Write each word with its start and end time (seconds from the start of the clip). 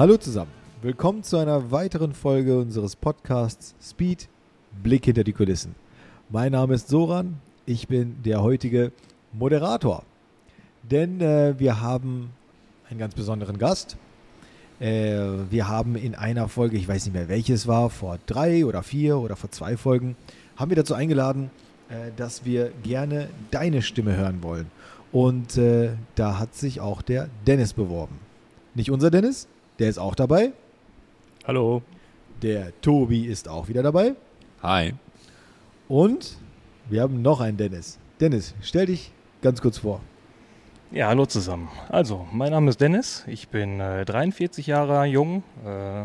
Hallo 0.00 0.16
zusammen. 0.16 0.50
Willkommen 0.80 1.22
zu 1.22 1.36
einer 1.36 1.72
weiteren 1.72 2.14
Folge 2.14 2.58
unseres 2.58 2.96
Podcasts 2.96 3.74
Speed 3.82 4.30
Blick 4.82 5.04
hinter 5.04 5.24
die 5.24 5.34
Kulissen. 5.34 5.74
Mein 6.30 6.52
Name 6.52 6.72
ist 6.72 6.88
Soran, 6.88 7.36
ich 7.66 7.86
bin 7.86 8.16
der 8.22 8.42
heutige 8.42 8.92
Moderator. 9.34 10.04
Denn 10.90 11.20
äh, 11.20 11.52
wir 11.58 11.82
haben 11.82 12.30
einen 12.88 12.98
ganz 12.98 13.14
besonderen 13.14 13.58
Gast. 13.58 13.98
Äh, 14.78 15.18
wir 15.50 15.68
haben 15.68 15.96
in 15.96 16.14
einer 16.14 16.48
Folge, 16.48 16.78
ich 16.78 16.88
weiß 16.88 17.04
nicht 17.04 17.12
mehr 17.12 17.28
welches 17.28 17.66
war, 17.66 17.90
vor 17.90 18.18
drei 18.24 18.64
oder 18.64 18.82
vier 18.82 19.18
oder 19.18 19.36
vor 19.36 19.50
zwei 19.50 19.76
Folgen, 19.76 20.16
haben 20.56 20.70
wir 20.70 20.76
dazu 20.76 20.94
eingeladen, 20.94 21.50
äh, 21.90 22.10
dass 22.16 22.46
wir 22.46 22.72
gerne 22.82 23.28
deine 23.50 23.82
Stimme 23.82 24.16
hören 24.16 24.42
wollen. 24.42 24.70
Und 25.12 25.58
äh, 25.58 25.90
da 26.14 26.38
hat 26.38 26.54
sich 26.54 26.80
auch 26.80 27.02
der 27.02 27.28
Dennis 27.46 27.74
beworben. 27.74 28.18
Nicht 28.74 28.90
unser 28.90 29.10
Dennis, 29.10 29.46
der 29.80 29.88
ist 29.88 29.98
auch 29.98 30.14
dabei. 30.14 30.52
Hallo. 31.46 31.82
Der 32.42 32.78
Tobi 32.82 33.24
ist 33.24 33.48
auch 33.48 33.68
wieder 33.68 33.82
dabei. 33.82 34.14
Hi. 34.62 34.92
Und 35.88 36.36
wir 36.88 37.02
haben 37.02 37.22
noch 37.22 37.40
einen 37.40 37.56
Dennis. 37.56 37.98
Dennis, 38.20 38.54
stell 38.60 38.86
dich 38.86 39.10
ganz 39.40 39.60
kurz 39.62 39.78
vor. 39.78 40.00
Ja, 40.90 41.08
hallo 41.08 41.24
zusammen. 41.24 41.68
Also, 41.88 42.26
mein 42.30 42.50
Name 42.50 42.68
ist 42.68 42.80
Dennis. 42.80 43.24
Ich 43.26 43.48
bin 43.48 43.80
äh, 43.80 44.04
43 44.04 44.66
Jahre 44.66 45.04
jung, 45.06 45.42
äh, 45.64 46.04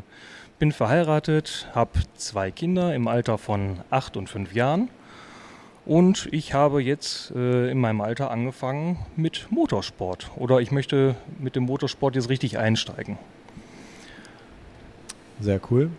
bin 0.58 0.72
verheiratet, 0.72 1.68
habe 1.74 2.00
zwei 2.16 2.52
Kinder 2.52 2.96
im 2.96 3.08
Alter 3.08 3.38
von 3.38 3.82
8 3.90 4.16
und 4.16 4.30
5 4.30 4.54
Jahren. 4.54 4.90
Und 5.86 6.30
ich 6.32 6.54
habe 6.54 6.82
jetzt 6.82 7.32
äh, 7.32 7.70
in 7.72 7.80
meinem 7.80 8.02
Alter 8.02 8.32
angefangen 8.32 9.06
mit 9.18 9.48
Motorsport. 9.50 10.32
Oder 10.38 10.60
ich 10.62 10.72
möchte 10.72 11.16
mit 11.40 11.56
dem 11.56 11.64
Motorsport 11.64 12.16
jetzt 12.16 12.30
richtig 12.30 12.58
einsteigen. 12.58 13.18
Sehr 15.40 15.60
cool. 15.70 15.90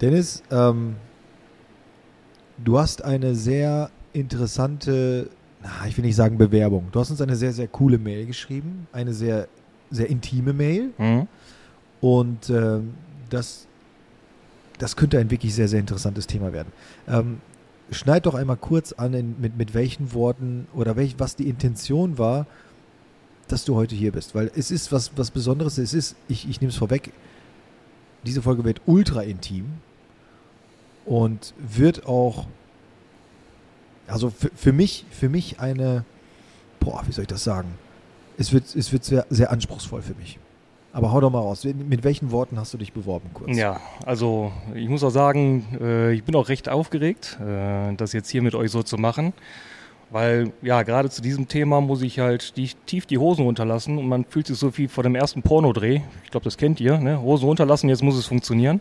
Dennis, 0.00 0.42
ähm, 0.50 0.96
du 2.62 2.78
hast 2.78 3.04
eine 3.04 3.34
sehr 3.34 3.90
interessante, 4.12 5.30
na, 5.62 5.86
ich 5.86 5.96
will 5.96 6.04
nicht 6.04 6.16
sagen 6.16 6.38
Bewerbung. 6.38 6.88
Du 6.92 7.00
hast 7.00 7.10
uns 7.10 7.20
eine 7.20 7.36
sehr, 7.36 7.52
sehr 7.52 7.68
coole 7.68 7.98
Mail 7.98 8.26
geschrieben. 8.26 8.86
Eine 8.92 9.12
sehr, 9.12 9.48
sehr 9.90 10.08
intime 10.08 10.52
Mail. 10.52 10.90
Mhm. 10.98 11.28
Und 12.00 12.50
ähm, 12.50 12.94
das, 13.30 13.66
das 14.78 14.96
könnte 14.96 15.18
ein 15.18 15.30
wirklich 15.30 15.54
sehr, 15.54 15.68
sehr 15.68 15.80
interessantes 15.80 16.26
Thema 16.26 16.52
werden. 16.52 16.72
Ähm, 17.08 17.40
schneid 17.90 18.26
doch 18.26 18.34
einmal 18.34 18.56
kurz 18.56 18.92
an, 18.92 19.14
in, 19.14 19.40
mit, 19.40 19.56
mit 19.56 19.74
welchen 19.74 20.12
Worten 20.12 20.66
oder 20.74 20.96
welch, 20.96 21.14
was 21.18 21.36
die 21.36 21.48
Intention 21.48 22.18
war, 22.18 22.46
dass 23.48 23.64
du 23.64 23.74
heute 23.74 23.94
hier 23.94 24.12
bist. 24.12 24.34
Weil 24.34 24.50
es 24.56 24.70
ist 24.70 24.90
was, 24.92 25.12
was 25.16 25.30
Besonderes. 25.30 25.78
Es 25.78 25.94
ist, 25.94 26.16
ich, 26.28 26.48
ich 26.48 26.60
nehme 26.60 26.70
es 26.70 26.76
vorweg, 26.76 27.12
diese 28.24 28.42
Folge 28.42 28.64
wird 28.64 28.80
ultra 28.86 29.22
intim 29.22 29.66
und 31.04 31.54
wird 31.58 32.06
auch, 32.06 32.46
also 34.06 34.30
für, 34.30 34.50
für 34.54 34.72
mich, 34.72 35.04
für 35.10 35.28
mich 35.28 35.60
eine, 35.60 36.04
boah, 36.80 37.02
wie 37.06 37.12
soll 37.12 37.22
ich 37.22 37.28
das 37.28 37.44
sagen? 37.44 37.74
Es 38.36 38.52
wird, 38.52 38.74
es 38.74 38.92
wird 38.92 39.04
sehr, 39.04 39.26
sehr 39.30 39.50
anspruchsvoll 39.50 40.02
für 40.02 40.14
mich. 40.14 40.38
Aber 40.92 41.10
hau 41.10 41.20
doch 41.20 41.30
mal 41.30 41.40
raus. 41.40 41.64
Mit 41.64 42.04
welchen 42.04 42.30
Worten 42.30 42.56
hast 42.58 42.72
du 42.72 42.78
dich 42.78 42.92
beworben 42.92 43.30
kurz? 43.34 43.56
Ja, 43.56 43.80
also 44.06 44.52
ich 44.74 44.88
muss 44.88 45.02
auch 45.02 45.10
sagen, 45.10 45.66
äh, 45.80 46.12
ich 46.12 46.22
bin 46.22 46.36
auch 46.36 46.48
recht 46.48 46.68
aufgeregt, 46.68 47.36
äh, 47.44 47.94
das 47.96 48.12
jetzt 48.12 48.30
hier 48.30 48.42
mit 48.42 48.54
euch 48.54 48.70
so 48.70 48.84
zu 48.84 48.96
machen. 48.96 49.32
Weil 50.14 50.52
ja, 50.62 50.84
gerade 50.84 51.10
zu 51.10 51.22
diesem 51.22 51.48
Thema 51.48 51.80
muss 51.80 52.00
ich 52.00 52.20
halt 52.20 52.56
die, 52.56 52.70
tief 52.86 53.04
die 53.04 53.18
Hosen 53.18 53.46
runterlassen 53.46 53.98
und 53.98 54.06
man 54.06 54.24
fühlt 54.24 54.46
sich 54.46 54.56
so 54.56 54.78
wie 54.78 54.86
vor 54.86 55.02
dem 55.02 55.16
ersten 55.16 55.42
Pornodreh. 55.42 56.02
Ich 56.22 56.30
glaube, 56.30 56.44
das 56.44 56.56
kennt 56.56 56.78
ihr, 56.78 56.98
ne? 56.98 57.20
Hosen 57.20 57.46
runterlassen, 57.46 57.88
jetzt 57.88 58.00
muss 58.00 58.14
es 58.14 58.26
funktionieren. 58.26 58.80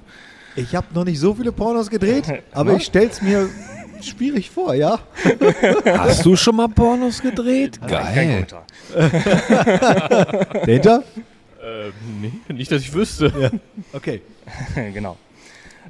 Ich 0.56 0.76
habe 0.76 0.86
noch 0.94 1.06
nicht 1.06 1.20
so 1.20 1.34
viele 1.34 1.52
Pornos 1.52 1.90
gedreht, 1.90 2.26
aber 2.52 2.74
ich 2.74 2.86
stell's 2.86 3.24
mir 3.24 3.50
schwierig 4.00 4.52
vor, 4.52 4.76
ja? 4.76 5.00
Hast 5.86 6.24
du 6.24 6.36
schon 6.36 6.56
mal 6.56 6.70
Pornos 6.70 7.20
gedreht? 7.20 7.82
Geil. 7.82 8.46
Dahinter? 8.94 11.04
Äh, 11.64 11.90
nee, 12.22 12.54
nicht, 12.54 12.72
dass 12.72 12.84
ich 12.84 12.94
wüsste. 12.94 13.34
Ja. 13.36 13.50
Okay. 13.92 14.22
genau. 14.94 15.18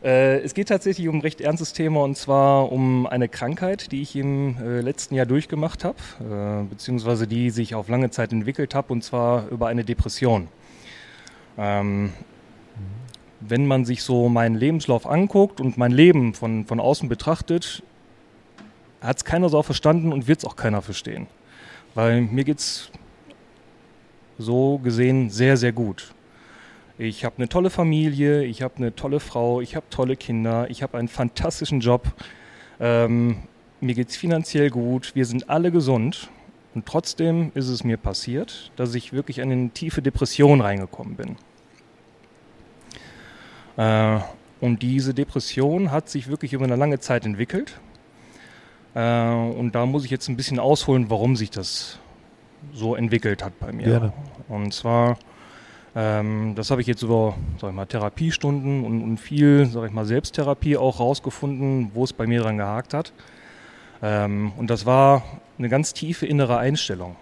Äh, 0.04 0.40
es 0.40 0.54
geht 0.54 0.68
tatsächlich 0.68 1.08
um 1.08 1.16
ein 1.16 1.22
recht 1.22 1.40
ernstes 1.40 1.72
Thema 1.72 2.02
und 2.02 2.18
zwar 2.18 2.72
um 2.72 3.08
eine 3.08 3.30
Krankheit, 3.30 3.92
die 3.94 4.02
ich 4.02 4.16
im 4.18 4.58
äh, 4.58 4.82
letzten 4.82 5.16
Jahr 5.16 5.26
durchgemacht 5.26 5.86
habe, 5.86 5.98
äh, 6.20 6.70
beziehungsweise 6.70 7.26
die 7.26 7.50
sich 7.52 7.74
auf 7.74 7.88
lange 7.88 8.10
Zeit 8.10 8.34
entwickelt 8.34 8.76
habe 8.76 8.92
und 8.92 9.04
zwar 9.04 9.48
über 9.48 9.68
eine 9.68 9.86
Depression. 9.86 10.50
Ähm, 11.58 12.12
wenn 13.40 13.66
man 13.66 13.86
sich 13.86 14.04
so 14.04 14.28
meinen 14.28 14.56
Lebenslauf 14.56 15.06
anguckt 15.08 15.62
und 15.62 15.78
mein 15.78 15.92
Leben 15.92 16.34
von, 16.34 16.66
von 16.66 16.80
außen 16.82 17.08
betrachtet, 17.08 17.82
hat 19.00 19.18
es 19.18 19.26
keiner 19.26 19.48
so 19.48 19.62
verstanden 19.64 20.12
und 20.12 20.28
wird 20.28 20.40
es 20.40 20.46
auch 20.46 20.56
keiner 20.58 20.82
verstehen. 20.82 21.28
Weil 21.94 22.22
mir 22.22 22.44
geht 22.44 22.60
es 22.60 22.92
so 24.38 24.80
gesehen 24.80 25.30
sehr, 25.30 25.56
sehr 25.56 25.72
gut. 25.72 26.14
Ich 27.04 27.26
habe 27.26 27.36
eine 27.38 27.50
tolle 27.50 27.70
Familie, 27.70 28.44
ich 28.44 28.62
habe 28.62 28.78
eine 28.78 28.96
tolle 28.96 29.20
Frau, 29.20 29.60
ich 29.60 29.76
habe 29.76 29.86
tolle 29.90 30.16
Kinder, 30.16 30.70
ich 30.70 30.82
habe 30.84 30.98
einen 30.98 31.10
fantastischen 31.10 31.82
Job. 31.82 32.14
Ähm, 32.80 33.44
mir 33.82 33.94
geht 33.94 34.10
es 34.10 34.16
finanziell 34.16 34.70
gut, 34.70 35.14
wir 35.14 35.26
sind 35.26 35.50
alle 35.50 35.72
gesund. 35.72 36.30
Und 36.74 36.86
trotzdem 36.86 37.52
ist 37.56 37.68
es 37.68 37.84
mir 37.84 37.98
passiert, 37.98 38.72
dass 38.78 38.96
ich 38.96 39.12
wirklich 39.12 39.40
in 39.40 39.52
eine 39.52 39.70
tiefe 39.72 40.02
Depression 40.02 40.62
reingekommen 40.62 41.16
bin. 41.16 41.36
Äh, 43.76 44.20
und 44.62 44.82
diese 44.82 45.14
Depression 45.14 45.92
hat 45.92 46.08
sich 46.08 46.30
wirklich 46.30 46.54
über 46.54 46.64
eine 46.64 46.78
lange 46.78 47.00
Zeit 47.00 47.26
entwickelt. 47.26 47.80
Äh, 48.96 49.30
und 49.34 49.74
da 49.76 49.86
muss 49.86 50.06
ich 50.06 50.12
jetzt 50.12 50.30
ein 50.30 50.38
bisschen 50.38 50.58
ausholen, 50.58 51.10
warum 51.10 51.36
sich 51.36 51.50
das 51.50 52.00
so 52.72 52.96
entwickelt 52.96 53.44
hat 53.44 53.60
bei 53.60 53.74
mir. 53.74 53.84
Gerne. 53.84 54.14
Und 54.48 54.74
zwar, 54.74 55.18
ähm, 55.96 56.54
das 56.56 56.72
habe 56.72 56.82
ich 56.82 56.88
jetzt 56.88 57.04
über, 57.04 57.36
sag 57.60 57.70
ich 57.70 57.76
mal, 57.76 57.86
Therapiestunden 57.86 58.84
und, 58.84 59.04
und 59.04 59.18
viel, 59.18 59.66
sag 59.68 59.86
ich 59.86 59.92
mal, 59.92 60.06
Selbsttherapie 60.06 60.78
auch 60.78 61.00
rausgefunden, 61.00 61.92
wo 61.94 62.04
es 62.04 62.14
bei 62.14 62.26
mir 62.26 62.42
dran 62.42 62.58
gehakt 62.58 62.94
hat. 62.94 63.14
Ähm, 64.02 64.52
und 64.58 64.70
das 64.70 64.86
war 64.86 65.24
eine 65.58 65.70
ganz 65.70 65.94
tiefe 65.94 66.26
innere 66.26 66.58
Einstellung. 66.58 67.16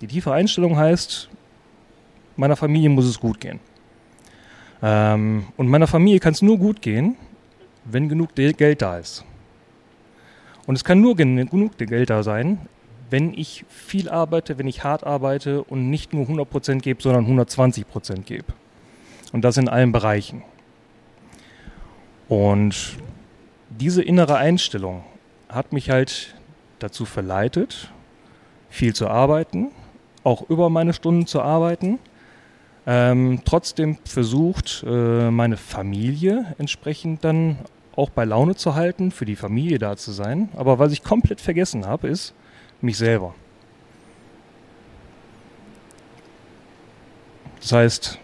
Die 0.00 0.06
tiefe 0.06 0.32
Einstellung 0.32 0.76
heißt, 0.76 1.30
meiner 2.36 2.56
Familie 2.56 2.90
muss 2.90 3.06
es 3.06 3.18
gut 3.18 3.40
gehen. 3.40 3.60
Ähm, 4.82 5.46
und 5.56 5.68
meiner 5.68 5.86
Familie 5.86 6.20
kann 6.20 6.32
es 6.32 6.42
nur 6.42 6.58
gut 6.58 6.82
gehen, 6.82 7.16
wenn 7.84 8.08
genug 8.08 8.34
Geld 8.34 8.82
da 8.82 8.98
ist. 8.98 9.24
Und 10.66 10.74
es 10.74 10.84
kann 10.84 11.00
nur 11.00 11.16
gen 11.16 11.48
genug 11.48 11.78
Geld 11.78 12.10
da 12.10 12.22
sein, 12.22 12.58
wenn 13.12 13.34
ich 13.34 13.64
viel 13.68 14.08
arbeite, 14.08 14.58
wenn 14.58 14.66
ich 14.66 14.82
hart 14.82 15.04
arbeite 15.04 15.62
und 15.62 15.90
nicht 15.90 16.14
nur 16.14 16.24
100% 16.24 16.80
gebe, 16.80 17.02
sondern 17.02 17.26
120% 17.26 18.22
gebe. 18.22 18.46
Und 19.32 19.42
das 19.42 19.58
in 19.58 19.68
allen 19.68 19.92
Bereichen. 19.92 20.42
Und 22.28 22.96
diese 23.68 24.02
innere 24.02 24.36
Einstellung 24.36 25.04
hat 25.48 25.74
mich 25.74 25.90
halt 25.90 26.34
dazu 26.78 27.04
verleitet, 27.04 27.92
viel 28.70 28.94
zu 28.94 29.08
arbeiten, 29.08 29.68
auch 30.24 30.48
über 30.48 30.70
meine 30.70 30.94
Stunden 30.94 31.26
zu 31.26 31.42
arbeiten. 31.42 31.98
Ähm, 32.86 33.42
trotzdem 33.44 33.98
versucht, 34.04 34.84
äh, 34.86 35.30
meine 35.30 35.58
Familie 35.58 36.54
entsprechend 36.58 37.24
dann 37.24 37.58
auch 37.94 38.08
bei 38.08 38.24
Laune 38.24 38.54
zu 38.56 38.74
halten, 38.74 39.10
für 39.10 39.26
die 39.26 39.36
Familie 39.36 39.78
da 39.78 39.96
zu 39.98 40.12
sein. 40.12 40.48
Aber 40.56 40.78
was 40.78 40.92
ich 40.92 41.04
komplett 41.04 41.42
vergessen 41.42 41.86
habe, 41.86 42.08
ist 42.08 42.34
mich 42.82 42.96
selber. 42.98 43.34
Das 47.60 47.72
heißt, 47.72 48.18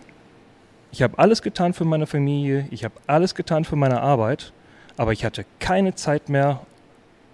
ich 0.90 1.02
habe 1.02 1.19
alles 1.19 1.43
getan 1.43 1.75
für 1.75 1.84
meine 1.84 2.06
Familie, 2.06 2.66
ich 2.70 2.84
habe 2.84 2.94
alles 3.06 3.34
getan 3.34 3.64
für 3.64 3.76
meine 3.76 4.00
Arbeit, 4.00 4.52
aber 4.96 5.12
ich 5.12 5.25
hatte 5.25 5.44
keine 5.60 5.94
Zeit 5.94 6.28
mehr, 6.28 6.60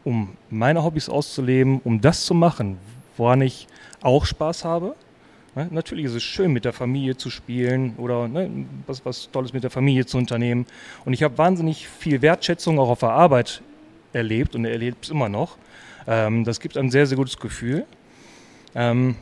um 0.04 0.36
meine 0.50 0.84
Hobbys 0.84 1.08
auszuleben, 1.08 1.80
um 1.82 2.00
das 2.00 2.26
zu 2.26 2.34
machen, 2.34 2.78
woran 3.16 3.40
ich 3.40 3.66
auch 4.02 4.26
Spaß 4.26 4.64
habe. 4.64 4.94
Ne? 5.54 5.68
Natürlich 5.70 6.04
ist 6.04 6.14
es 6.14 6.22
schön, 6.22 6.52
mit 6.52 6.64
der 6.64 6.72
Familie 6.72 7.16
zu 7.16 7.30
spielen 7.30 7.94
oder 7.96 8.28
ne, 8.28 8.66
was, 8.86 9.04
was 9.06 9.30
Tolles 9.30 9.52
mit 9.52 9.62
der 9.62 9.70
Familie 9.70 10.04
zu 10.04 10.18
unternehmen. 10.18 10.66
Und 11.04 11.12
ich 11.14 11.22
habe 11.22 11.38
wahnsinnig 11.38 11.88
viel 11.88 12.20
Wertschätzung 12.22 12.78
auch 12.78 12.90
auf 12.90 13.00
der 13.00 13.10
Arbeit 13.10 13.62
erlebt 14.12 14.54
und 14.54 14.64
erlebe 14.64 14.96
es 15.00 15.10
immer 15.10 15.28
noch. 15.28 15.56
Ähm, 16.06 16.44
das 16.44 16.60
gibt 16.60 16.76
ein 16.76 16.90
sehr, 16.90 17.06
sehr 17.06 17.16
gutes 17.16 17.38
Gefühl. 17.38 17.86
Ähm, 18.74 19.16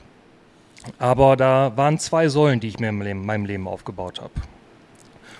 aber 0.99 1.37
da 1.37 1.77
waren 1.77 1.99
zwei 1.99 2.29
Säulen, 2.29 2.61
die 2.61 2.69
ich 2.69 2.79
mir 2.79 2.89
in 2.89 3.25
meinem 3.25 3.45
Leben, 3.45 3.69
aufgebaut 3.69 4.21
habe. 4.21 4.33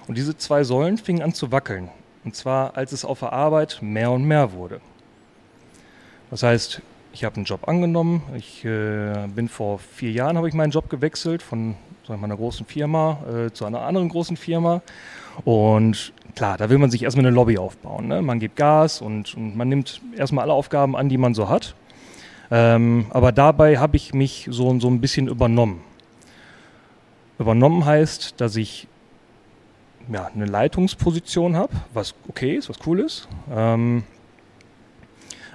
Und 0.07 0.17
diese 0.17 0.37
zwei 0.37 0.65
Säulen 0.65 0.99
fingen 0.99 1.23
an 1.23 1.35
zu 1.35 1.51
wackeln. 1.53 1.91
Und 2.25 2.37
zwar, 2.37 2.77
als 2.77 2.93
es 2.93 3.05
auf 3.05 3.21
der 3.21 3.33
Arbeit 3.33 3.79
mehr 3.81 4.11
und 4.11 4.25
mehr 4.25 4.53
wurde. 4.53 4.81
Das 6.31 6.43
heißt, 6.43 6.81
ich 7.13 7.25
habe 7.25 7.37
einen 7.37 7.45
Job 7.45 7.69
angenommen. 7.69 8.23
Ich 8.37 8.65
äh, 8.65 9.27
bin 9.35 9.49
vor 9.49 9.79
vier 9.79 10.13
Jahren 10.13 10.37
habe 10.37 10.49
ich 10.49 10.55
meinen 10.55 10.71
Job 10.71 10.89
gewechselt 10.89 11.43
von 11.43 11.77
sagen 12.07 12.21
wir, 12.21 12.25
einer 12.25 12.37
großen 12.37 12.67
Firma 12.67 13.19
äh, 13.29 13.51
zu 13.53 13.65
einer 13.65 13.83
anderen 13.83 14.09
großen 14.09 14.37
Firma. 14.37 14.83
Und 15.45 16.13
klar, 16.35 16.57
da 16.57 16.71
will 16.71 16.79
man 16.79 16.91
sich 16.91 17.03
erstmal 17.03 17.27
eine 17.27 17.35
Lobby 17.35 17.59
aufbauen. 17.59 18.09
Ne? 18.09 18.23
Man 18.23 18.41
gibt 18.41 18.57
Gas 18.57 19.01
und, 19.01 19.35
und, 19.37 19.57
man 19.57 19.69
nimmt 19.69 20.01
erstmal 20.17 20.45
alle 20.45 20.53
Aufgaben 20.53 20.97
an, 20.97 21.09
die 21.09 21.19
man 21.19 21.35
so 21.35 21.49
hat. 21.49 21.75
Ähm, 22.51 23.07
aber 23.11 23.33
dabei 23.33 23.79
habe 23.79 23.97
ich 23.97 24.13
mich 24.13 24.49
so, 24.51 24.79
so 24.79 24.89
ein 24.89 25.01
bisschen 25.01 25.29
übernommen. 25.29 25.81
Übernommen 27.39 27.85
heißt, 27.85 28.41
dass 28.41 28.57
ich 28.57 28.89
ja, 30.13 30.31
eine 30.35 30.45
Leitungsposition 30.45 31.57
habe, 31.57 31.73
was 31.95 32.15
okay 32.29 32.57
ist, 32.57 32.69
was 32.69 32.77
cool 32.87 33.01
ist. 33.01 33.29
Ähm, 33.51 34.05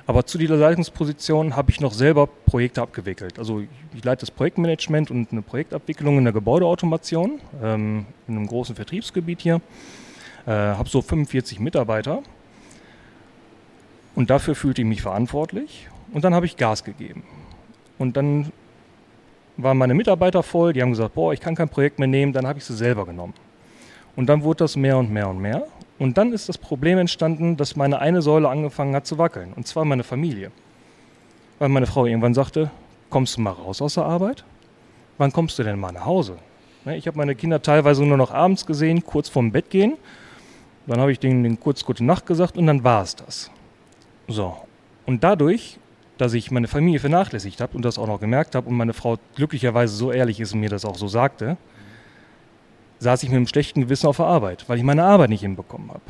aber 0.07 0.25
zu 0.25 0.37
dieser 0.37 0.55
Leitungsposition 0.55 1.57
habe 1.57 1.69
ich 1.69 1.81
noch 1.81 1.91
selber 1.93 2.27
Projekte 2.27 2.81
abgewickelt. 2.81 3.37
Also 3.37 3.61
ich 3.93 4.03
leite 4.05 4.21
das 4.21 4.31
Projektmanagement 4.31 5.11
und 5.11 5.33
eine 5.33 5.41
Projektabwicklung 5.41 6.17
in 6.17 6.23
der 6.23 6.31
Gebäudeautomation 6.31 7.41
ähm, 7.61 8.05
in 8.25 8.37
einem 8.37 8.47
großen 8.47 8.73
Vertriebsgebiet 8.73 9.41
hier. 9.41 9.61
Äh, 10.45 10.51
habe 10.51 10.87
so 10.87 11.01
45 11.01 11.59
Mitarbeiter 11.59 12.23
und 14.15 14.29
dafür 14.29 14.55
fühlte 14.55 14.81
ich 14.81 14.87
mich 14.87 15.01
verantwortlich 15.01 15.89
und 16.13 16.23
dann 16.23 16.33
habe 16.33 16.45
ich 16.45 16.55
Gas 16.55 16.85
gegeben. 16.85 17.23
Und 17.97 18.15
dann 18.15 18.53
waren 19.57 19.77
meine 19.77 19.93
Mitarbeiter 19.93 20.41
voll, 20.41 20.71
die 20.71 20.81
haben 20.81 20.91
gesagt, 20.91 21.15
boah, 21.15 21.33
ich 21.33 21.41
kann 21.41 21.53
kein 21.53 21.67
Projekt 21.67 21.99
mehr 21.99 22.07
nehmen, 22.07 22.31
dann 22.31 22.47
habe 22.47 22.59
ich 22.59 22.65
sie 22.65 22.75
selber 22.75 23.05
genommen. 23.05 23.33
Und 24.15 24.27
dann 24.27 24.41
wurde 24.41 24.59
das 24.59 24.77
mehr 24.77 24.97
und 24.97 25.11
mehr 25.11 25.27
und 25.27 25.39
mehr. 25.39 25.67
Und 25.99 26.17
dann 26.17 26.31
ist 26.31 26.47
das 26.47 26.57
Problem 26.57 26.97
entstanden, 26.99 27.57
dass 27.57 27.75
meine 27.75 27.99
eine 27.99 28.21
Säule 28.21 28.49
angefangen 28.49 28.95
hat 28.95 29.07
zu 29.07 29.17
wackeln, 29.17 29.53
und 29.53 29.67
zwar 29.67 29.85
meine 29.85 30.03
Familie. 30.03 30.51
Weil 31.59 31.69
meine 31.69 31.87
Frau 31.87 32.05
irgendwann 32.05 32.35
sagte, 32.35 32.69
kommst 33.09 33.37
du 33.37 33.41
mal 33.41 33.51
raus 33.51 33.81
aus 33.81 33.95
der 33.95 34.05
Arbeit? 34.05 34.43
Wann 35.17 35.31
kommst 35.31 35.57
du 35.57 35.63
denn 35.63 35.79
mal 35.79 35.91
nach 35.91 36.05
Hause? 36.05 36.37
Ne, 36.85 36.97
ich 36.97 37.07
habe 37.07 37.17
meine 37.17 37.35
Kinder 37.35 37.61
teilweise 37.61 38.05
nur 38.05 38.17
noch 38.17 38.31
abends 38.31 38.65
gesehen, 38.65 39.03
kurz 39.03 39.27
vorm 39.27 39.51
Bett 39.51 39.69
gehen. 39.69 39.97
Dann 40.85 41.01
habe 41.01 41.11
ich 41.11 41.19
denen, 41.19 41.43
denen 41.43 41.59
kurz 41.59 41.83
gute 41.83 42.05
Nacht 42.05 42.25
gesagt 42.25 42.57
und 42.57 42.67
dann 42.67 42.83
war 42.83 43.01
es 43.01 43.15
das. 43.15 43.51
So. 44.27 44.55
Und 45.05 45.23
dadurch, 45.23 45.79
dass 46.17 46.33
ich 46.33 46.51
meine 46.51 46.67
Familie 46.67 46.99
vernachlässigt 46.99 47.59
habe 47.59 47.75
und 47.75 47.83
das 47.83 47.97
auch 47.97 48.07
noch 48.07 48.19
gemerkt 48.19 48.55
habe 48.55 48.69
und 48.69 48.75
meine 48.75 48.93
Frau 48.93 49.17
glücklicherweise 49.35 49.95
so 49.95 50.11
ehrlich 50.11 50.39
ist 50.39 50.53
und 50.53 50.59
mir 50.59 50.69
das 50.69 50.85
auch 50.85 50.95
so 50.95 51.07
sagte, 51.07 51.57
saß 52.99 53.23
ich 53.23 53.29
mit 53.29 53.37
einem 53.37 53.47
schlechten 53.47 53.81
Gewissen 53.81 54.07
auf 54.07 54.17
der 54.17 54.25
Arbeit, 54.25 54.65
weil 54.67 54.77
ich 54.77 54.83
meine 54.83 55.03
Arbeit 55.03 55.29
nicht 55.29 55.41
hinbekommen 55.41 55.89
habe. 55.89 56.01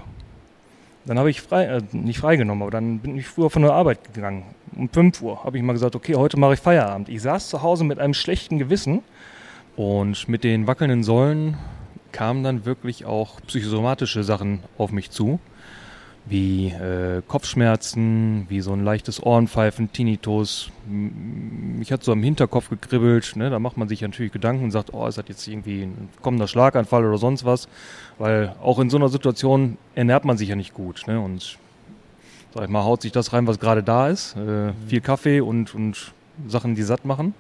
Dann 1.06 1.18
habe 1.18 1.30
ich 1.30 1.42
frei, 1.42 1.66
äh, 1.66 1.82
nicht 1.94 2.20
freigenommen, 2.20 2.62
aber 2.62 2.72
dann 2.72 3.00
bin 3.00 3.18
ich 3.18 3.28
früher 3.28 3.50
von 3.50 3.62
der 3.62 3.74
Arbeit 3.74 4.14
gegangen. 4.14 4.44
Um 4.76 4.90
5 4.90 5.22
Uhr 5.22 5.44
habe 5.44 5.58
ich 5.58 5.64
mal 5.64 5.74
gesagt, 5.74 5.96
okay, 5.96 6.16
heute 6.16 6.38
mache 6.38 6.56
ich 6.56 6.60
Feierabend. 6.60 7.08
Ich 7.08 7.22
saß 7.22 7.50
zu 7.50 7.62
Hause 7.62 7.86
mit 7.86 8.00
einem 8.00 8.14
schlechten 8.14 8.60
Gewissen 8.60 9.04
und 9.78 10.28
mit 10.28 10.44
den 10.44 10.68
wackelnden 10.68 11.04
Säulen 11.04 11.58
kamen 12.12 12.44
dann 12.44 12.66
wirklich 12.66 13.06
auch 13.06 13.40
psychosomatische 13.48 14.24
Sachen 14.24 14.60
auf 14.78 14.92
mich 14.92 15.12
zu 15.12 15.40
wie 16.30 16.68
äh, 16.68 17.22
Kopfschmerzen, 17.28 18.46
wie 18.50 18.62
so 18.62 18.74
ein 18.74 18.84
leichtes 18.84 19.24
Ohrenpfeifen, 19.24 19.92
Tinnitus. 19.92 20.70
Mich 20.86 21.92
hat 21.92 22.04
so 22.04 22.12
im 22.12 22.24
Hinterkopf 22.24 22.70
gekribbelt. 22.70 23.36
Ne? 23.36 23.50
Da 23.50 23.60
macht 23.60 23.78
man 23.78 23.88
sich 23.88 24.02
natürlich 24.02 24.34
Gedanken 24.34 24.66
und 24.66 24.72
sagt, 24.72 24.94
oh, 24.94 25.08
ist 25.08 25.18
das 25.18 25.26
jetzt 25.28 25.48
irgendwie 25.48 25.84
ein 25.84 26.10
kommender 26.22 26.48
Schlaganfall 26.48 27.06
oder 27.06 27.18
sonst 27.18 27.46
was? 27.46 27.68
Weil 28.18 28.56
auch 28.62 28.80
in 28.80 28.90
so 28.90 28.98
einer 28.98 29.10
Situation 29.10 29.78
ernährt 29.96 30.26
man 30.26 30.38
sich 30.38 30.50
ja 30.50 30.56
nicht 30.56 30.74
gut. 30.74 31.04
Ne? 31.08 31.20
Und 31.20 31.58
sag 32.54 32.64
ich 32.64 32.70
mal, 32.70 32.84
haut 32.84 33.02
sich 33.02 33.12
das 33.12 33.32
rein, 33.32 33.48
was 33.48 33.60
gerade 33.60 33.84
da 33.84 34.10
ist. 34.10 34.36
Äh, 34.36 34.74
viel 34.88 35.02
Kaffee 35.02 35.40
und, 35.40 35.74
und 35.74 36.12
Sachen, 36.48 36.76
die 36.76 36.84
satt 36.84 37.06
machen. 37.06 37.34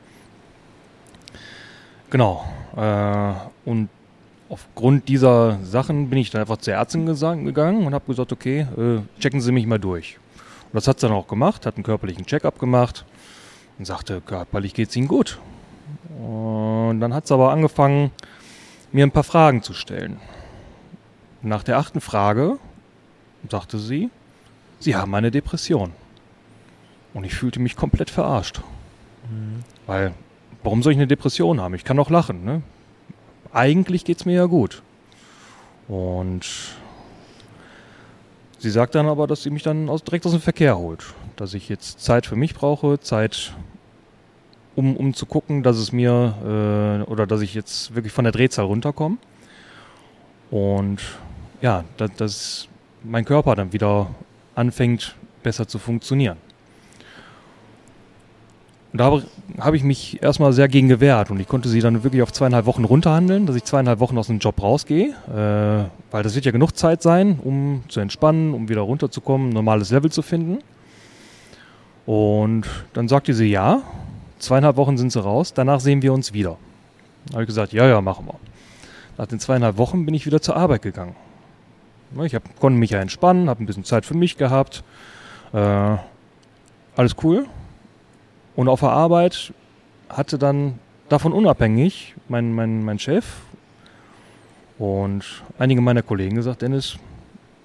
Genau. 2.10 2.46
Äh, 2.76 3.34
und 3.66 3.90
aufgrund 4.50 5.08
dieser 5.10 5.60
Sachen 5.64 6.10
bin 6.10 6.20
ich 6.20 6.30
dann 6.30 6.42
einfach 6.42 6.58
zur 6.58 6.74
Ärztin 6.74 7.06
gegangen 7.06 7.86
und 7.86 7.94
habe 7.94 8.06
gesagt, 8.08 8.32
okay, 8.32 8.68
äh, 8.78 9.20
checken 9.20 9.42
Sie 9.42 9.52
mich 9.52 9.66
mal 9.66 9.80
durch. 9.80 10.18
Und 10.66 10.76
das 10.76 10.88
hat 10.88 11.00
sie 11.00 11.08
dann 11.08 11.16
auch 11.16 11.28
gemacht, 11.28 11.66
hat 11.66 11.76
einen 11.76 11.84
körperlichen 11.84 12.26
Check-up 12.26 12.60
gemacht 12.60 13.06
und 13.78 13.86
sagte, 13.86 14.22
körperlich 14.22 14.74
geht 14.74 14.90
es 14.90 14.96
Ihnen 14.96 15.08
gut. 15.08 15.40
Und 16.20 17.00
dann 17.00 17.14
hat 17.14 17.28
sie 17.28 17.34
aber 17.34 17.52
angefangen, 17.52 18.12
mir 18.92 19.06
ein 19.06 19.12
paar 19.12 19.24
Fragen 19.24 19.64
zu 19.64 19.74
stellen. 19.74 20.20
Nach 21.42 21.64
der 21.64 21.78
achten 21.78 22.02
Frage 22.02 22.58
sagte 23.50 23.78
sie, 23.78 24.10
Sie 24.80 24.96
haben 24.96 25.14
eine 25.16 25.32
Depression. 25.32 25.92
Und 27.14 27.24
ich 27.24 27.34
fühlte 27.34 27.60
mich 27.60 27.76
komplett 27.76 28.10
verarscht. 28.10 28.62
Mhm. 29.30 29.64
Weil, 29.88 30.14
warum 30.64 30.84
soll 30.84 30.92
ich 30.92 30.98
eine 30.98 31.08
Depression 31.08 31.60
haben? 31.60 31.74
Ich 31.74 31.84
kann 31.84 31.98
doch 31.98 32.10
lachen. 32.10 32.44
Ne? 32.46 32.62
Eigentlich 33.54 34.06
geht 34.06 34.20
es 34.20 34.26
mir 34.26 34.36
ja 34.36 34.46
gut. 34.46 34.82
Und 35.88 36.46
sie 38.60 38.70
sagt 38.70 38.96
dann 38.96 39.08
aber, 39.08 39.28
dass 39.28 39.44
sie 39.44 39.50
mich 39.50 39.64
dann 39.64 39.90
aus, 39.90 40.04
direkt 40.04 40.26
aus 40.26 40.34
dem 40.34 40.42
Verkehr 40.42 40.78
holt. 40.78 41.04
Dass 41.36 41.54
ich 41.54 41.70
jetzt 41.70 42.00
Zeit 42.00 42.26
für 42.26 42.36
mich 42.36 42.56
brauche, 42.56 43.00
Zeit, 43.00 43.54
um, 44.76 44.96
um 44.96 45.14
zu 45.14 45.26
gucken, 45.26 45.64
dass 45.64 45.78
es 45.78 45.92
mir 45.92 47.04
äh, 47.08 47.10
oder 47.10 47.28
dass 47.28 47.42
ich 47.42 47.54
jetzt 47.54 47.96
wirklich 47.96 48.14
von 48.14 48.24
der 48.24 48.34
Drehzahl 48.34 48.66
runterkomme. 48.66 49.18
Und 50.52 51.02
ja, 51.62 51.84
dass, 51.98 52.12
dass 52.16 52.68
mein 53.04 53.26
Körper 53.26 53.56
dann 53.56 53.74
wieder 53.74 54.08
anfängt, 54.56 55.16
besser 55.44 55.68
zu 55.68 55.80
funktionieren. 55.80 56.38
Und 58.94 59.00
da 59.00 59.22
habe 59.60 59.76
ich 59.76 59.84
mich 59.84 60.24
erstmal 60.24 60.54
sehr 60.54 60.68
gegen 60.68 60.88
gewehrt 60.88 61.30
und 61.30 61.40
ich 61.40 61.48
konnte 61.48 61.68
sie 61.68 61.82
dann 61.82 62.04
wirklich 62.04 62.22
auf 62.22 62.32
zweieinhalb 62.32 62.66
Wochen 62.66 62.86
runterhandeln, 62.86 63.46
dass 63.46 63.56
ich 63.56 63.66
zweieinhalb 63.66 64.00
Wochen 64.00 64.18
aus 64.18 64.28
dem 64.28 64.40
Job 64.40 64.62
rausgehe, 64.62 65.10
äh, 65.10 65.90
weil 66.12 66.24
das 66.24 66.36
wird 66.36 66.46
ja 66.46 66.52
genug 66.52 66.78
Zeit 66.78 67.02
sein, 67.02 67.40
um 67.44 67.84
zu 67.90 68.00
entspannen, 68.00 68.54
um 68.54 68.70
wieder 68.70 68.82
runterzukommen, 68.82 69.50
ein 69.50 69.54
normales 69.54 69.92
Level 69.92 70.12
zu 70.12 70.22
finden. 70.22 70.60
Und 72.06 72.66
dann 72.94 73.10
sagte 73.10 73.34
sie 73.34 73.48
ja, 73.48 73.82
zweieinhalb 74.40 74.78
Wochen 74.78 74.98
sind 74.98 75.12
sie 75.12 75.22
raus, 75.22 75.54
danach 75.54 75.82
sehen 75.82 76.02
wir 76.02 76.14
uns 76.14 76.32
wieder. 76.32 76.58
Da 77.28 77.34
habe 77.34 77.44
ich 77.44 77.48
gesagt, 77.48 77.74
ja, 77.74 77.86
ja, 77.86 78.00
machen 78.00 78.26
wir. 78.26 78.36
Nach 79.18 79.26
den 79.26 79.40
zweieinhalb 79.40 79.78
Wochen 79.78 80.06
bin 80.06 80.14
ich 80.14 80.26
wieder 80.26 80.42
zur 80.42 80.56
Arbeit 80.56 80.82
gegangen. 80.82 81.16
Ich 82.24 82.34
hab, 82.34 82.58
konnte 82.60 82.80
mich 82.80 82.92
ja 82.92 83.02
entspannen, 83.02 83.50
habe 83.50 83.62
ein 83.62 83.66
bisschen 83.66 83.84
Zeit 83.84 84.06
für 84.06 84.16
mich 84.16 84.38
gehabt. 84.38 84.84
Äh, 85.52 85.98
alles 86.96 87.16
cool. 87.24 87.46
Und 88.58 88.70
auf 88.70 88.80
der 88.80 88.90
Arbeit 88.90 89.54
hatte 90.10 90.40
dann 90.40 90.80
davon 91.10 91.32
unabhängig 91.32 92.16
mein, 92.28 92.54
mein, 92.54 92.84
mein 92.84 92.98
Chef 92.98 93.26
und 94.80 95.24
einige 95.60 95.80
meiner 95.80 96.02
Kollegen 96.02 96.36
gesagt, 96.36 96.64
Dennis, 96.64 96.98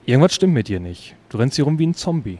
irgendwas 0.05 0.35
stimmt 0.35 0.53
mit 0.53 0.69
dir 0.69 0.81
nicht. 0.81 1.17
Du 1.31 1.39
rennst 1.39 1.57
hier 1.57 1.65
rum 1.65 1.79
wie 1.79 1.87
ein 1.87 1.95
Zombie. 1.95 2.39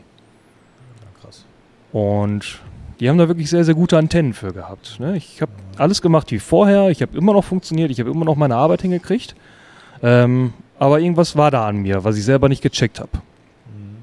Ja, 1.01 1.23
krass. 1.23 1.47
Und 1.93 2.61
die 3.01 3.09
haben 3.09 3.17
da 3.17 3.27
wirklich 3.27 3.49
sehr, 3.49 3.65
sehr 3.65 3.75
gute 3.75 3.97
Antennen 3.97 4.35
für 4.35 4.53
gehabt. 4.53 5.01
Ne? 5.01 5.17
Ich 5.17 5.41
habe 5.41 5.53
alles 5.79 6.03
gemacht 6.03 6.31
wie 6.31 6.39
vorher, 6.39 6.91
ich 6.91 7.01
habe 7.01 7.17
immer 7.17 7.33
noch 7.33 7.45
funktioniert, 7.45 7.91
ich 7.91 8.01
habe 8.01 8.11
immer 8.11 8.27
noch 8.27 8.37
meine 8.37 8.57
Arbeit 8.57 8.83
hingekriegt. 8.83 9.35
Ähm, 10.03 10.53
aber 10.79 11.01
irgendwas 11.01 11.37
war 11.37 11.51
da 11.51 11.67
an 11.67 11.79
mir, 11.79 12.05
was 12.05 12.19
ich 12.19 12.25
selber 12.27 12.51
nicht 12.51 12.63
gecheckt 12.63 13.01
habe. 13.01 13.17
Mhm. 13.17 13.97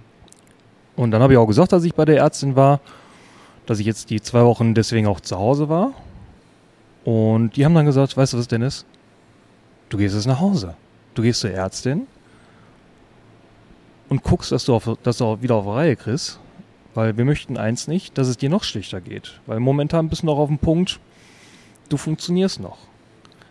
Und 0.96 1.12
dann 1.12 1.22
habe 1.22 1.34
ich 1.34 1.38
auch 1.38 1.46
gesagt, 1.46 1.72
dass 1.72 1.84
ich 1.84 1.94
bei 1.94 2.06
der 2.06 2.18
Ärztin 2.18 2.56
war 2.56 2.80
dass 3.70 3.80
ich 3.80 3.86
jetzt 3.86 4.10
die 4.10 4.20
zwei 4.20 4.44
Wochen 4.46 4.74
deswegen 4.74 5.06
auch 5.06 5.20
zu 5.20 5.38
Hause 5.38 5.70
war. 5.70 5.94
Und 7.06 7.56
die 7.56 7.66
haben 7.66 7.76
dann 7.76 7.86
gesagt, 7.86 8.18
weißt 8.18 8.34
du 8.34 8.40
was, 8.40 8.48
Dennis? 8.48 8.84
Du 9.90 10.00
gehst 10.00 10.16
jetzt 10.16 10.26
nach 10.26 10.40
Hause. 10.40 10.74
Du 11.14 11.22
gehst 11.22 11.42
zur 11.42 11.52
Ärztin 11.52 12.08
und 14.10 14.24
guckst, 14.24 14.52
dass 14.52 14.66
du, 14.66 14.74
auf, 14.74 14.90
dass 15.04 15.18
du 15.20 15.40
wieder 15.44 15.54
auf 15.54 15.68
Reihe 15.68 15.96
kriegst. 15.96 16.40
Weil 16.96 17.16
wir 17.16 17.26
möchten 17.26 17.58
eins 17.58 17.88
nicht, 17.88 18.18
dass 18.18 18.28
es 18.28 18.38
dir 18.38 18.50
noch 18.50 18.64
schlechter 18.64 19.02
geht. 19.02 19.40
Weil 19.46 19.60
momentan 19.60 20.10
bist 20.10 20.24
du 20.24 20.26
noch 20.26 20.40
auf 20.40 20.50
dem 20.50 20.58
Punkt, 20.58 21.00
du 21.90 21.98
funktionierst 21.98 22.60
noch. 22.60 22.80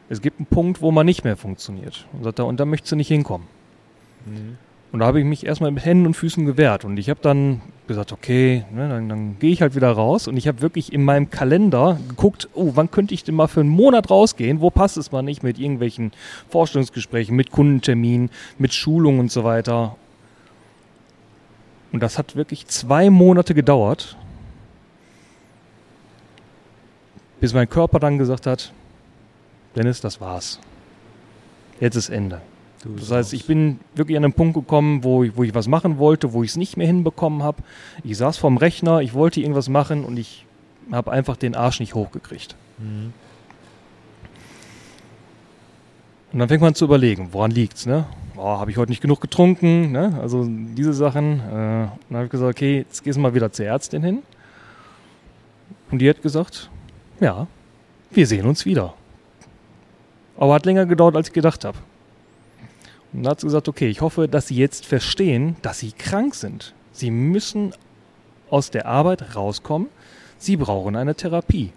Es 0.09 0.21
gibt 0.21 0.41
einen 0.41 0.47
Punkt, 0.47 0.83
wo 0.83 0.91
man 0.91 1.07
nicht 1.07 1.23
mehr 1.23 1.37
funktioniert. 1.37 2.07
Und, 2.13 2.25
sagt 2.25 2.41
er, 2.41 2.47
und 2.47 2.59
da 2.59 2.65
möchtest 2.65 2.91
du 2.91 2.97
nicht 2.97 3.07
hinkommen. 3.07 3.47
Mhm. 4.27 4.59
Und 4.91 5.01
da 5.01 5.07
habe 5.07 5.21
ich 5.21 5.27
mich 5.27 5.45
erstmal 5.45 5.71
mit 5.71 5.85
Händen 5.85 6.07
und 6.07 6.15
Füßen 6.15 6.47
gewehrt. 6.47 6.85
Und 6.85 6.99
ich 6.99 7.11
habe 7.11 7.21
dann 7.21 7.61
gesagt, 7.87 8.13
okay, 8.13 8.65
ne, 8.73 8.89
dann, 8.89 9.09
dann 9.09 9.39
gehe 9.39 9.51
ich 9.51 9.61
halt 9.61 9.75
wieder 9.75 9.91
raus. 9.91 10.29
Und 10.29 10.37
ich 10.39 10.49
habe 10.49 10.63
wirklich 10.63 10.93
in 10.93 11.05
meinem 11.05 11.29
Kalender 11.29 11.99
geguckt, 12.09 12.49
oh, 12.55 12.73
wann 12.75 12.91
könnte 12.91 13.13
ich 13.13 13.23
denn 13.23 13.35
mal 13.35 13.49
für 13.49 13.61
einen 13.61 13.69
Monat 13.69 14.11
rausgehen? 14.11 14.61
Wo 14.63 14.71
passt 14.71 14.97
es 14.97 15.13
mal 15.13 15.23
nicht 15.23 15.43
mit 15.43 15.59
irgendwelchen 15.59 16.13
Vorstellungsgesprächen, 16.49 17.37
mit 17.37 17.51
Kundenterminen, 17.51 18.31
mit 18.57 18.73
Schulungen 18.73 19.21
und 19.21 19.31
so 19.31 19.45
weiter. 19.45 19.97
Und 21.93 22.03
das 22.03 22.17
hat 22.19 22.37
wirklich 22.37 22.67
zwei 22.67 23.11
Monate 23.11 23.55
gedauert, 23.55 24.17
bis 27.41 27.55
mein 27.55 27.69
Körper 27.69 27.99
dann 27.99 28.19
gesagt 28.19 28.47
hat, 28.47 28.73
Dennis, 29.77 30.01
das 30.01 30.21
war's. 30.21 30.59
Jetzt 31.81 31.95
ist 31.95 32.09
Ende. 32.09 32.41
Du 32.83 32.95
Das 32.95 33.11
heißt, 33.11 33.33
ich 33.33 33.45
bin 33.47 33.81
wirklich 33.95 34.17
an 34.17 34.25
einen 34.25 34.33
Punkt 34.33 34.55
gekommen, 34.55 35.03
wo 35.03 35.25
ich, 35.25 35.37
wo 35.37 35.43
ich 35.43 35.55
was 35.55 35.67
machen 35.67 35.99
wollte, 35.99 36.33
wo 36.33 36.43
ich 36.43 36.51
es 36.51 36.57
nicht 36.57 36.77
mehr 36.77 36.87
hinbekommen 36.87 37.43
habe. 37.43 37.63
Ich 38.05 38.17
saß 38.17 38.37
vorm 38.37 38.57
Rechner, 38.57 39.01
ich 39.01 39.15
wollte 39.15 39.41
irgendwas 39.41 39.69
machen 39.69 40.05
und 40.05 40.17
ich 40.17 40.47
habe 40.93 41.11
einfach 41.11 41.37
den 41.37 41.55
Arsch 41.55 41.81
nicht 41.81 41.95
hochgekriegt. 41.95 42.55
Mhm. 42.79 43.13
Und 46.33 46.39
dann 46.39 46.49
fängt 46.49 46.61
man 46.61 46.75
zu 46.75 46.85
überlegen, 46.85 47.29
woran 47.33 47.51
liegt's, 47.51 47.87
ne? 47.87 48.05
Oh, 48.37 48.45
habe 48.45 48.71
ich 48.71 48.77
heute 48.77 48.93
nicht 48.93 49.01
genug 49.01 49.21
getrunken, 49.21 49.91
ne? 49.91 50.17
Also 50.21 50.47
diese 50.47 50.93
Sachen. 50.93 51.41
Äh, 51.41 51.51
dann 51.51 51.93
habe 52.13 52.25
ich 52.27 52.31
gesagt, 52.31 52.51
okay, 52.51 52.79
jetzt 52.79 53.03
gehst 53.03 53.17
du 53.17 53.21
mal 53.21 53.35
wieder 53.35 53.51
zur 53.51 53.67
Ärztin 53.67 54.03
hin. 54.03 54.23
Und 55.91 55.99
die 56.01 56.09
hat 56.09 56.23
gesagt, 56.23 56.71
ja, 57.19 57.47
wir 58.11 58.27
sehen 58.27 58.47
uns 58.47 58.65
wieder. 58.65 58.95
Aber 60.37 60.55
hat 60.55 60.67
länger 60.67 60.87
gedauert, 60.87 61.17
als 61.17 61.29
ich 61.29 61.35
gedacht 61.35 61.65
habe. 61.65 61.79
Und 63.13 63.23
dann 63.23 63.31
hat 63.31 63.41
sie 63.41 63.47
gesagt, 63.47 63.69
okay, 63.69 63.89
ich 63.89 64.01
hoffe, 64.01 64.29
dass 64.29 64.49
Sie 64.49 64.57
jetzt 64.57 64.85
verstehen, 64.85 65.57
dass 65.63 65.79
Sie 65.79 65.93
krank 65.93 66.35
sind. 66.35 66.75
Sie 66.93 67.11
müssen 67.11 67.73
aus 68.51 68.71
der 68.71 68.87
Arbeit 68.87 69.35
rauskommen. 69.35 69.89
Sie 70.39 70.57
brauchen 70.57 70.97
eine 70.97 71.15
Therapie. 71.15 71.73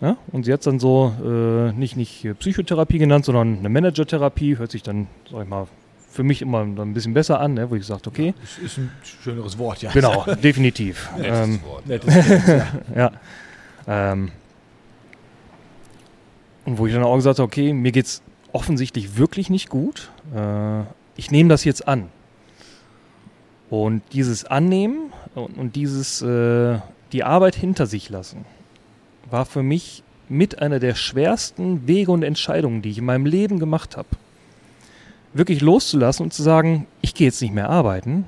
Ja? 0.00 0.16
Und 0.32 0.44
sie 0.44 0.52
hat 0.52 0.60
es 0.60 0.64
dann 0.64 0.78
so 0.78 1.14
äh, 1.24 1.72
nicht, 1.72 1.96
nicht 1.96 2.26
Psychotherapie 2.38 2.98
genannt, 2.98 3.24
sondern 3.24 3.58
eine 3.58 3.68
Managertherapie. 3.68 4.58
Hört 4.58 4.70
sich 4.70 4.82
dann, 4.82 5.06
sag 5.30 5.44
ich 5.44 5.48
mal, 5.48 5.66
für 6.10 6.22
mich 6.22 6.42
immer 6.42 6.60
ein 6.60 6.94
bisschen 6.94 7.14
besser 7.14 7.40
an, 7.40 7.54
ne? 7.54 7.70
wo 7.70 7.74
ich 7.74 7.86
sagte, 7.86 8.08
okay, 8.08 8.34
Ist, 8.42 8.58
ist 8.58 8.78
ein 8.78 8.90
schöneres 9.02 9.58
Wort, 9.58 9.82
ja. 9.82 9.90
genau, 9.90 10.24
definitiv. 10.42 11.10
Nettes 11.16 11.48
Ähm, 11.48 11.60
Wort. 11.64 11.86
Nettes 11.86 12.14
Wort, 12.14 12.48
ja. 12.48 12.66
ja. 13.88 14.12
Ähm, 14.12 14.30
und 16.66 16.78
wo 16.78 16.86
ich 16.86 16.94
dann 16.94 17.02
auch 17.02 17.16
gesagt 17.16 17.38
habe, 17.38 17.46
okay, 17.46 17.72
mir 17.72 17.90
geht's 17.90 18.22
offensichtlich 18.54 19.18
wirklich 19.18 19.50
nicht 19.50 19.68
gut. 19.68 20.10
Äh, 20.34 20.82
ich 21.16 21.30
nehme 21.30 21.50
das 21.50 21.64
jetzt 21.64 21.86
an. 21.86 22.08
Und 23.68 24.02
dieses 24.12 24.44
Annehmen 24.44 25.12
und, 25.34 25.58
und 25.58 25.76
dieses 25.76 26.22
äh, 26.22 26.78
die 27.12 27.24
Arbeit 27.24 27.54
hinter 27.54 27.86
sich 27.86 28.08
lassen, 28.08 28.44
war 29.30 29.44
für 29.44 29.62
mich 29.62 30.02
mit 30.28 30.60
einer 30.60 30.78
der 30.78 30.94
schwersten 30.94 31.86
Wege 31.86 32.10
und 32.12 32.22
Entscheidungen, 32.22 32.82
die 32.82 32.90
ich 32.90 32.98
in 32.98 33.04
meinem 33.04 33.26
Leben 33.26 33.58
gemacht 33.58 33.96
habe. 33.96 34.08
Wirklich 35.32 35.60
loszulassen 35.60 36.24
und 36.24 36.32
zu 36.32 36.42
sagen, 36.42 36.86
ich 37.02 37.14
gehe 37.14 37.26
jetzt 37.26 37.42
nicht 37.42 37.54
mehr 37.54 37.68
arbeiten 37.68 38.24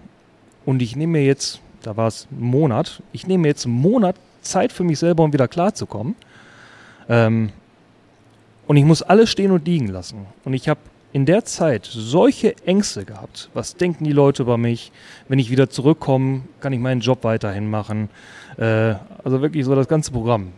und 0.64 0.82
ich 0.82 0.96
nehme 0.96 1.12
mir 1.12 1.24
jetzt, 1.24 1.60
da 1.82 1.96
war 1.96 2.08
es 2.08 2.26
ein 2.30 2.42
Monat, 2.42 3.02
ich 3.12 3.26
nehme 3.26 3.42
mir 3.42 3.48
jetzt 3.48 3.66
einen 3.66 3.74
Monat 3.74 4.16
Zeit 4.42 4.72
für 4.72 4.84
mich 4.84 4.98
selber, 4.98 5.24
um 5.24 5.32
wieder 5.32 5.48
klarzukommen. 5.48 6.16
Ähm, 7.08 7.50
und 8.66 8.76
ich 8.76 8.84
muss 8.84 9.02
alles 9.02 9.30
stehen 9.30 9.50
und 9.50 9.66
liegen 9.66 9.88
lassen. 9.88 10.26
Und 10.44 10.54
ich 10.54 10.68
habe 10.68 10.80
in 11.12 11.24
der 11.24 11.44
Zeit 11.44 11.88
solche 11.90 12.56
Ängste 12.66 13.04
gehabt. 13.04 13.48
Was 13.54 13.76
denken 13.76 14.04
die 14.04 14.12
Leute 14.12 14.42
über 14.42 14.58
mich? 14.58 14.92
Wenn 15.28 15.38
ich 15.38 15.50
wieder 15.50 15.70
zurückkomme, 15.70 16.42
kann 16.60 16.72
ich 16.72 16.80
meinen 16.80 17.00
Job 17.00 17.24
weiterhin 17.24 17.70
machen. 17.70 18.10
Äh, 18.58 18.96
also 19.24 19.40
wirklich 19.40 19.64
so 19.64 19.74
das 19.74 19.88
ganze 19.88 20.12
Programm. 20.12 20.52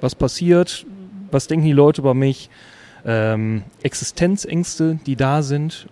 Was 0.00 0.14
passiert? 0.14 0.84
Was 1.30 1.46
denken 1.46 1.64
die 1.64 1.72
Leute 1.72 2.02
über 2.02 2.14
mich? 2.14 2.50
Ähm, 3.06 3.62
Existenzängste, 3.82 4.98
die 5.06 5.16
da 5.16 5.42
sind. 5.42 5.86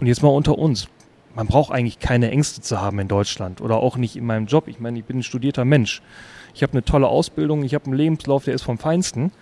Und 0.00 0.06
jetzt 0.06 0.22
mal 0.22 0.30
unter 0.30 0.56
uns. 0.58 0.88
Man 1.34 1.46
braucht 1.46 1.72
eigentlich 1.72 1.98
keine 1.98 2.30
Ängste 2.30 2.60
zu 2.60 2.80
haben 2.80 2.98
in 2.98 3.08
Deutschland 3.08 3.60
oder 3.60 3.76
auch 3.76 3.96
nicht 3.96 4.16
in 4.16 4.24
meinem 4.24 4.46
Job. 4.46 4.68
Ich 4.68 4.80
meine, 4.80 4.98
ich 4.98 5.04
bin 5.04 5.18
ein 5.18 5.22
studierter 5.22 5.64
Mensch. 5.64 6.02
Ich 6.54 6.62
habe 6.62 6.72
eine 6.72 6.84
tolle 6.84 7.08
Ausbildung, 7.08 7.62
ich 7.62 7.74
habe 7.74 7.84
einen 7.86 7.94
Lebenslauf, 7.94 8.44
der 8.44 8.54
ist 8.54 8.62
vom 8.62 8.78
Feinsten. 8.78 9.32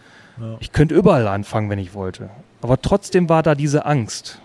Ja. 0.40 0.56
Ich 0.60 0.72
könnte 0.72 0.94
überall 0.94 1.26
anfangen, 1.28 1.70
wenn 1.70 1.78
ich 1.78 1.94
wollte. 1.94 2.30
Aber 2.62 2.80
trotzdem 2.80 3.28
war 3.28 3.42
da 3.42 3.54
diese 3.54 3.86
Angst. 3.86 4.40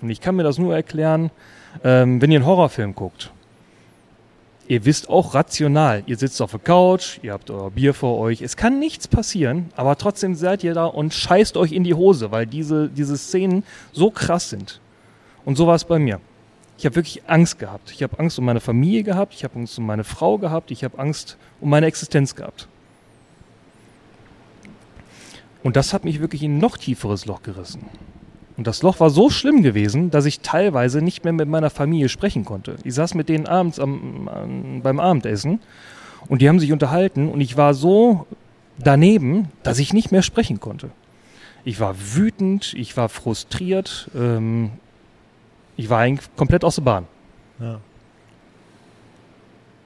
Und 0.00 0.10
ich 0.10 0.20
kann 0.20 0.36
mir 0.36 0.42
das 0.42 0.58
nur 0.58 0.74
erklären, 0.74 1.30
ähm, 1.84 2.20
wenn 2.20 2.30
ihr 2.30 2.38
einen 2.38 2.46
Horrorfilm 2.46 2.94
guckt. 2.94 3.32
Ihr 4.68 4.84
wisst 4.84 5.08
auch 5.08 5.34
rational, 5.34 6.02
ihr 6.06 6.16
sitzt 6.16 6.40
auf 6.40 6.52
der 6.52 6.60
Couch, 6.60 7.18
ihr 7.22 7.32
habt 7.32 7.50
euer 7.50 7.70
Bier 7.70 7.94
vor 7.94 8.18
euch, 8.18 8.40
es 8.42 8.56
kann 8.56 8.78
nichts 8.78 9.08
passieren, 9.08 9.70
aber 9.76 9.98
trotzdem 9.98 10.34
seid 10.34 10.64
ihr 10.64 10.72
da 10.72 10.86
und 10.86 11.12
scheißt 11.12 11.56
euch 11.56 11.72
in 11.72 11.84
die 11.84 11.94
Hose, 11.94 12.30
weil 12.30 12.46
diese, 12.46 12.88
diese 12.88 13.18
Szenen 13.18 13.64
so 13.92 14.10
krass 14.10 14.50
sind. 14.50 14.80
Und 15.44 15.56
so 15.56 15.66
war 15.66 15.74
es 15.74 15.84
bei 15.84 15.98
mir. 15.98 16.20
Ich 16.78 16.86
habe 16.86 16.96
wirklich 16.96 17.22
Angst 17.28 17.58
gehabt. 17.58 17.90
Ich 17.90 18.02
habe 18.02 18.18
Angst 18.18 18.38
um 18.38 18.44
meine 18.44 18.60
Familie 18.60 19.02
gehabt, 19.02 19.34
ich 19.34 19.44
habe 19.44 19.56
Angst 19.56 19.78
um 19.78 19.86
meine 19.86 20.04
Frau 20.04 20.38
gehabt, 20.38 20.70
ich 20.70 20.84
habe 20.84 20.98
Angst 20.98 21.36
um 21.60 21.68
meine 21.68 21.86
Existenz 21.86 22.34
gehabt. 22.34 22.68
Und 25.62 25.76
das 25.76 25.92
hat 25.92 26.04
mich 26.04 26.20
wirklich 26.20 26.42
in 26.42 26.56
ein 26.56 26.58
noch 26.58 26.76
tieferes 26.76 27.26
Loch 27.26 27.42
gerissen. 27.42 27.86
Und 28.56 28.66
das 28.66 28.82
Loch 28.82 29.00
war 29.00 29.10
so 29.10 29.30
schlimm 29.30 29.62
gewesen, 29.62 30.10
dass 30.10 30.26
ich 30.26 30.40
teilweise 30.40 31.00
nicht 31.00 31.24
mehr 31.24 31.32
mit 31.32 31.48
meiner 31.48 31.70
Familie 31.70 32.08
sprechen 32.08 32.44
konnte. 32.44 32.76
Ich 32.84 32.94
saß 32.94 33.14
mit 33.14 33.28
denen 33.28 33.46
abends 33.46 33.78
am, 33.78 34.28
am, 34.28 34.82
beim 34.82 35.00
Abendessen 35.00 35.60
und 36.28 36.42
die 36.42 36.48
haben 36.48 36.60
sich 36.60 36.72
unterhalten 36.72 37.28
und 37.28 37.40
ich 37.40 37.56
war 37.56 37.74
so 37.74 38.26
daneben, 38.78 39.48
dass 39.62 39.78
ich 39.78 39.92
nicht 39.92 40.12
mehr 40.12 40.22
sprechen 40.22 40.60
konnte. 40.60 40.90
Ich 41.64 41.80
war 41.80 41.94
wütend, 41.98 42.74
ich 42.74 42.96
war 42.96 43.08
frustriert, 43.08 44.10
ähm, 44.14 44.72
ich 45.76 45.88
war 45.88 46.00
eigentlich 46.00 46.28
komplett 46.36 46.64
aus 46.64 46.74
der 46.74 46.82
Bahn. 46.82 47.06
Ja. 47.58 47.80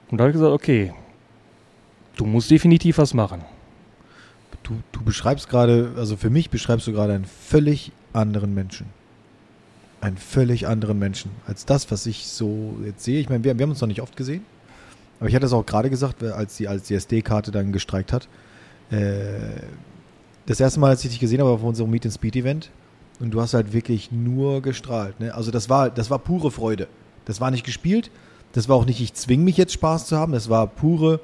Und 0.09 0.17
da 0.17 0.23
habe 0.23 0.31
ich 0.31 0.35
gesagt, 0.35 0.53
okay, 0.53 0.93
du 2.15 2.25
musst 2.25 2.49
definitiv 2.49 2.97
was 2.97 3.13
machen. 3.13 3.43
Du, 4.67 4.73
du 4.91 5.01
beschreibst 5.01 5.47
gerade, 5.47 5.93
also 5.95 6.17
für 6.17 6.29
mich 6.29 6.49
beschreibst 6.49 6.85
du 6.87 6.91
gerade 6.91 7.13
einen 7.13 7.23
völlig 7.23 7.93
anderen 8.11 8.53
Menschen. 8.53 8.87
Einen 10.01 10.17
völlig 10.17 10.67
anderen 10.67 10.99
Menschen 10.99 11.31
als 11.47 11.65
das, 11.65 11.89
was 11.89 12.05
ich 12.05 12.27
so 12.27 12.75
jetzt 12.83 13.01
sehe. 13.03 13.21
Ich 13.21 13.29
meine, 13.29 13.45
wir, 13.45 13.57
wir 13.57 13.63
haben 13.63 13.69
uns 13.69 13.79
noch 13.79 13.87
nicht 13.87 14.01
oft 14.01 14.17
gesehen. 14.17 14.45
Aber 15.19 15.29
ich 15.29 15.35
hatte 15.35 15.45
es 15.45 15.53
auch 15.53 15.65
gerade 15.65 15.89
gesagt, 15.89 16.21
als 16.21 16.57
die, 16.57 16.67
als 16.67 16.83
die 16.83 16.95
SD-Karte 16.95 17.51
dann 17.51 17.71
gestreikt 17.71 18.11
hat. 18.11 18.27
Äh, 18.91 19.61
das 20.45 20.59
erste 20.59 20.81
Mal, 20.81 20.89
als 20.89 21.03
ich 21.05 21.11
dich 21.11 21.19
gesehen 21.21 21.39
habe, 21.39 21.49
war 21.49 21.55
auf 21.55 21.63
unserem 21.63 21.89
Meet 21.89 22.05
and 22.05 22.13
Speed 22.13 22.35
Event. 22.35 22.69
Und 23.21 23.31
du 23.31 23.41
hast 23.41 23.53
halt 23.53 23.71
wirklich 23.71 24.11
nur 24.11 24.61
gestrahlt. 24.61 25.17
Ne? 25.21 25.33
Also 25.33 25.49
das 25.49 25.69
war, 25.69 25.89
das 25.89 26.09
war 26.09 26.19
pure 26.19 26.51
Freude. 26.51 26.89
Das 27.23 27.39
war 27.39 27.51
nicht 27.51 27.65
gespielt. 27.65 28.11
Das 28.51 28.67
war 28.67 28.75
auch 28.75 28.85
nicht, 28.85 28.99
ich 28.99 29.13
zwinge 29.13 29.45
mich 29.45 29.55
jetzt 29.55 29.71
Spaß 29.71 30.07
zu 30.07 30.17
haben. 30.17 30.33
Das 30.33 30.49
war 30.49 30.67
pure, 30.67 31.21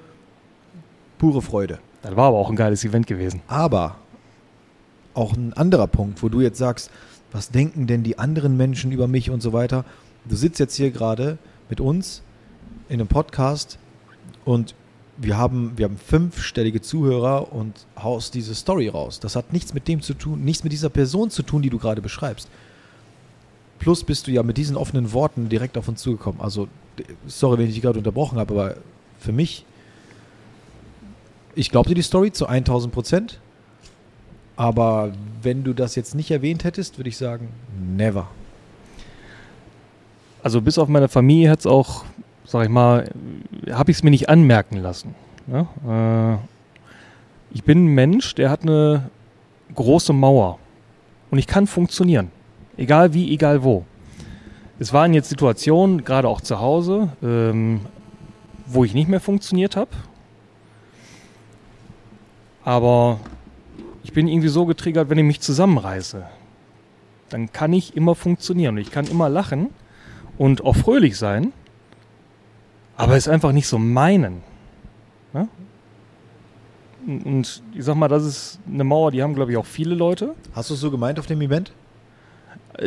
pure 1.17 1.41
Freude. 1.41 1.79
Das 2.03 2.15
war 2.15 2.27
aber 2.27 2.37
auch 2.37 2.49
ein 2.49 2.55
geiles 2.55 2.83
Event 2.83 3.07
gewesen. 3.07 3.41
Aber 3.47 3.95
auch 5.13 5.33
ein 5.33 5.53
anderer 5.53 5.87
Punkt, 5.87 6.21
wo 6.21 6.29
du 6.29 6.41
jetzt 6.41 6.57
sagst, 6.57 6.91
was 7.31 7.49
denken 7.49 7.87
denn 7.87 8.03
die 8.03 8.19
anderen 8.19 8.57
Menschen 8.57 8.91
über 8.91 9.07
mich 9.07 9.29
und 9.29 9.41
so 9.41 9.53
weiter. 9.53 9.85
Du 10.25 10.35
sitzt 10.35 10.59
jetzt 10.59 10.75
hier 10.75 10.91
gerade 10.91 11.37
mit 11.69 11.81
uns 11.81 12.21
in 12.89 12.99
einem 12.99 13.07
Podcast 13.07 13.79
und 14.45 14.75
wir 15.17 15.37
haben, 15.37 15.73
wir 15.75 15.85
haben 15.85 15.97
fünfstellige 15.97 16.81
Zuhörer 16.81 17.53
und 17.53 17.85
haust 18.01 18.33
diese 18.33 18.55
Story 18.55 18.89
raus. 18.89 19.19
Das 19.19 19.35
hat 19.35 19.53
nichts 19.53 19.73
mit 19.73 19.87
dem 19.87 20.01
zu 20.01 20.13
tun, 20.13 20.43
nichts 20.43 20.63
mit 20.63 20.73
dieser 20.73 20.89
Person 20.89 21.29
zu 21.29 21.43
tun, 21.43 21.61
die 21.61 21.69
du 21.69 21.77
gerade 21.77 22.01
beschreibst. 22.01 22.49
Plus 23.79 24.03
bist 24.03 24.27
du 24.27 24.31
ja 24.31 24.43
mit 24.43 24.57
diesen 24.57 24.75
offenen 24.75 25.13
Worten 25.13 25.49
direkt 25.49 25.77
auf 25.77 25.87
uns 25.87 26.01
zugekommen. 26.01 26.41
Also, 26.41 26.67
sorry, 27.27 27.59
wenn 27.59 27.67
ich 27.67 27.73
dich 27.73 27.83
gerade 27.83 27.99
unterbrochen 27.99 28.39
habe, 28.39 28.53
aber 28.53 28.75
für 29.19 29.31
mich, 29.31 29.65
ich 31.55 31.71
glaubte 31.71 31.93
die 31.93 32.01
Story 32.01 32.31
zu 32.31 32.47
1000 32.47 32.93
Prozent. 32.93 33.39
Aber 34.55 35.13
wenn 35.41 35.63
du 35.63 35.73
das 35.73 35.95
jetzt 35.95 36.13
nicht 36.13 36.29
erwähnt 36.29 36.63
hättest, 36.63 36.97
würde 36.97 37.09
ich 37.09 37.17
sagen, 37.17 37.49
never. 37.79 38.27
Also 40.43 40.61
bis 40.61 40.77
auf 40.77 40.87
meine 40.87 41.07
Familie 41.07 41.49
hat 41.49 41.59
es 41.59 41.65
auch, 41.65 42.03
sag 42.45 42.63
ich 42.63 42.69
mal, 42.69 43.09
habe 43.71 43.91
ich 43.91 43.97
es 43.97 44.03
mir 44.03 44.11
nicht 44.11 44.29
anmerken 44.29 44.77
lassen. 44.77 45.15
Ja? 45.47 46.35
Äh, 46.35 46.37
ich 47.51 47.63
bin 47.63 47.85
ein 47.85 47.95
Mensch, 47.95 48.35
der 48.35 48.49
hat 48.49 48.61
eine 48.61 49.09
große 49.73 50.13
Mauer. 50.13 50.59
Und 51.31 51.39
ich 51.39 51.47
kann 51.47 51.65
funktionieren. 51.65 52.29
Egal 52.77 53.13
wie, 53.13 53.33
egal 53.33 53.63
wo. 53.63 53.85
Es 54.79 54.93
waren 54.93 55.13
jetzt 55.13 55.29
Situationen, 55.29 56.03
gerade 56.03 56.27
auch 56.27 56.41
zu 56.41 56.59
Hause, 56.59 57.09
ähm, 57.23 57.81
wo 58.65 58.83
ich 58.83 58.93
nicht 58.93 59.07
mehr 59.07 59.19
funktioniert 59.19 59.75
habe. 59.75 59.91
Aber 62.63 63.19
ich 64.03 64.13
bin 64.13 64.27
irgendwie 64.27 64.49
so 64.49 64.65
getriggert, 64.65 65.09
wenn 65.09 65.17
ich 65.17 65.25
mich 65.25 65.41
zusammenreiße, 65.41 66.25
dann 67.29 67.51
kann 67.51 67.73
ich 67.73 67.95
immer 67.95 68.15
funktionieren. 68.15 68.77
Ich 68.77 68.91
kann 68.91 69.07
immer 69.07 69.29
lachen 69.29 69.69
und 70.37 70.63
auch 70.63 70.75
fröhlich 70.75 71.17
sein, 71.17 71.51
aber 72.95 73.15
es 73.15 73.27
einfach 73.27 73.51
nicht 73.51 73.67
so 73.67 73.79
meinen. 73.79 74.41
Ja? 75.33 75.47
Und 77.05 77.63
ich 77.73 77.83
sag 77.83 77.95
mal, 77.95 78.07
das 78.07 78.23
ist 78.23 78.59
eine 78.71 78.83
Mauer, 78.83 79.11
die 79.11 79.21
haben, 79.21 79.35
glaube 79.35 79.51
ich, 79.51 79.57
auch 79.57 79.65
viele 79.65 79.95
Leute. 79.95 80.35
Hast 80.53 80.69
du 80.69 80.75
es 80.75 80.79
so 80.79 80.91
gemeint 80.91 81.19
auf 81.19 81.25
dem 81.25 81.41
Event? 81.41 81.73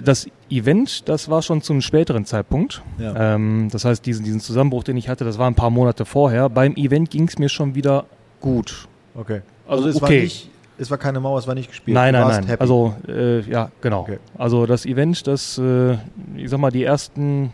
Das 0.03 0.27
Event, 0.51 1.09
das 1.09 1.29
war 1.29 1.43
schon 1.43 1.63
zum 1.63 1.81
späteren 1.81 2.25
Zeitpunkt. 2.25 2.83
Ja. 2.99 3.35
Ähm, 3.35 3.69
das 3.71 3.85
heißt, 3.85 4.05
diesen, 4.05 4.25
diesen 4.25 4.41
Zusammenbruch, 4.41 4.85
den 4.85 4.97
ich 4.97 5.09
hatte, 5.09 5.25
das 5.25 5.39
war 5.39 5.49
ein 5.49 5.55
paar 5.55 5.71
Monate 5.71 6.05
vorher. 6.05 6.49
Beim 6.49 6.75
Event 6.77 7.11
ging 7.11 7.29
es 7.29 7.39
mir 7.39 7.49
schon 7.49 7.75
wieder 7.75 8.07
gut. 8.41 8.89
Okay. 9.17 9.43
Also 9.67 9.89
es 9.89 9.97
okay. 9.97 10.03
war 10.05 10.11
nicht 10.11 10.51
Es 10.79 10.91
war 10.91 10.99
keine 10.99 11.21
Mauer, 11.21 11.39
es 11.39 11.47
war 11.47 11.55
nicht 11.55 11.69
gespielt. 11.71 11.95
Nein, 11.95 12.13
Du 12.13 12.21
nein, 12.21 12.29
warst 12.29 12.41
nein. 12.41 12.49
happy. 12.49 12.61
Also, 12.61 12.95
äh, 13.09 13.41
ja, 13.41 13.71
genau. 13.81 14.01
Okay. 14.03 14.19
Also 14.37 14.67
das 14.67 14.85
Event, 14.87 15.27
das, 15.27 15.59
äh, 15.59 15.95
ich 16.37 16.51
sag 16.51 16.59
mal, 16.61 16.71
die 16.71 16.85
ersten 16.85 17.53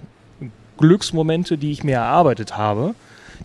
Glücksmomente, 0.78 1.58
die 1.58 1.70
ich 1.70 1.84
mir 1.84 1.96
erarbeitet 1.96 2.56
habe, 2.56 2.94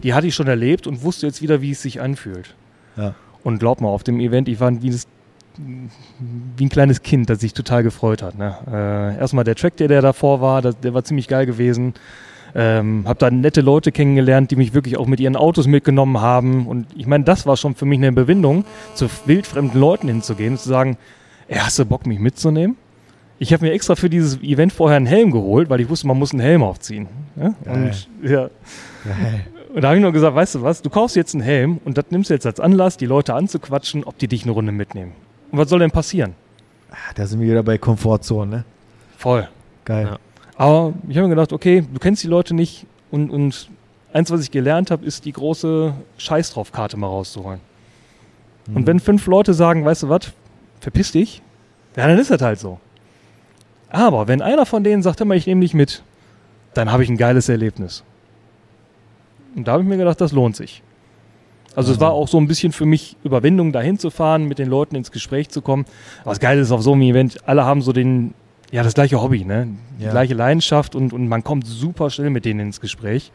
die 0.04 0.14
hatte 0.14 0.28
ich 0.28 0.36
schon 0.36 0.48
erlebt 0.48 0.88
und 0.88 1.04
wusste 1.04 1.28
jetzt 1.28 1.42
wieder, 1.42 1.62
wie 1.62 1.72
es 1.72 1.82
sich 1.82 2.02
anfühlt. 2.02 2.56
Ja. 2.96 3.14
Und 3.44 3.60
glaub 3.60 3.82
mal, 3.82 3.90
auf 3.90 4.04
dem 4.04 4.20
Event, 4.20 4.48
ich 4.48 4.60
war 4.60 4.82
wie, 4.82 4.90
das, 4.90 5.08
wie 5.58 6.66
ein 6.66 6.70
kleines 6.70 7.04
Kind, 7.04 7.30
das 7.30 7.40
sich 7.40 7.54
total 7.54 7.84
gefreut 7.84 8.22
hat. 8.22 8.38
Ne? 8.38 8.56
Äh, 8.72 9.20
erstmal 9.20 9.44
der 9.44 9.56
Track, 9.56 9.78
der, 9.78 9.88
der 9.88 10.02
davor 10.02 10.42
war, 10.42 10.62
das, 10.62 10.80
der 10.80 10.94
war 10.94 11.04
ziemlich 11.04 11.28
geil 11.28 11.46
gewesen. 11.46 11.94
Ähm, 12.56 13.04
hab 13.06 13.20
da 13.20 13.30
nette 13.30 13.62
Leute 13.62 13.92
kennengelernt, 13.92 14.52
die 14.52 14.56
mich 14.56 14.74
wirklich 14.74 14.98
auch 14.98 15.06
mit 15.08 15.20
ihren 15.20 15.36
Autos 15.36 15.68
mitgenommen 15.68 16.22
haben. 16.22 16.68
Und 16.68 16.88
ich 16.96 17.08
meine, 17.08 17.24
das 17.24 17.46
war 17.46 17.58
schon 17.58 17.76
für 17.76 17.86
mich 17.86 18.00
eine 18.00 18.08
Überwindung, 18.08 18.66
zu 18.94 19.08
wildfremden 19.26 19.80
Leuten 19.80 20.08
hinzugehen 20.08 20.54
und 20.54 20.60
zu 20.60 20.70
sagen, 20.70 20.98
ey, 21.48 21.58
hast 21.60 21.78
du 21.80 21.86
Bock, 21.86 22.06
mich 22.06 22.20
mitzunehmen? 22.20 22.78
Ich 23.40 23.54
habe 23.54 23.66
mir 23.66 23.72
extra 23.72 23.96
für 23.96 24.10
dieses 24.10 24.42
Event 24.42 24.74
vorher 24.74 24.98
einen 24.98 25.06
Helm 25.06 25.32
geholt, 25.32 25.70
weil 25.70 25.80
ich 25.80 25.90
wusste, 25.90 26.08
man 26.08 26.18
muss 26.18 26.32
einen 26.32 26.40
Helm 26.40 26.64
aufziehen. 26.64 27.08
Ja? 27.36 27.54
Und, 27.66 28.10
ja. 28.24 28.50
und 29.76 29.82
da 29.82 29.90
habe 29.90 29.98
ich 29.98 30.02
nur 30.02 30.12
gesagt, 30.12 30.36
weißt 30.36 30.56
du 30.56 30.62
was, 30.64 30.82
du 30.82 30.90
kaufst 30.90 31.16
jetzt 31.16 31.36
einen 31.36 31.44
Helm 31.44 31.80
und 31.86 31.98
das 31.98 32.06
nimmst 32.10 32.30
du 32.32 32.34
jetzt 32.34 32.48
als 32.48 32.60
Anlass, 32.60 32.98
die 32.98 33.06
Leute 33.06 33.36
anzuquatschen, 33.36 34.04
ob 34.04 34.18
die 34.18 34.28
dich 34.28 34.44
eine 34.44 34.54
Runde 34.54 34.72
mitnehmen. 34.72 35.12
Und 35.52 35.60
was 35.60 35.70
soll 35.70 35.80
denn 35.80 35.92
passieren? 35.92 36.34
Ah, 36.90 37.14
Da 37.16 37.28
sind 37.28 37.40
wir 37.40 37.48
wieder 37.48 37.64
bei 37.64 37.78
Komfortzone, 37.78 38.50
ne? 38.50 38.66
Voll. 39.18 39.48
Geil. 39.86 40.08
Ja. 40.12 40.18
Aber 40.58 40.94
ich 41.08 41.16
habe 41.16 41.28
mir 41.28 41.36
gedacht, 41.36 41.54
okay, 41.54 41.82
du 41.82 42.00
kennst 42.00 42.24
die 42.24 42.28
Leute 42.28 42.54
nicht 42.54 42.86
und, 43.12 43.30
und 43.30 43.70
eins, 44.12 44.32
was 44.32 44.42
ich 44.42 44.52
gelernt 44.52 44.92
habe, 44.92 45.06
ist 45.06 45.26
die 45.26 45.32
große 45.32 45.94
Scheiß 46.18 46.54
drauf 46.54 46.72
Karte 46.72 46.98
mal 46.98 47.08
rauszuholen. 47.08 47.60
Mhm. 48.68 48.76
Und 48.76 48.88
wenn 48.88 49.00
fünf 49.00 49.28
Leute 49.28 49.54
sagen, 49.54 49.86
weißt 49.86 50.04
du 50.04 50.10
was, 50.10 50.32
verpiss 50.80 51.12
dich, 51.12 51.42
ja, 51.96 52.08
dann 52.08 52.18
ist 52.18 52.32
das 52.32 52.42
halt 52.42 52.60
so. 52.60 52.80
Aber 53.90 54.28
wenn 54.28 54.42
einer 54.42 54.66
von 54.66 54.84
denen 54.84 55.04
sagt, 55.04 55.22
immer, 55.22 55.36
ich 55.36 55.48
nehme 55.48 55.62
dich 55.62 55.74
mit, 55.74 56.04
dann 56.74 56.92
habe 56.92 57.04
ich 57.04 57.10
ein 57.10 57.18
geiles 57.18 57.50
Erlebnis. 57.50 58.04
Und 59.56 59.68
da 59.68 59.74
habe 59.74 59.84
ich 59.84 59.90
mir 59.90 59.98
gedacht, 59.98 60.20
das 60.20 60.32
lohnt 60.32 60.56
sich. 60.56 60.84
Also 61.76 61.94
es 61.94 62.00
war 62.00 62.12
auch 62.12 62.28
so 62.28 62.40
ein 62.40 62.48
bisschen 62.48 62.72
für 62.72 62.88
mich 62.88 63.16
Überwindung, 63.24 63.72
dahin 63.72 64.00
zu 64.00 64.10
fahren, 64.10 64.46
mit 64.46 64.58
den 64.58 64.68
Leuten 64.68 64.96
ins 64.96 65.12
Gespräch 65.12 65.50
zu 65.50 65.62
kommen. 65.62 65.86
Was 66.24 66.40
geil 66.40 66.58
ist 66.58 66.72
auf 66.72 66.82
so 66.82 66.94
einem 66.94 67.04
Event, 67.04 67.38
alle 67.48 67.66
haben 67.66 67.84
so 67.84 67.94
den, 67.94 68.34
ja, 68.72 68.84
das 68.84 68.94
gleiche 68.94 69.22
Hobby, 69.22 69.46
ne? 69.46 69.68
Die 70.00 70.04
Ja. 70.06 70.12
gleiche 70.12 70.34
Leidenschaft 70.34 70.96
und, 70.96 71.14
und 71.14 71.28
man 71.28 71.44
kommt 71.44 71.66
super 71.66 72.10
schnell 72.10 72.30
mit 72.30 72.46
denen 72.46 72.60
ins 72.60 72.82
Gespräch. 72.82 73.32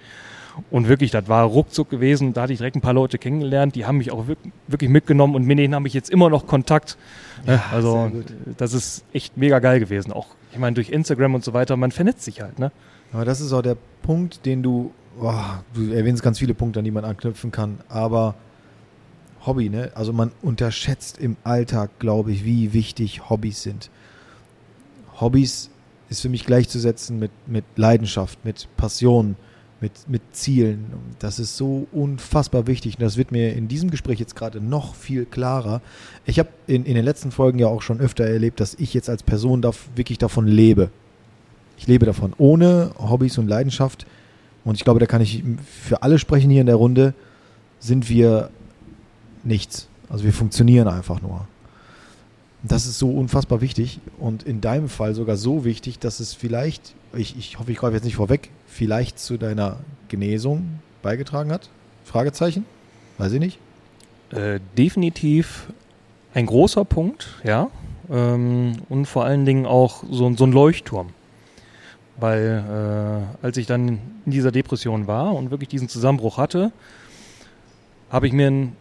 Und 0.70 0.86
wirklich, 0.86 1.10
das 1.10 1.28
war 1.28 1.44
ruckzuck 1.44 1.88
gewesen. 1.88 2.34
Da 2.34 2.42
hatte 2.42 2.52
ich 2.52 2.58
direkt 2.58 2.76
ein 2.76 2.82
paar 2.82 2.92
Leute 2.92 3.16
kennengelernt, 3.16 3.74
die 3.74 3.86
haben 3.86 3.96
mich 3.96 4.10
auch 4.12 4.26
wirk- 4.28 4.52
wirklich 4.68 4.90
mitgenommen 4.90 5.34
und 5.34 5.46
mit 5.46 5.58
denen 5.58 5.74
habe 5.74 5.88
ich 5.88 5.94
jetzt 5.94 6.10
immer 6.10 6.28
noch 6.28 6.46
Kontakt. 6.46 6.98
Ne? 7.46 7.54
Ja, 7.54 7.64
also 7.72 8.12
das 8.58 8.74
ist 8.74 9.02
echt 9.14 9.38
mega 9.38 9.60
geil 9.60 9.80
gewesen. 9.80 10.12
Auch, 10.12 10.26
ich 10.52 10.58
meine, 10.58 10.74
durch 10.74 10.90
Instagram 10.90 11.34
und 11.34 11.42
so 11.42 11.54
weiter, 11.54 11.76
man 11.78 11.90
vernetzt 11.90 12.22
sich 12.24 12.42
halt, 12.42 12.58
ne? 12.58 12.70
Aber 13.14 13.24
das 13.24 13.40
ist 13.40 13.52
auch 13.54 13.62
der 13.62 13.76
Punkt, 14.02 14.44
den 14.44 14.62
du, 14.62 14.92
oh, 15.20 15.32
du 15.72 15.90
erwähnst 15.92 16.22
ganz 16.22 16.38
viele 16.38 16.52
Punkte, 16.52 16.80
an 16.80 16.84
die 16.84 16.90
man 16.90 17.04
anknüpfen 17.06 17.50
kann, 17.50 17.78
aber 17.88 18.34
Hobby, 19.46 19.70
ne? 19.70 19.90
Also 19.94 20.12
man 20.12 20.32
unterschätzt 20.42 21.16
im 21.18 21.36
Alltag, 21.44 21.90
glaube 21.98 22.30
ich, 22.30 22.44
wie 22.44 22.74
wichtig 22.74 23.30
Hobbys 23.30 23.62
sind. 23.62 23.90
Hobbys 25.22 25.70
ist 26.10 26.20
für 26.20 26.28
mich 26.28 26.44
gleichzusetzen 26.44 27.18
mit, 27.18 27.30
mit 27.46 27.64
Leidenschaft, 27.76 28.44
mit 28.44 28.68
Passion, 28.76 29.36
mit, 29.80 29.92
mit 30.08 30.22
Zielen. 30.32 30.86
Das 31.18 31.38
ist 31.38 31.56
so 31.56 31.86
unfassbar 31.92 32.66
wichtig. 32.66 32.98
Und 32.98 33.02
das 33.02 33.16
wird 33.16 33.32
mir 33.32 33.54
in 33.54 33.68
diesem 33.68 33.90
Gespräch 33.90 34.20
jetzt 34.20 34.36
gerade 34.36 34.60
noch 34.60 34.94
viel 34.94 35.24
klarer. 35.24 35.80
Ich 36.26 36.38
habe 36.38 36.50
in, 36.66 36.84
in 36.84 36.94
den 36.94 37.04
letzten 37.04 37.30
Folgen 37.30 37.58
ja 37.58 37.66
auch 37.66 37.82
schon 37.82 38.00
öfter 38.00 38.24
erlebt, 38.24 38.60
dass 38.60 38.74
ich 38.74 38.94
jetzt 38.94 39.08
als 39.08 39.22
Person 39.22 39.62
darf, 39.62 39.88
wirklich 39.96 40.18
davon 40.18 40.46
lebe. 40.46 40.90
Ich 41.78 41.86
lebe 41.86 42.06
davon. 42.06 42.32
Ohne 42.38 42.92
Hobbys 42.98 43.38
und 43.38 43.48
Leidenschaft, 43.48 44.06
und 44.64 44.76
ich 44.76 44.84
glaube, 44.84 45.00
da 45.00 45.06
kann 45.06 45.20
ich 45.20 45.42
für 45.64 46.02
alle 46.02 46.18
sprechen 46.18 46.50
hier 46.50 46.60
in 46.60 46.68
der 46.68 46.76
Runde, 46.76 47.14
sind 47.80 48.08
wir 48.08 48.50
nichts. 49.42 49.88
Also 50.08 50.24
wir 50.24 50.32
funktionieren 50.32 50.86
einfach 50.86 51.20
nur. 51.20 51.48
Das 52.62 52.86
ist 52.86 52.98
so 52.98 53.10
unfassbar 53.10 53.60
wichtig 53.60 54.00
und 54.18 54.44
in 54.44 54.60
deinem 54.60 54.88
Fall 54.88 55.14
sogar 55.14 55.36
so 55.36 55.64
wichtig, 55.64 55.98
dass 55.98 56.20
es 56.20 56.32
vielleicht, 56.32 56.94
ich, 57.14 57.36
ich 57.36 57.58
hoffe, 57.58 57.72
ich 57.72 57.78
greife 57.78 57.94
jetzt 57.94 58.04
nicht 58.04 58.16
vorweg, 58.16 58.50
vielleicht 58.66 59.18
zu 59.18 59.36
deiner 59.36 59.78
Genesung 60.08 60.78
beigetragen 61.02 61.50
hat? 61.50 61.68
Fragezeichen? 62.04 62.64
Weiß 63.18 63.32
ich 63.32 63.40
nicht. 63.40 63.58
Äh, 64.30 64.60
definitiv 64.78 65.72
ein 66.34 66.46
großer 66.46 66.84
Punkt, 66.84 67.40
ja. 67.44 67.68
Ähm, 68.10 68.74
und 68.88 69.06
vor 69.06 69.24
allen 69.24 69.44
Dingen 69.44 69.66
auch 69.66 70.04
so, 70.10 70.32
so 70.34 70.44
ein 70.44 70.52
Leuchtturm. 70.52 71.10
Weil 72.16 73.26
äh, 73.42 73.44
als 73.44 73.56
ich 73.56 73.66
dann 73.66 73.98
in 74.24 74.32
dieser 74.32 74.52
Depression 74.52 75.06
war 75.06 75.34
und 75.34 75.50
wirklich 75.50 75.68
diesen 75.68 75.88
Zusammenbruch 75.88 76.38
hatte, 76.38 76.72
habe 78.10 78.26
ich 78.26 78.32
mir 78.32 78.46
einen 78.46 78.76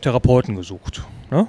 Therapeuten 0.00 0.56
gesucht. 0.56 1.04
Ne? 1.30 1.46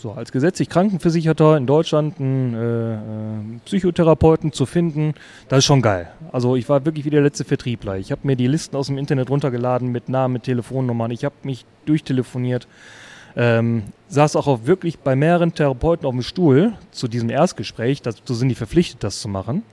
So, 0.00 0.12
als 0.12 0.30
gesetzlich 0.30 0.68
Krankenversicherter 0.68 1.56
in 1.56 1.66
Deutschland 1.66 2.20
einen 2.20 2.54
äh, 2.54 2.94
äh, 2.94 3.58
Psychotherapeuten 3.64 4.52
zu 4.52 4.64
finden, 4.64 5.14
das 5.48 5.58
ist 5.58 5.64
schon 5.64 5.82
geil. 5.82 6.08
Also 6.30 6.54
ich 6.54 6.68
war 6.68 6.84
wirklich 6.84 7.04
wie 7.04 7.10
der 7.10 7.22
letzte 7.22 7.44
Vertriebler. 7.44 7.96
Ich 7.96 8.12
habe 8.12 8.20
mir 8.22 8.36
die 8.36 8.46
Listen 8.46 8.76
aus 8.76 8.86
dem 8.86 8.96
Internet 8.96 9.28
runtergeladen 9.28 9.90
mit 9.90 10.08
Namen, 10.08 10.34
mit 10.34 10.44
Telefonnummern. 10.44 11.10
Ich 11.10 11.24
habe 11.24 11.34
mich 11.42 11.66
durchtelefoniert. 11.84 12.68
Ähm, 13.36 13.84
saß 14.08 14.36
auch 14.36 14.46
auf 14.46 14.66
wirklich 14.66 15.00
bei 15.00 15.16
mehreren 15.16 15.52
Therapeuten 15.52 16.06
auf 16.06 16.14
dem 16.14 16.22
Stuhl 16.22 16.74
zu 16.92 17.08
diesem 17.08 17.28
Erstgespräch. 17.28 18.00
Dazu 18.00 18.34
sind 18.34 18.50
die 18.50 18.54
verpflichtet, 18.54 19.02
das 19.02 19.20
zu 19.20 19.28
machen. 19.28 19.64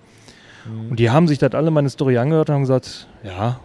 Und 0.89 0.99
die 0.99 1.11
haben 1.11 1.27
sich 1.27 1.37
das 1.37 1.53
alle 1.53 1.69
meine 1.69 1.89
Story 1.89 2.17
angehört 2.17 2.49
und 2.49 2.55
haben 2.55 2.61
gesagt, 2.61 3.07
ja, 3.23 3.59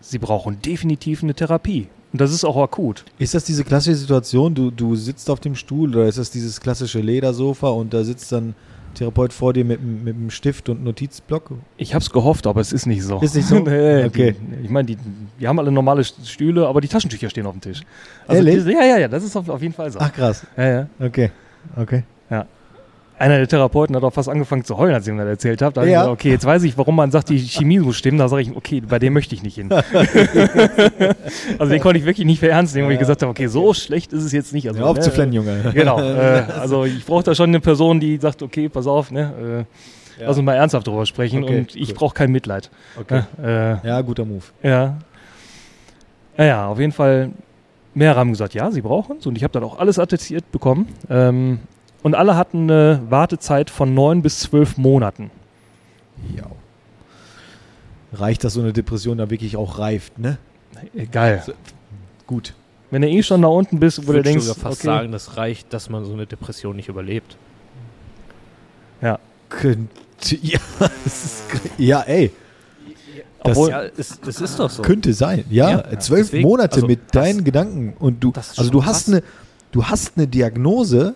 sie 0.00 0.18
brauchen 0.18 0.60
definitiv 0.62 1.22
eine 1.22 1.34
Therapie. 1.34 1.88
Und 2.12 2.20
das 2.20 2.32
ist 2.32 2.44
auch 2.44 2.56
akut. 2.56 3.04
Ist 3.18 3.34
das 3.34 3.44
diese 3.44 3.64
klassische 3.64 3.96
Situation, 3.96 4.54
du, 4.54 4.70
du 4.70 4.96
sitzt 4.96 5.28
auf 5.28 5.40
dem 5.40 5.54
Stuhl 5.54 5.94
oder 5.94 6.06
ist 6.06 6.16
das 6.18 6.30
dieses 6.30 6.60
klassische 6.60 7.00
Ledersofa 7.00 7.68
und 7.68 7.92
da 7.92 8.02
sitzt 8.02 8.32
dann 8.32 8.48
ein 8.48 8.54
Therapeut 8.94 9.32
vor 9.34 9.52
dir 9.52 9.64
mit, 9.66 9.82
mit 9.82 10.14
einem 10.16 10.30
Stift 10.30 10.70
und 10.70 10.82
Notizblock? 10.82 11.50
Ich 11.76 11.92
habe 11.92 12.02
es 12.02 12.10
gehofft, 12.10 12.46
aber 12.46 12.62
es 12.62 12.72
ist 12.72 12.86
nicht 12.86 13.02
so. 13.02 13.18
Ist 13.20 13.34
nicht 13.34 13.46
so? 13.46 13.58
nee, 13.58 14.04
Okay. 14.06 14.34
Die, 14.40 14.64
ich 14.64 14.70
meine, 14.70 14.86
die, 14.86 14.96
die 15.38 15.46
haben 15.46 15.58
alle 15.58 15.70
normale 15.70 16.02
Stühle, 16.02 16.66
aber 16.66 16.80
die 16.80 16.88
Taschentücher 16.88 17.28
stehen 17.28 17.44
auf 17.44 17.52
dem 17.52 17.60
Tisch. 17.60 17.82
Also 18.26 18.38
Ehrlich? 18.38 18.54
diese- 18.54 18.72
ja, 18.72 18.84
ja, 18.86 18.98
ja, 18.98 19.08
das 19.08 19.22
ist 19.24 19.36
auf, 19.36 19.46
auf 19.50 19.60
jeden 19.60 19.74
Fall 19.74 19.90
so. 19.90 19.98
Ach 20.00 20.10
krass, 20.12 20.46
Ja, 20.56 20.66
ja. 20.70 20.88
okay, 21.00 21.30
okay. 21.76 22.04
Einer 23.18 23.38
der 23.38 23.48
Therapeuten 23.48 23.96
hat 23.96 24.04
auch 24.04 24.12
fast 24.12 24.28
angefangen 24.28 24.64
zu 24.64 24.76
heulen, 24.78 24.94
als 24.94 25.06
ich 25.06 25.12
ihm 25.12 25.18
das 25.18 25.26
erzählt 25.26 25.60
habe. 25.60 25.72
Da 25.74 25.82
Ja. 25.84 26.02
gesagt, 26.02 26.08
okay, 26.12 26.30
jetzt 26.30 26.44
weiß 26.44 26.62
ich, 26.62 26.78
warum 26.78 26.94
man 26.96 27.10
sagt, 27.10 27.28
die 27.30 27.38
Chemie 27.40 27.80
muss 27.80 27.96
stimmen. 27.96 28.18
Da 28.18 28.28
sage 28.28 28.42
ich, 28.42 28.54
okay, 28.54 28.80
bei 28.80 28.98
dem 29.00 29.12
möchte 29.12 29.34
ich 29.34 29.42
nicht 29.42 29.56
hin. 29.56 29.70
also 31.58 31.70
den 31.72 31.80
konnte 31.80 31.98
ich 31.98 32.04
wirklich 32.04 32.26
nicht 32.26 32.38
für 32.40 32.48
ernst 32.48 32.74
nehmen, 32.74 32.86
wo 32.86 32.90
ich 32.90 32.96
Ja. 32.96 33.00
gesagt 33.00 33.22
habe, 33.22 33.30
okay, 33.30 33.46
so 33.48 33.74
schlecht 33.74 34.12
ist 34.12 34.24
es 34.24 34.32
jetzt 34.32 34.52
nicht. 34.52 34.68
Also, 34.68 34.80
Hör 34.80 34.88
auf 34.88 34.96
ne, 34.98 35.02
zu 35.02 35.10
flennen, 35.10 35.32
Junge. 35.32 35.70
Genau. 35.74 36.00
Äh, 36.00 36.44
also 36.60 36.84
ich 36.84 37.04
brauche 37.04 37.24
da 37.24 37.34
schon 37.34 37.50
eine 37.50 37.60
Person, 37.60 38.00
die 38.00 38.16
sagt, 38.18 38.42
okay, 38.42 38.68
pass 38.68 38.86
auf, 38.86 39.10
ne, 39.10 39.66
äh, 40.20 40.24
lass 40.24 40.36
uns 40.36 40.44
mal 40.46 40.54
ernsthaft 40.54 40.86
drüber 40.86 41.06
sprechen 41.06 41.42
Okay, 41.44 41.58
und 41.58 41.74
ich 41.76 41.88
cool. 41.90 41.94
brauche 41.94 42.14
kein 42.14 42.30
Mitleid. 42.30 42.70
Okay. 42.98 43.22
Äh, 43.42 43.86
Ja, 43.86 44.00
guter 44.02 44.24
Move. 44.24 44.44
ja. 44.62 44.96
Naja, 46.36 46.68
auf 46.68 46.78
jeden 46.78 46.92
Fall, 46.92 47.30
mehrere 47.94 48.20
haben 48.20 48.30
gesagt, 48.30 48.54
ja, 48.54 48.70
sie 48.70 48.80
brauchen 48.80 49.16
es 49.18 49.26
und 49.26 49.36
ich 49.36 49.42
habe 49.42 49.52
dann 49.52 49.64
auch 49.64 49.76
alles 49.80 49.98
attestiert 49.98 50.52
bekommen. 50.52 50.86
Ähm, 51.10 51.58
und 52.02 52.14
alle 52.14 52.36
hatten 52.36 52.70
eine 52.70 53.02
Wartezeit 53.08 53.70
von 53.70 53.94
neun 53.94 54.22
bis 54.22 54.40
zwölf 54.40 54.76
Monaten. 54.76 55.30
Ja. 56.36 56.44
Reicht, 58.12 58.44
dass 58.44 58.54
so 58.54 58.60
eine 58.60 58.72
Depression 58.72 59.18
da 59.18 59.30
wirklich 59.30 59.56
auch 59.56 59.78
reift, 59.78 60.18
ne? 60.18 60.38
Äh, 60.94 61.06
Geil. 61.06 61.42
So- 61.44 61.52
Gut. 62.26 62.54
Wenn 62.90 63.02
du 63.02 63.08
eh 63.08 63.22
schon 63.22 63.42
da 63.42 63.48
unten 63.48 63.78
bist, 63.80 63.98
wo 63.98 64.02
Ich 64.02 64.06
du 64.06 64.12
würde 64.14 64.22
denkst, 64.30 64.44
sogar 64.46 64.62
fast 64.62 64.80
okay, 64.80 64.86
sagen, 64.86 65.12
das 65.12 65.36
reicht, 65.36 65.72
dass 65.74 65.90
man 65.90 66.04
so 66.04 66.12
eine 66.14 66.26
Depression 66.26 66.74
nicht 66.76 66.88
überlebt. 66.88 67.36
Könnte, 69.50 69.88
ja, 70.42 70.58
das 71.04 71.24
ist, 71.24 71.42
ja, 71.78 72.02
ey, 72.02 72.30
das 73.42 73.56
obwohl, 73.56 73.70
ja, 73.70 73.82
es, 73.96 74.18
es 74.26 74.40
ist 74.42 74.58
doch 74.58 74.68
so. 74.68 74.82
könnte 74.82 75.14
sein. 75.14 75.44
Ja, 75.48 75.70
Ja, 75.70 75.98
zwölf 76.00 76.26
deswegen, 76.26 76.46
Monate 76.46 76.74
also 76.74 76.86
mit 76.86 77.00
das- 77.06 77.12
deinen 77.12 77.44
Gedanken 77.44 77.94
und 77.98 78.22
du, 78.22 78.30
das 78.32 78.58
also 78.58 78.70
du 78.70 78.84
hast 78.84 79.06
krass. 79.06 79.14
eine, 79.14 79.22
du 79.72 79.84
hast 79.86 80.12
eine 80.18 80.26
Diagnose 80.28 81.14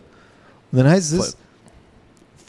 und 0.72 0.78
dann 0.78 0.88
heißt 0.88 1.12
es, 1.12 1.37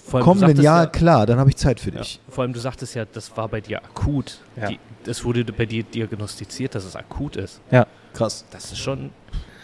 Vor 0.05 0.19
allem, 0.19 0.25
komm, 0.25 0.37
du 0.39 0.47
wenn 0.47 0.55
sagtest 0.55 0.63
ja, 0.63 0.85
klar, 0.85 1.25
dann 1.25 1.39
habe 1.39 1.49
ich 1.49 1.57
Zeit 1.57 1.79
für 1.79 1.91
ja, 1.91 1.99
dich. 1.99 2.19
vor 2.29 2.43
allem, 2.43 2.53
du 2.53 2.59
sagtest 2.59 2.95
ja, 2.95 3.05
das 3.05 3.35
war 3.35 3.49
bei 3.49 3.61
dir 3.61 3.83
akut. 3.83 4.39
Ja. 4.55 4.69
Die, 4.69 4.79
es 5.05 5.23
wurde 5.25 5.43
bei 5.45 5.65
dir 5.65 5.83
diagnostiziert, 5.83 6.75
dass 6.75 6.85
es 6.85 6.95
akut 6.95 7.35
ist. 7.35 7.59
Krass. 8.13 8.45
Das 8.51 8.71
ist 8.71 8.79
schon. 8.79 9.09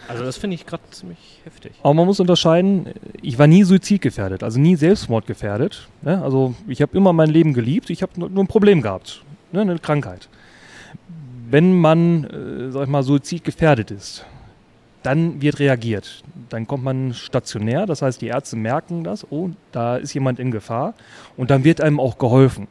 Also, 0.08 0.24
das 0.24 0.36
finde 0.36 0.56
ich 0.56 0.66
gerade 0.66 0.82
ziemlich 0.90 1.40
heftig. 1.44 1.72
aber 1.82 1.94
man 1.94 2.04
muss 2.04 2.18
unterscheiden, 2.18 2.88
ich 3.22 3.38
war 3.38 3.46
nie 3.46 3.62
suizidgefährdet, 3.62 4.42
also 4.42 4.58
nie 4.58 4.74
selbstmordgefährdet. 4.74 5.88
Ne? 6.02 6.20
Also 6.20 6.56
ich 6.66 6.82
habe 6.82 6.96
immer 6.96 7.12
mein 7.12 7.30
Leben 7.30 7.54
geliebt, 7.54 7.90
ich 7.90 8.02
habe 8.02 8.12
nur, 8.16 8.28
nur 8.28 8.42
ein 8.42 8.48
Problem 8.48 8.82
gehabt, 8.82 9.22
ne? 9.52 9.60
eine 9.60 9.78
Krankheit. 9.78 10.28
Wenn 11.48 11.78
man, 11.78 12.24
äh, 12.24 12.72
sag 12.72 12.82
ich 12.82 12.88
mal, 12.88 13.04
suizidgefährdet 13.04 13.92
ist, 13.92 14.24
dann 15.02 15.40
wird 15.40 15.58
reagiert. 15.58 16.22
Dann 16.48 16.66
kommt 16.66 16.84
man 16.84 17.14
stationär, 17.14 17.86
das 17.86 18.02
heißt, 18.02 18.20
die 18.20 18.26
Ärzte 18.26 18.56
merken 18.56 19.04
das, 19.04 19.26
oh, 19.30 19.50
da 19.72 19.96
ist 19.96 20.14
jemand 20.14 20.38
in 20.38 20.50
Gefahr 20.50 20.94
und 21.36 21.50
dann 21.50 21.64
wird 21.64 21.80
einem 21.80 22.00
auch 22.00 22.18
geholfen. 22.18 22.68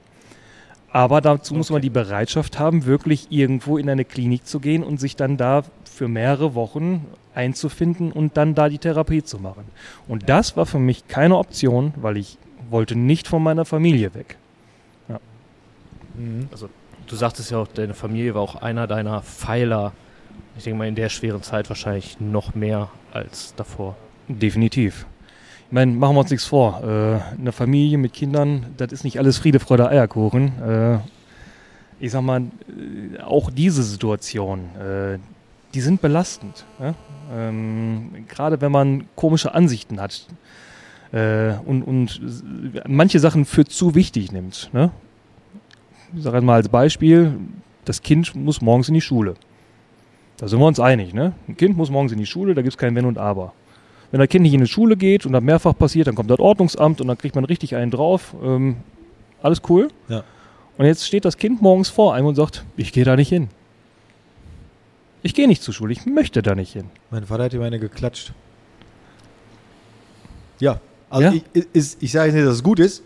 Aber 0.91 1.21
dazu 1.21 1.53
muss 1.53 1.69
man 1.69 1.81
die 1.81 1.91
Bereitschaft 1.91 2.57
haben, 2.57 2.85
wirklich 2.85 3.27
irgendwo 3.29 3.77
in 3.77 3.89
eine 3.89 4.05
Klinik 4.05 4.47
zu 4.47 4.59
gehen 4.59 4.83
und 4.83 4.99
sich 4.99 5.15
dann 5.15 5.37
da 5.37 5.63
für 5.85 6.07
mehrere 6.07 6.55
Wochen 6.55 7.05
einzufinden 7.35 8.11
und 8.11 8.37
dann 8.37 8.55
da 8.55 8.69
die 8.69 8.79
Therapie 8.79 9.23
zu 9.23 9.37
machen. 9.37 9.65
Und 10.07 10.29
das 10.29 10.57
war 10.57 10.65
für 10.65 10.79
mich 10.79 11.07
keine 11.07 11.37
Option, 11.37 11.93
weil 11.97 12.17
ich 12.17 12.37
wollte 12.69 12.95
nicht 12.95 13.27
von 13.27 13.43
meiner 13.43 13.65
Familie 13.65 14.13
weg. 14.13 14.37
Also 16.51 16.69
du 17.07 17.15
sagtest 17.15 17.51
ja 17.51 17.59
auch, 17.59 17.67
deine 17.67 17.93
Familie 17.93 18.33
war 18.35 18.41
auch 18.41 18.55
einer 18.55 18.87
deiner 18.87 19.21
Pfeiler. 19.21 19.93
Ich 20.59 20.65
denke 20.65 20.79
mal, 20.79 20.89
in 20.89 20.95
der 20.95 21.07
schweren 21.07 21.41
Zeit 21.41 21.69
wahrscheinlich 21.69 22.19
noch 22.19 22.53
mehr 22.53 22.89
als 23.13 23.55
davor. 23.55 23.95
Definitiv. 24.27 25.05
Ich 25.67 25.71
meine, 25.71 25.93
machen 25.93 26.17
wir 26.17 26.19
uns 26.19 26.31
nichts 26.31 26.45
vor. 26.45 26.83
Äh, 26.83 27.39
eine 27.39 27.53
Familie 27.53 27.97
mit 27.97 28.11
Kindern, 28.11 28.65
das 28.75 28.91
ist 28.91 29.05
nicht 29.05 29.19
alles 29.19 29.37
Friede, 29.37 29.61
Freude, 29.61 29.87
Eierkuchen. 29.87 30.51
Äh, 30.61 30.97
ich 32.01 32.11
sag 32.11 32.23
mal, 32.23 32.41
äh, 32.41 33.21
auch 33.21 33.49
diese 33.51 33.83
Situation, 33.83 34.65
äh, 34.75 35.17
die 35.73 35.79
sind 35.79 36.01
belastend. 36.01 36.65
Ja? 36.77 36.93
Ähm, 37.33 38.25
Gerade 38.27 38.59
wenn 38.59 38.73
man 38.73 39.05
komische 39.15 39.55
Ansichten 39.55 40.01
hat 40.01 40.27
äh, 41.13 41.53
und, 41.65 41.83
und 41.83 42.21
manche 42.85 43.19
Sachen 43.19 43.45
für 43.45 43.63
zu 43.63 43.95
wichtig 43.95 44.33
nimmt. 44.33 44.71
Ne? 44.73 44.91
Ich 46.13 46.23
sage 46.23 46.41
mal 46.41 46.55
als 46.55 46.67
Beispiel, 46.67 47.37
das 47.85 48.01
Kind 48.01 48.35
muss 48.35 48.59
morgens 48.59 48.89
in 48.89 48.95
die 48.95 48.99
Schule. 48.99 49.35
Da 50.39 50.47
sind 50.47 50.59
wir 50.59 50.65
uns 50.65 50.79
einig. 50.79 51.13
Ne? 51.13 51.33
Ein 51.47 51.57
Kind 51.57 51.77
muss 51.77 51.89
morgens 51.89 52.11
in 52.11 52.17
die 52.17 52.25
Schule, 52.25 52.55
da 52.55 52.61
gibt 52.61 52.73
es 52.73 52.77
kein 52.77 52.95
Wenn 52.95 53.05
und 53.05 53.17
Aber. 53.17 53.53
Wenn 54.11 54.19
das 54.19 54.29
Kind 54.29 54.43
nicht 54.43 54.53
in 54.53 54.61
die 54.61 54.67
Schule 54.67 54.97
geht 54.97 55.25
und 55.25 55.33
das 55.33 55.43
mehrfach 55.43 55.77
passiert, 55.77 56.07
dann 56.07 56.15
kommt 56.15 56.31
das 56.31 56.39
Ordnungsamt 56.39 56.99
und 57.01 57.07
dann 57.07 57.17
kriegt 57.17 57.35
man 57.35 57.45
richtig 57.45 57.75
einen 57.75 57.91
drauf. 57.91 58.33
Ähm, 58.43 58.77
alles 59.43 59.61
cool. 59.69 59.89
Ja. 60.07 60.23
Und 60.77 60.85
jetzt 60.85 61.05
steht 61.05 61.25
das 61.25 61.37
Kind 61.37 61.61
morgens 61.61 61.89
vor 61.89 62.13
einem 62.15 62.25
und 62.27 62.35
sagt, 62.35 62.63
ich 62.77 62.91
gehe 62.93 63.03
da 63.03 63.15
nicht 63.15 63.29
hin. 63.29 63.49
Ich 65.21 65.33
gehe 65.35 65.47
nicht 65.47 65.61
zur 65.61 65.73
Schule, 65.73 65.91
ich 65.91 66.05
möchte 66.05 66.41
da 66.41 66.55
nicht 66.55 66.71
hin. 66.73 66.85
Mein 67.11 67.25
Vater 67.25 67.43
hat 67.43 67.53
ihm 67.53 67.61
eine 67.61 67.77
geklatscht. 67.77 68.31
Ja, 70.59 70.79
also 71.09 71.35
Ja? 71.35 71.41
ich, 71.53 71.67
ist, 71.73 72.01
ich 72.01 72.11
sage 72.11 72.27
jetzt 72.27 72.35
nicht, 72.35 72.45
dass 72.47 72.55
es 72.55 72.63
gut 72.63 72.79
ist, 72.79 73.03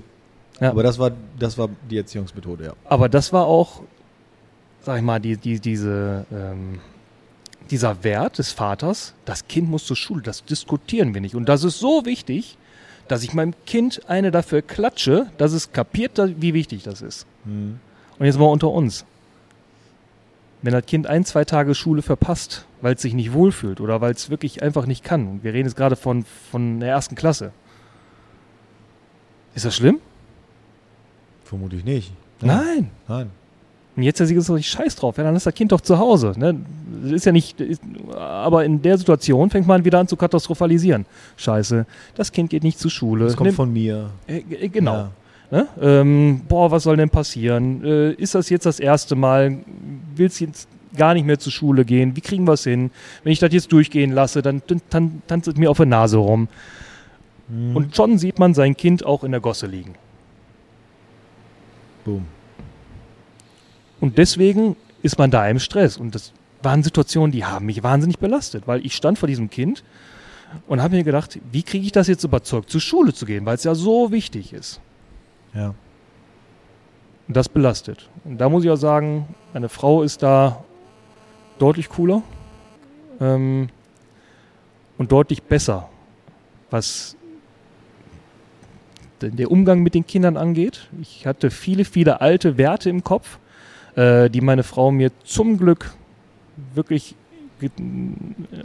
Ja. 0.62 0.70
aber 0.70 0.84
das 0.84 1.00
war, 1.00 1.12
das 1.40 1.58
war 1.58 1.70
die 1.90 1.98
Erziehungsmethode, 1.98 2.66
ja. 2.66 2.74
Aber 2.86 3.10
das 3.10 3.34
war 3.34 3.46
auch, 3.48 3.82
sag 4.82 4.98
ich 4.98 5.04
mal, 5.04 5.20
die, 5.20 5.38
die, 5.38 5.60
diese, 5.60 6.26
ähm, 6.32 6.80
dieser 7.72 8.04
Wert 8.04 8.38
des 8.38 8.52
Vaters, 8.52 9.14
das 9.26 9.48
Kind 9.48 9.70
muss 9.70 9.86
zur 9.86 9.96
Schule, 9.96 10.22
das 10.22 10.44
diskutieren 10.44 11.14
wir 11.14 11.22
nicht. 11.22 11.36
Und 11.36 11.50
das 11.50 11.64
ist 11.64 11.80
so 11.80 12.06
wichtig, 12.06 12.58
dass 13.08 13.24
ich 13.24 13.34
meinem 13.34 13.54
Kind 13.66 14.10
eine 14.10 14.32
dafür 14.32 14.62
klatsche, 14.62 15.28
dass 15.38 15.52
es 15.52 15.72
kapiert, 15.72 16.20
wie 16.40 16.54
wichtig 16.54 16.84
das 16.84 17.02
ist. 17.02 17.26
Mhm. 17.46 17.80
Und 18.18 18.26
jetzt 18.26 18.40
mal 18.40 18.46
unter 18.46 18.70
uns. 18.70 19.06
Wenn 20.62 20.72
das 20.72 20.86
Kind 20.86 21.08
ein, 21.08 21.26
zwei 21.26 21.44
Tage 21.44 21.76
Schule 21.76 22.02
verpasst, 22.02 22.66
weil 22.82 22.96
es 22.96 23.02
sich 23.02 23.14
nicht 23.14 23.34
wohlfühlt 23.34 23.82
oder 23.82 24.00
weil 24.00 24.14
es 24.14 24.30
wirklich 24.30 24.64
einfach 24.64 24.86
nicht 24.86 25.04
kann, 25.04 25.28
und 25.28 25.44
wir 25.44 25.54
reden 25.54 25.68
jetzt 25.68 25.76
gerade 25.76 25.98
von, 25.98 26.26
von 26.52 26.80
der 26.80 26.90
ersten 26.90 27.16
Klasse, 27.16 27.52
ist 29.56 29.66
das 29.66 29.76
schlimm? 29.76 30.00
Vermutlich 31.44 31.84
nicht. 31.84 32.14
Nein. 32.42 32.90
Nein. 33.08 33.30
Und 33.96 34.02
jetzt 34.04 34.20
der 34.20 34.28
ist 34.30 34.50
doch 34.50 34.56
nicht 34.56 34.70
scheiß 34.70 34.96
drauf, 34.96 35.18
ja, 35.18 35.24
dann 35.24 35.36
ist 35.36 35.46
das 35.46 35.54
Kind 35.54 35.72
doch 35.72 35.82
zu 35.82 36.00
Hause. 36.00 36.34
Ne? 36.36 36.60
Ist 37.12 37.26
ja 37.26 37.32
nicht, 37.32 37.62
ist, 37.62 37.82
aber 38.16 38.66
in 38.66 38.82
der 38.82 38.98
Situation 38.98 39.50
fängt 39.52 39.68
man 39.68 39.86
wieder 39.86 40.00
an 40.00 40.08
zu 40.08 40.16
katastrophalisieren. 40.16 41.06
Scheiße, 41.38 41.86
das 42.16 42.32
Kind 42.32 42.50
geht 42.50 42.64
nicht 42.64 42.80
zur 42.80 42.90
Schule. 42.90 43.26
Das 43.26 43.36
kommt 43.38 43.50
Nimm- 43.50 43.56
von 43.56 43.72
mir. 43.72 44.10
äh, 44.28 44.38
äh, 44.50 44.70
genau. 44.70 44.94
Ja. 44.94 45.12
Ne? 45.52 45.68
Ähm, 45.80 46.42
boah, 46.48 46.72
was 46.72 46.84
soll 46.84 46.98
denn 46.98 47.12
passieren? 47.12 47.84
Äh, 47.86 48.14
ist 48.14 48.34
das 48.34 48.50
jetzt 48.50 48.66
das 48.66 48.80
erste 48.80 49.16
Mal? 49.16 49.60
Willst 50.16 50.40
du 50.42 50.46
jetzt 50.46 50.68
gar 50.98 51.14
nicht 51.14 51.26
mehr 51.28 51.38
zur 51.38 51.52
Schule 51.52 51.86
gehen? 51.86 52.16
Wie 52.16 52.22
kriegen 52.22 52.48
wir 52.48 52.54
es 52.54 52.64
hin? 52.64 52.90
Wenn 53.24 53.34
ich 53.34 53.40
das 53.40 53.54
jetzt 53.54 53.72
durchgehen 53.72 54.12
lasse, 54.12 54.42
dann, 54.42 54.64
dann, 54.66 54.82
dann 54.90 55.22
tanzt 55.28 55.48
es 55.48 55.56
mir 55.56 55.70
auf 55.70 55.78
der 55.78 55.86
Nase 55.86 56.18
rum. 56.18 56.48
Mhm. 57.48 57.76
Und 57.76 57.96
schon 57.96 58.18
sieht 58.18 58.40
man 58.40 58.56
sein 58.56 58.76
Kind 58.76 59.06
auch 59.06 59.24
in 59.24 59.32
der 59.32 59.42
Gosse 59.42 59.68
liegen. 59.68 59.94
boom. 62.06 62.26
Und 64.04 64.18
deswegen 64.18 64.76
ist 65.02 65.18
man 65.18 65.32
da 65.32 65.48
im 65.48 65.60
Stress. 65.60 65.96
Und 65.96 66.14
das 66.14 66.34
waren 66.62 66.84
Situationen, 66.84 67.32
die 67.32 67.46
haben 67.46 67.66
mich 67.68 67.84
wahnsinnig 67.84 68.20
belastet, 68.20 68.68
weil 68.68 68.86
ich 68.86 68.96
stand 68.98 69.18
vor 69.18 69.28
diesem 69.28 69.50
Kind 69.50 69.82
und 70.68 70.82
habe 70.82 70.98
mir 70.98 71.06
gedacht, 71.06 71.40
wie 71.54 71.64
kriege 71.64 71.86
ich 71.86 71.94
das 71.94 72.10
jetzt 72.10 72.26
überzeugt, 72.26 72.70
zur 72.70 72.82
Schule 72.82 73.14
zu 73.14 73.26
gehen, 73.26 73.46
weil 73.46 73.56
es 73.56 73.64
ja 73.64 73.74
so 73.76 74.12
wichtig 74.12 74.52
ist. 74.52 74.82
Ja. 75.54 75.74
Und 77.30 77.38
das 77.38 77.48
belastet. 77.48 78.10
Und 78.26 78.40
da 78.40 78.50
muss 78.50 78.66
ich 78.66 78.70
auch 78.72 78.76
sagen, 78.76 79.34
meine 79.54 79.70
Frau 79.70 80.04
ist 80.04 80.22
da 80.22 80.66
deutlich 81.58 81.88
cooler 81.88 82.24
ähm, 83.22 83.70
und 84.98 85.14
deutlich 85.14 85.44
besser, 85.44 85.88
was 86.72 87.16
den- 89.22 89.38
der 89.38 89.50
Umgang 89.50 89.82
mit 89.82 89.94
den 89.94 90.06
Kindern 90.06 90.36
angeht. 90.36 90.90
Ich 91.02 91.26
hatte 91.26 91.52
viele, 91.52 91.86
viele 91.86 92.20
alte 92.20 92.58
Werte 92.58 92.90
im 92.90 93.06
Kopf, 93.06 93.40
äh, 93.96 94.30
die 94.30 94.42
meine 94.42 94.64
Frau 94.64 94.92
mir 94.92 95.12
zum 95.24 95.58
Glück 95.58 95.94
wirklich 96.74 97.16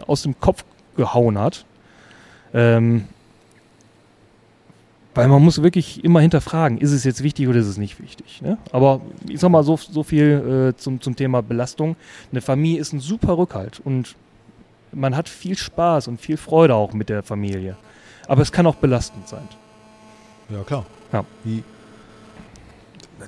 aus 0.07 0.23
dem 0.23 0.39
Kopf 0.41 0.65
gehauen 0.97 1.39
hat. 1.39 1.65
Ähm, 2.53 3.05
weil 5.15 5.29
man 5.29 5.43
muss 5.43 5.63
wirklich 5.63 6.05
immer 6.05 6.21
hinterfragen, 6.21 6.79
ist 6.79 6.93
es 6.93 7.03
jetzt 7.03 7.23
wichtig 7.23 7.49
oder 7.49 7.59
ist 7.59 7.67
es 7.67 7.77
nicht 7.77 8.01
wichtig. 8.01 8.41
Ne? 8.41 8.57
Aber 8.71 9.01
ich 9.29 9.41
sag 9.41 9.51
mal 9.51 9.65
so, 9.65 9.77
so 9.77 10.05
viel 10.05 10.73
äh, 10.75 10.77
zum, 10.77 11.01
zum 11.01 11.17
Thema 11.17 11.43
Belastung. 11.43 11.97
Eine 12.31 12.41
Familie 12.41 12.81
ist 12.81 12.93
ein 12.93 13.01
super 13.01 13.37
Rückhalt 13.37 13.81
und 13.85 14.15
man 14.93 15.17
hat 15.17 15.29
viel 15.29 15.57
Spaß 15.57 16.09
und 16.09 16.21
viel 16.21 16.37
Freude 16.37 16.75
auch 16.75 16.93
mit 16.93 17.09
der 17.09 17.23
Familie. 17.23 17.77
Aber 18.29 18.43
es 18.43 18.53
kann 18.53 18.67
auch 18.67 18.77
belastend 18.77 19.27
sein. 19.27 19.49
Ja, 20.51 20.63
klar. 20.63 20.87
Ja. 21.13 21.25
Wie, 21.45 21.65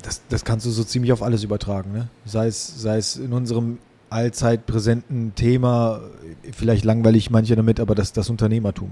das, 0.02 0.22
das 0.28 0.44
kannst 0.44 0.66
du 0.66 0.70
so 0.70 0.84
ziemlich 0.84 1.12
auf 1.12 1.22
alles 1.22 1.42
übertragen, 1.42 1.92
ne? 1.92 2.08
Sei 2.24 2.46
es, 2.46 2.80
sei 2.80 2.96
es 2.96 3.16
in 3.16 3.32
unserem 3.32 3.78
allzeit 4.08 4.66
präsenten 4.66 5.34
Thema, 5.34 6.00
vielleicht 6.52 6.84
langweilig 6.84 7.30
manche 7.30 7.54
damit, 7.56 7.80
aber 7.80 7.94
das, 7.94 8.12
das 8.12 8.28
Unternehmertum. 8.28 8.90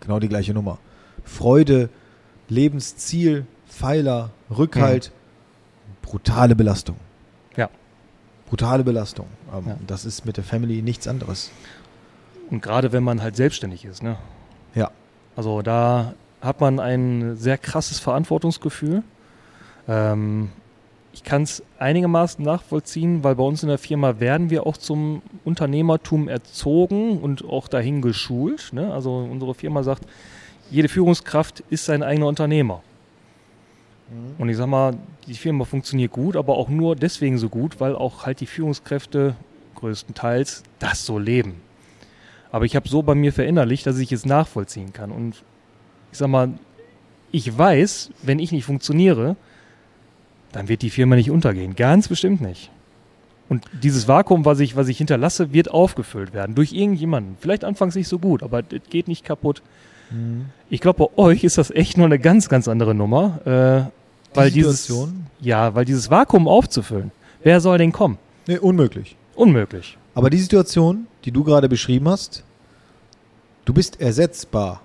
Genau 0.00 0.18
die 0.20 0.28
gleiche 0.28 0.54
Nummer. 0.54 0.78
Freude, 1.24 1.88
Lebensziel, 2.48 3.46
Pfeiler, 3.68 4.30
Rückhalt, 4.50 5.12
brutale 6.02 6.54
Belastung. 6.54 6.96
Ja. 7.56 7.68
Brutale 8.46 8.84
Belastung. 8.84 9.26
Ähm, 9.52 9.64
Ja. 9.66 9.76
Das 9.86 10.04
ist 10.04 10.24
mit 10.24 10.36
der 10.36 10.44
Family 10.44 10.82
nichts 10.82 11.08
anderes. 11.08 11.50
Und 12.50 12.62
gerade 12.62 12.92
wenn 12.92 13.02
man 13.02 13.22
halt 13.22 13.36
selbstständig 13.36 13.84
ist. 13.84 14.02
Ne? 14.02 14.16
Ja. 14.74 14.90
Also 15.36 15.62
da 15.62 16.14
hat 16.40 16.60
man 16.60 16.80
ein 16.80 17.36
sehr 17.36 17.56
krasses 17.56 17.98
Verantwortungsgefühl. 17.98 19.02
Ähm, 19.88 20.50
ich 21.12 21.24
kann 21.24 21.42
es 21.42 21.62
einigermaßen 21.78 22.44
nachvollziehen, 22.44 23.22
weil 23.22 23.34
bei 23.34 23.42
uns 23.42 23.62
in 23.62 23.68
der 23.68 23.78
Firma 23.78 24.18
werden 24.18 24.50
wir 24.50 24.66
auch 24.66 24.76
zum 24.76 25.22
Unternehmertum 25.44 26.28
erzogen 26.28 27.18
und 27.18 27.44
auch 27.44 27.68
dahin 27.68 28.00
geschult. 28.00 28.70
Ne? 28.72 28.92
Also 28.92 29.16
unsere 29.16 29.54
Firma 29.54 29.82
sagt, 29.82 30.06
jede 30.70 30.88
Führungskraft 30.88 31.60
ist 31.68 31.84
sein 31.84 32.02
eigener 32.02 32.26
Unternehmer. 32.26 32.82
Und 34.38 34.48
ich 34.48 34.56
sag 34.56 34.66
mal, 34.66 34.94
die 35.26 35.34
Firma 35.34 35.64
funktioniert 35.64 36.12
gut, 36.12 36.36
aber 36.36 36.56
auch 36.56 36.68
nur 36.68 36.96
deswegen 36.96 37.38
so 37.38 37.48
gut, 37.48 37.80
weil 37.80 37.94
auch 37.94 38.26
halt 38.26 38.40
die 38.40 38.46
Führungskräfte 38.46 39.36
größtenteils 39.76 40.62
das 40.78 41.04
so 41.04 41.18
leben. 41.18 41.60
Aber 42.50 42.66
ich 42.66 42.76
habe 42.76 42.88
so 42.88 43.02
bei 43.02 43.14
mir 43.14 43.32
verinnerlicht, 43.32 43.86
dass 43.86 43.98
ich 43.98 44.12
es 44.12 44.26
nachvollziehen 44.26 44.92
kann. 44.92 45.10
Und 45.10 45.42
ich 46.10 46.18
sag 46.18 46.28
mal, 46.28 46.52
ich 47.30 47.56
weiß, 47.56 48.10
wenn 48.22 48.38
ich 48.38 48.52
nicht 48.52 48.64
funktioniere, 48.64 49.36
dann 50.52 50.68
wird 50.68 50.82
die 50.82 50.90
Firma 50.90 51.16
nicht 51.16 51.30
untergehen. 51.30 51.74
Ganz 51.76 52.08
bestimmt 52.08 52.40
nicht. 52.40 52.70
Und 53.48 53.64
dieses 53.82 54.08
Vakuum, 54.08 54.44
was 54.44 54.60
ich, 54.60 54.76
was 54.76 54.88
ich 54.88 54.98
hinterlasse, 54.98 55.52
wird 55.52 55.70
aufgefüllt 55.70 56.32
werden 56.32 56.54
durch 56.54 56.72
irgendjemanden. 56.72 57.36
Vielleicht 57.40 57.64
anfangs 57.64 57.94
nicht 57.94 58.08
so 58.08 58.18
gut, 58.18 58.42
aber 58.42 58.60
es 58.60 58.80
geht 58.88 59.08
nicht 59.08 59.24
kaputt. 59.24 59.62
Ich 60.68 60.80
glaube, 60.80 61.06
bei 61.06 61.22
euch 61.22 61.42
ist 61.42 61.56
das 61.56 61.70
echt 61.70 61.96
nur 61.96 62.04
eine 62.06 62.18
ganz, 62.18 62.50
ganz 62.50 62.68
andere 62.68 62.94
Nummer. 62.94 63.40
Äh, 63.46 64.36
weil 64.36 64.48
Die 64.50 64.56
dieses, 64.60 64.86
Situation? 64.86 65.26
ja, 65.40 65.74
weil 65.74 65.86
dieses 65.86 66.10
Vakuum 66.10 66.48
aufzufüllen, 66.48 67.10
wer 67.42 67.60
soll 67.60 67.78
denn 67.78 67.92
kommen? 67.92 68.18
Nee, 68.46 68.58
unmöglich. 68.58 69.16
Unmöglich. 69.34 69.96
Aber 70.14 70.28
die 70.28 70.38
Situation, 70.38 71.06
die 71.24 71.30
du 71.30 71.44
gerade 71.44 71.68
beschrieben 71.68 72.08
hast, 72.08 72.44
du 73.64 73.72
bist 73.72 74.00
ersetzbar. 74.00 74.82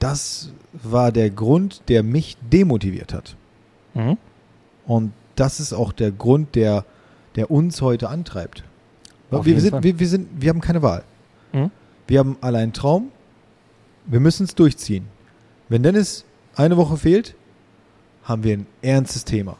Das 0.00 0.50
war 0.72 1.12
der 1.12 1.30
Grund, 1.30 1.82
der 1.88 2.02
mich 2.02 2.36
demotiviert 2.52 3.12
hat. 3.12 3.36
Mhm. 3.94 4.16
Und 4.88 5.12
das 5.36 5.60
ist 5.60 5.72
auch 5.72 5.92
der 5.92 6.10
Grund, 6.10 6.56
der, 6.56 6.84
der 7.36 7.50
uns 7.50 7.80
heute 7.80 8.08
antreibt. 8.08 8.64
Auf 9.30 9.44
wir, 9.44 9.52
jeden 9.52 9.62
sind, 9.62 9.84
wir, 9.84 10.00
wir, 10.00 10.08
sind, 10.08 10.28
wir 10.40 10.48
haben 10.48 10.60
keine 10.60 10.82
Wahl. 10.82 11.04
Mhm. 11.52 11.70
Wir 12.08 12.18
haben 12.18 12.36
alle 12.40 12.58
einen 12.58 12.72
Traum. 12.72 13.12
Wir 14.06 14.18
müssen 14.18 14.44
es 14.44 14.54
durchziehen. 14.54 15.06
Wenn 15.68 15.82
Dennis 15.82 16.24
eine 16.56 16.78
Woche 16.78 16.96
fehlt, 16.96 17.34
haben 18.24 18.42
wir 18.42 18.54
ein 18.54 18.66
ernstes 18.80 19.24
Thema. 19.24 19.58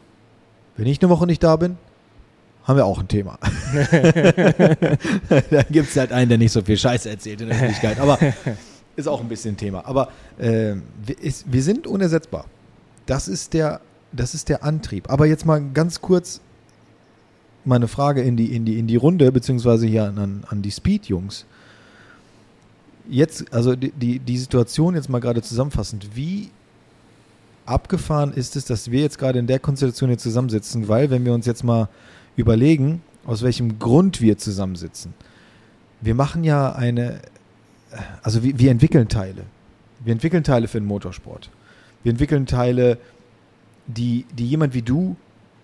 Wenn 0.76 0.86
ich 0.86 1.00
eine 1.02 1.10
Woche 1.10 1.26
nicht 1.26 1.42
da 1.42 1.56
bin, 1.56 1.76
haben 2.64 2.76
wir 2.76 2.86
auch 2.86 2.98
ein 2.98 3.08
Thema. 3.08 3.38
Dann 5.50 5.64
gibt 5.70 5.90
es 5.90 5.96
halt 5.96 6.12
einen, 6.12 6.30
der 6.30 6.38
nicht 6.38 6.52
so 6.52 6.62
viel 6.62 6.76
Scheiße 6.76 7.10
erzählt 7.10 7.42
in 7.42 7.48
der 7.48 7.56
Öffentlichkeit. 7.56 8.00
Aber 8.00 8.18
ist 8.96 9.08
auch 9.08 9.20
ein 9.20 9.28
bisschen 9.28 9.54
ein 9.54 9.56
Thema. 9.58 9.86
Aber 9.86 10.08
äh, 10.38 10.74
wir, 11.04 11.18
ist, 11.20 11.50
wir 11.52 11.62
sind 11.62 11.86
unersetzbar. 11.86 12.46
Das 13.06 13.28
ist, 13.28 13.52
der, 13.54 13.80
das 14.12 14.34
ist 14.34 14.48
der 14.48 14.64
Antrieb. 14.64 15.10
Aber 15.10 15.26
jetzt 15.26 15.46
mal 15.46 15.62
ganz 15.72 16.00
kurz 16.00 16.40
meine 17.64 17.88
Frage 17.88 18.22
in 18.22 18.36
die, 18.36 18.54
in 18.54 18.64
die, 18.64 18.78
in 18.78 18.86
die 18.86 18.96
Runde, 18.96 19.30
beziehungsweise 19.30 19.86
hier 19.86 20.04
an, 20.04 20.44
an 20.48 20.62
die 20.62 20.70
Speed-Jungs. 20.70 21.44
Jetzt, 23.08 23.52
also 23.52 23.76
die, 23.76 23.90
die, 23.92 24.18
die 24.18 24.38
Situation 24.38 24.94
jetzt 24.94 25.08
mal 25.08 25.20
gerade 25.20 25.42
zusammenfassend, 25.42 26.16
wie 26.16 26.50
abgefahren 27.66 28.32
ist 28.32 28.56
es, 28.56 28.64
dass 28.64 28.90
wir 28.90 29.00
jetzt 29.00 29.18
gerade 29.18 29.38
in 29.38 29.46
der 29.46 29.58
Konstellation 29.58 30.08
hier 30.08 30.18
zusammensitzen, 30.18 30.88
weil 30.88 31.10
wenn 31.10 31.24
wir 31.24 31.34
uns 31.34 31.46
jetzt 31.46 31.64
mal 31.64 31.88
überlegen, 32.36 33.02
aus 33.26 33.42
welchem 33.42 33.78
Grund 33.78 34.22
wir 34.22 34.38
zusammensitzen. 34.38 35.12
Wir 36.00 36.14
machen 36.14 36.44
ja 36.44 36.72
eine, 36.72 37.20
also 38.22 38.42
wir, 38.42 38.58
wir 38.58 38.70
entwickeln 38.70 39.08
Teile. 39.08 39.42
Wir 40.02 40.12
entwickeln 40.12 40.44
Teile 40.44 40.68
für 40.68 40.80
den 40.80 40.86
Motorsport. 40.86 41.50
Wir 42.02 42.10
entwickeln 42.10 42.46
Teile, 42.46 42.98
die, 43.88 44.26
die 44.32 44.46
jemand 44.46 44.74
wie 44.74 44.82
du 44.82 45.16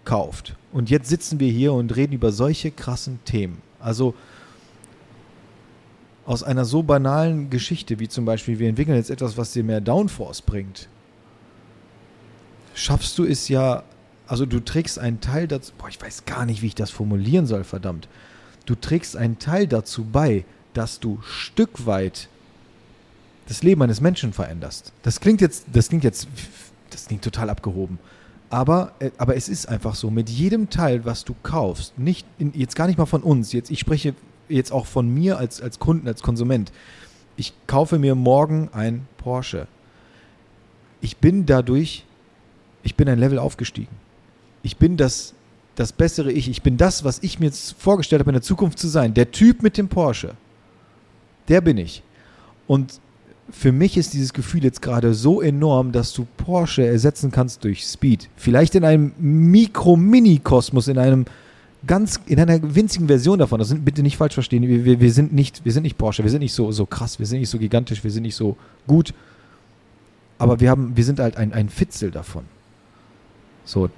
kauft. 0.04 0.56
Und 0.72 0.90
jetzt 0.90 1.08
sitzen 1.08 1.38
wir 1.38 1.50
hier 1.50 1.72
und 1.72 1.94
reden 1.94 2.12
über 2.12 2.32
solche 2.32 2.70
krassen 2.70 3.20
Themen. 3.24 3.62
Also 3.78 4.14
aus 6.26 6.42
einer 6.42 6.64
so 6.64 6.82
banalen 6.82 7.50
Geschichte 7.50 7.98
wie 7.98 8.08
zum 8.08 8.24
Beispiel, 8.24 8.58
wir 8.58 8.68
entwickeln 8.68 8.96
jetzt 8.96 9.10
etwas, 9.10 9.36
was 9.36 9.52
dir 9.52 9.62
mehr 9.62 9.80
Downforce 9.80 10.42
bringt, 10.42 10.88
schaffst 12.74 13.18
du 13.18 13.24
es 13.24 13.48
ja, 13.48 13.84
also 14.26 14.46
du 14.46 14.60
trägst 14.60 14.98
einen 14.98 15.20
Teil 15.20 15.46
dazu, 15.46 15.72
boah, 15.76 15.88
ich 15.88 16.00
weiß 16.00 16.24
gar 16.24 16.46
nicht, 16.46 16.62
wie 16.62 16.68
ich 16.68 16.74
das 16.74 16.90
formulieren 16.90 17.46
soll, 17.46 17.62
verdammt. 17.62 18.08
Du 18.64 18.74
trägst 18.74 19.16
einen 19.16 19.38
Teil 19.38 19.66
dazu 19.66 20.04
bei, 20.10 20.44
dass 20.72 20.98
du 20.98 21.20
Stück 21.22 21.86
weit 21.86 22.28
das 23.46 23.62
Leben 23.62 23.82
eines 23.82 24.00
Menschen 24.00 24.32
veränderst. 24.32 24.92
Das 25.02 25.20
klingt 25.20 25.42
jetzt, 25.42 25.66
das 25.72 25.88
klingt 25.88 26.04
jetzt, 26.04 26.26
das 26.90 27.06
klingt 27.06 27.22
total 27.22 27.50
abgehoben. 27.50 27.98
Aber, 28.54 28.92
äh, 29.00 29.10
aber 29.18 29.34
es 29.34 29.48
ist 29.48 29.68
einfach 29.68 29.96
so, 29.96 30.10
mit 30.10 30.30
jedem 30.30 30.70
Teil, 30.70 31.04
was 31.04 31.24
du 31.24 31.34
kaufst, 31.42 31.98
nicht 31.98 32.24
in, 32.38 32.52
jetzt 32.54 32.76
gar 32.76 32.86
nicht 32.86 32.98
mal 32.98 33.04
von 33.04 33.24
uns, 33.24 33.52
jetzt, 33.52 33.68
ich 33.68 33.80
spreche 33.80 34.14
jetzt 34.48 34.70
auch 34.70 34.86
von 34.86 35.12
mir 35.12 35.38
als, 35.38 35.60
als 35.60 35.80
Kunden, 35.80 36.06
als 36.06 36.22
Konsument. 36.22 36.70
Ich 37.36 37.52
kaufe 37.66 37.98
mir 37.98 38.14
morgen 38.14 38.70
ein 38.72 39.08
Porsche. 39.16 39.66
Ich 41.00 41.16
bin 41.16 41.46
dadurch, 41.46 42.04
ich 42.84 42.94
bin 42.94 43.08
ein 43.08 43.18
Level 43.18 43.40
aufgestiegen. 43.40 43.96
Ich 44.62 44.76
bin 44.76 44.96
das, 44.96 45.34
das 45.74 45.92
bessere 45.92 46.30
Ich. 46.30 46.48
Ich 46.48 46.62
bin 46.62 46.76
das, 46.76 47.02
was 47.02 47.24
ich 47.24 47.40
mir 47.40 47.46
jetzt 47.46 47.74
vorgestellt 47.76 48.20
habe, 48.20 48.30
in 48.30 48.34
der 48.34 48.42
Zukunft 48.42 48.78
zu 48.78 48.86
sein. 48.86 49.14
Der 49.14 49.32
Typ 49.32 49.64
mit 49.64 49.76
dem 49.76 49.88
Porsche. 49.88 50.36
Der 51.48 51.60
bin 51.60 51.76
ich. 51.76 52.04
Und 52.68 53.00
für 53.50 53.72
mich 53.72 53.96
ist 53.96 54.14
dieses 54.14 54.32
Gefühl 54.32 54.64
jetzt 54.64 54.80
gerade 54.80 55.14
so 55.14 55.42
enorm, 55.42 55.92
dass 55.92 56.12
du 56.12 56.26
Porsche 56.36 56.86
ersetzen 56.86 57.30
kannst 57.30 57.64
durch 57.64 57.84
Speed. 57.84 58.28
Vielleicht 58.36 58.74
in 58.74 58.84
einem 58.84 59.12
Mikro-Mini-Kosmos, 59.18 60.88
in 60.88 60.98
einem 60.98 61.26
ganz, 61.86 62.20
in 62.26 62.40
einer 62.40 62.74
winzigen 62.74 63.06
Version 63.06 63.38
davon. 63.38 63.58
Das 63.58 63.68
sind 63.68 63.84
bitte 63.84 64.02
nicht 64.02 64.16
falsch 64.16 64.34
verstehen. 64.34 64.62
Wir, 64.62 64.84
wir, 64.84 65.00
wir, 65.00 65.12
sind 65.12 65.32
nicht, 65.32 65.64
wir 65.64 65.72
sind 65.72 65.82
nicht 65.82 65.98
Porsche, 65.98 66.22
wir 66.22 66.30
sind 66.30 66.40
nicht 66.40 66.54
so, 66.54 66.72
so 66.72 66.86
krass, 66.86 67.18
wir 67.18 67.26
sind 67.26 67.40
nicht 67.40 67.50
so 67.50 67.58
gigantisch, 67.58 68.02
wir 68.02 68.10
sind 68.10 68.22
nicht 68.22 68.36
so 68.36 68.56
gut. 68.86 69.12
Aber 70.38 70.60
wir 70.60 70.70
haben, 70.70 70.96
wir 70.96 71.04
sind 71.04 71.20
halt 71.20 71.36
ein, 71.36 71.52
ein 71.52 71.68
Fitzel 71.68 72.10
davon. 72.10 72.44
So. 73.64 73.90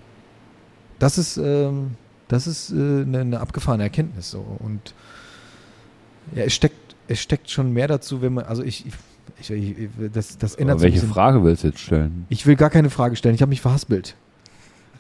Das 0.99 1.19
ist, 1.19 1.37
ähm, 1.37 1.93
das 2.29 2.47
ist 2.47 2.73
äh, 2.73 2.75
eine, 2.75 3.21
eine 3.21 3.41
abgefahrene 3.41 3.85
Erkenntnis. 3.85 4.31
So. 4.31 4.45
Und 4.59 4.95
ja, 6.35 6.45
es 6.45 6.55
steckt, 6.55 6.97
es 7.09 7.21
steckt 7.21 7.51
schon 7.51 7.73
mehr 7.73 7.89
dazu, 7.89 8.23
wenn 8.23 8.35
man, 8.35 8.45
also 8.45 8.63
ich, 8.63 8.87
ich, 8.87 8.95
ich 9.39 9.53
das, 10.13 10.39
das 10.39 10.55
ändert 10.55 10.75
Aber 10.77 10.83
welche 10.83 10.97
bisschen. 10.97 11.13
Frage 11.13 11.45
willst 11.45 11.63
du 11.63 11.69
jetzt 11.69 11.81
stellen? 11.81 12.27
Ich 12.29 12.47
will 12.47 12.57
gar 12.57 12.71
keine 12.71 12.91
Frage 12.91 13.17
stellen. 13.17 13.35
Ich 13.35 13.43
habe 13.43 13.51
mich 13.51 13.61
verhaspelt. 13.61 14.17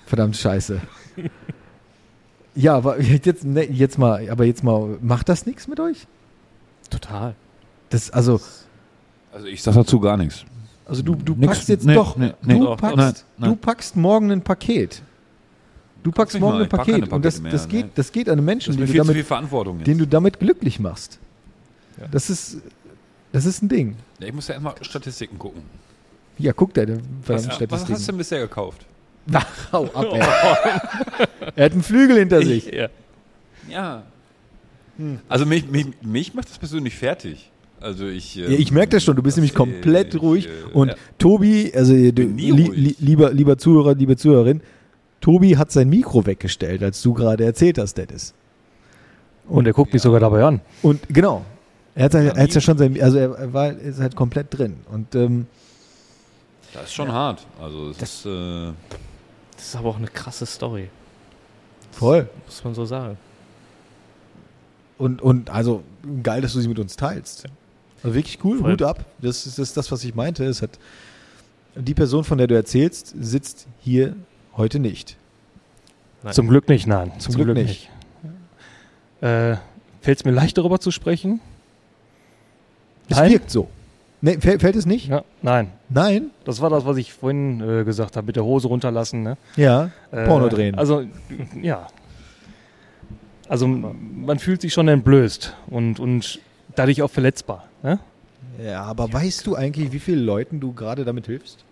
Verdammt 0.07 0.37
scheiße. 0.37 0.81
ja, 2.55 2.77
aber 2.77 3.01
jetzt, 3.01 3.45
ne, 3.45 3.65
jetzt 3.65 3.99
mal, 3.99 4.29
aber 4.31 4.45
jetzt 4.45 4.63
mal, 4.63 4.99
macht 5.01 5.29
das 5.29 5.47
nichts 5.47 5.69
mit 5.69 5.81
euch? 5.81 6.07
Total. 6.91 7.35
Das, 7.91 8.11
also, 8.11 8.41
Also 9.33 9.47
ich 9.47 9.63
sag 9.63 9.75
dazu 9.75 10.01
gar 10.01 10.17
nichts. 10.17 10.45
also 10.87 11.03
du, 11.03 11.15
du 11.15 11.35
Nix. 11.35 11.47
packst 11.47 11.69
jetzt 11.69 11.85
Nee, 11.87 11.95
doch, 11.95 12.17
nee, 12.17 12.33
nee. 12.43 12.59
du 12.59 12.65
Doch, 12.65 12.77
packst, 12.77 12.97
nein, 12.97 13.15
nein. 13.39 13.51
du 13.51 13.57
packst 13.57 13.97
morgen 13.97 14.31
ein 14.31 14.43
Paket. 14.43 15.03
Du 16.03 16.13
packst 16.13 16.39
morgen 16.39 16.55
mal, 16.55 16.61
ein 16.61 16.65
ich 16.65 16.71
pack 16.71 16.81
Paket 16.81 17.01
keine 17.01 17.15
und 17.15 17.25
das, 17.25 17.41
mehr, 17.41 17.51
das 17.51 17.67
geht, 17.69 17.87
nee. 17.87 17.91
das 17.97 18.13
geht 18.13 18.29
an 18.29 18.39
einen 18.39 18.45
Menschen, 18.45 18.77
den 18.77 18.87
du, 18.87 18.93
damit, 18.93 19.87
den 19.87 19.99
du 19.99 20.07
damit 20.07 20.39
glücklich 20.39 20.79
machst. 20.79 21.19
Ja. 22.01 22.07
Das 22.09 22.31
ist, 22.31 22.59
das 23.33 23.45
ist 23.47 23.63
ein 23.63 23.69
Ding. 23.69 23.97
Ja, 24.21 24.29
ich 24.29 24.33
muss 24.33 24.49
ja 24.49 24.55
erstmal 24.55 24.75
Statistiken 24.83 25.39
gucken. 25.39 25.63
Ja, 26.39 26.53
guck 26.53 26.75
deine 26.75 26.99
Was, 26.99 27.01
verdammten 27.01 27.27
was 27.27 27.43
hast 27.43 27.49
du 27.49 27.55
Statistiken. 27.65 28.07
denn 28.07 28.19
bisher 28.19 28.41
gekauft? 28.41 28.87
Na, 29.27 29.43
hau 29.73 29.85
ab, 29.87 30.07
ey. 30.13 30.21
er 31.57 31.65
hat 31.65 31.73
einen 31.73 31.83
Flügel 31.83 32.19
hinter 32.19 32.43
sich. 32.43 32.67
Ja. 32.67 32.89
Ja. 33.69 34.03
Also 35.29 35.45
mich, 35.47 35.69
mich, 35.69 35.87
mich 36.03 36.33
macht 36.35 36.49
das 36.49 36.59
persönlich 36.59 36.95
fertig. 36.95 37.51
Also 37.81 38.07
ich. 38.07 38.37
Ja, 38.37 38.49
ich 38.49 38.71
merke 38.73 38.91
das 38.91 39.05
schon, 39.05 39.17
du 39.17 39.23
bist 39.23 39.37
nämlich 39.37 39.53
komplett 39.55 40.15
ich, 40.15 40.23
ruhig. 40.23 40.47
äh, 40.47 40.73
Und 40.73 40.89
ja. 40.89 40.95
Tobi, 41.19 41.73
also 41.75 41.93
nie 41.93 42.11
li, 42.13 42.51
ruhig. 42.67 42.77
li, 42.77 42.97
lieber, 43.01 43.33
lieber 43.33 43.59
Zuhörer, 43.59 43.95
liebe 43.95 44.17
Zuhörerin, 44.17 44.63
Tobi 45.21 45.57
hat 45.57 45.71
sein 45.73 45.89
Mikro 45.91 46.25
weggestellt, 46.25 46.83
als 46.83 47.03
du 47.03 47.13
gerade 47.13 47.45
erzählt 47.45 47.79
hast, 47.79 47.95
Dennis. 47.99 48.33
Und 49.49 49.67
er 49.67 49.73
guckt 49.73 49.93
mich 49.93 50.03
sogar 50.03 50.21
dabei 50.21 50.45
an. 50.45 50.61
Und 50.83 51.01
genau, 51.09 51.45
er 51.97 52.05
hat, 52.05 52.15
Ja, 52.15 52.21
er 52.21 52.47
ja 52.49 52.61
schon 52.61 52.79
sein, 52.79 53.01
also 53.03 53.19
er, 53.19 53.31
er 53.37 53.53
war 53.53 53.73
ist 53.73 53.99
halt 53.99 54.15
komplett 54.15 54.57
drin. 54.57 54.77
Und 54.93 55.15
ähm, 55.17 55.47
Das 56.73 56.85
ist 56.85 56.95
schon 56.95 57.11
hart. 57.11 57.45
Also 57.61 57.91
es 57.91 57.99
Das- 57.99 58.11
ist. 58.21 58.27
Äh, 58.27 58.73
Das 59.57 59.67
ist 59.67 59.77
aber 59.77 59.89
auch 59.89 59.97
eine 59.97 60.07
krasse 60.09 60.47
Story. 60.47 60.89
voll. 61.93 62.29
Muss 62.45 62.63
man 62.63 62.75
so 62.75 62.85
sagen. 62.85 63.17
Und, 64.99 65.21
und 65.23 65.51
also 65.51 65.83
geil, 66.23 66.41
dass 66.41 66.53
du 66.55 66.61
sie 66.61 66.69
mit 66.69 66.79
uns 66.79 66.97
teilst. 66.97 67.45
Also 68.03 68.15
wirklich 68.15 68.39
cool, 68.45 68.59
Voll. 68.59 68.73
Hut 68.73 68.83
ab. 68.83 69.05
Das 69.21 69.47
ist 69.47 69.59
das, 69.59 69.69
ist 69.69 69.77
das, 69.77 69.91
was 69.93 70.05
ich 70.05 70.15
meinte. 70.15 70.45
Es 70.45 70.63
hat, 70.63 70.79
die 71.75 71.95
Person, 71.95 72.25
von 72.25 72.39
der 72.39 72.47
du 72.47 72.55
erzählst, 72.55 73.15
sitzt 73.19 73.67
hier 73.81 74.15
heute 74.57 74.79
nicht. 74.79 75.17
Nein. 76.23 76.33
Zum 76.33 76.49
Glück 76.49 76.69
nicht, 76.69 76.87
nein. 76.87 77.13
Zum 77.19 77.35
Glück 77.35 77.49
nicht. 77.55 77.91
Äh, 79.21 79.57
Fällt 80.03 80.19
es 80.19 80.25
mir 80.25 80.31
leicht, 80.31 80.57
darüber 80.57 80.79
zu 80.81 80.91
sprechen? 80.91 81.41
Es 83.09 83.17
Nein? 83.17 83.31
wirkt 83.33 83.51
so. 83.51 83.69
Nee, 84.23 84.39
fällt, 84.41 84.61
fällt 84.63 84.77
es 84.77 84.87
nicht? 84.87 85.09
Ja, 85.09 85.23
nein. 85.43 85.71
Nein? 85.89 86.31
Das 86.45 86.61
war 86.61 86.71
das, 86.71 86.85
was 86.87 86.97
ich 86.97 87.13
vorhin 87.13 87.61
äh, 87.61 87.85
gesagt 87.85 88.17
habe, 88.17 88.27
mit 88.27 88.37
der 88.37 88.45
Hose 88.45 88.67
runterlassen. 88.67 89.23
Ne? 89.23 89.37
Ja. 89.57 89.91
Äh, 90.11 90.27
Porno 90.27 90.49
drehen. 90.49 90.75
Also, 90.75 91.05
ja. 91.63 91.87
Also, 93.49 93.69
man 93.69 94.39
fühlt 94.39 94.63
sich 94.63 94.73
schon 94.73 94.89
entblößt 94.89 95.55
und, 95.69 96.01
und 96.01 96.41
dadurch 96.75 97.03
auch 97.03 97.11
verletzbar. 97.11 97.69
Ne? 97.83 98.01
Ja, 98.65 98.83
aber 98.85 99.13
weißt 99.13 99.47
du 99.47 99.55
eigentlich, 99.55 99.93
wie 99.93 100.01
vielen 100.01 100.25
Leuten 100.25 100.59
du 100.61 100.73
gerade 100.73 101.05
damit 101.05 101.27
hilfst? 101.27 101.65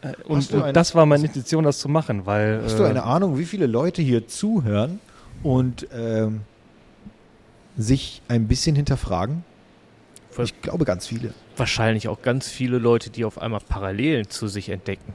Äh, 0.00 0.14
Und, 0.26 0.50
und 0.52 0.74
das 0.74 0.94
war 0.94 1.06
meine 1.06 1.26
Intention, 1.26 1.62
das 1.62 1.78
zu 1.78 1.88
machen, 1.88 2.26
weil. 2.26 2.62
Hast 2.64 2.78
du 2.78 2.82
äh, 2.84 2.88
eine 2.88 3.04
Ahnung, 3.04 3.38
wie 3.38 3.44
viele 3.44 3.66
Leute 3.66 4.02
hier 4.02 4.26
zuhören 4.26 4.98
und 5.42 5.86
ähm, 5.94 6.40
sich 7.76 8.22
ein 8.28 8.48
bisschen 8.48 8.74
hinterfragen? 8.74 9.44
Ich 10.38 10.62
glaube, 10.62 10.84
ganz 10.84 11.06
viele. 11.06 11.34
Wahrscheinlich 11.56 12.08
auch 12.08 12.22
ganz 12.22 12.48
viele 12.48 12.78
Leute, 12.78 13.10
die 13.10 13.24
auf 13.24 13.38
einmal 13.40 13.60
Parallelen 13.60 14.28
zu 14.30 14.48
sich 14.48 14.68
entdecken. 14.70 15.12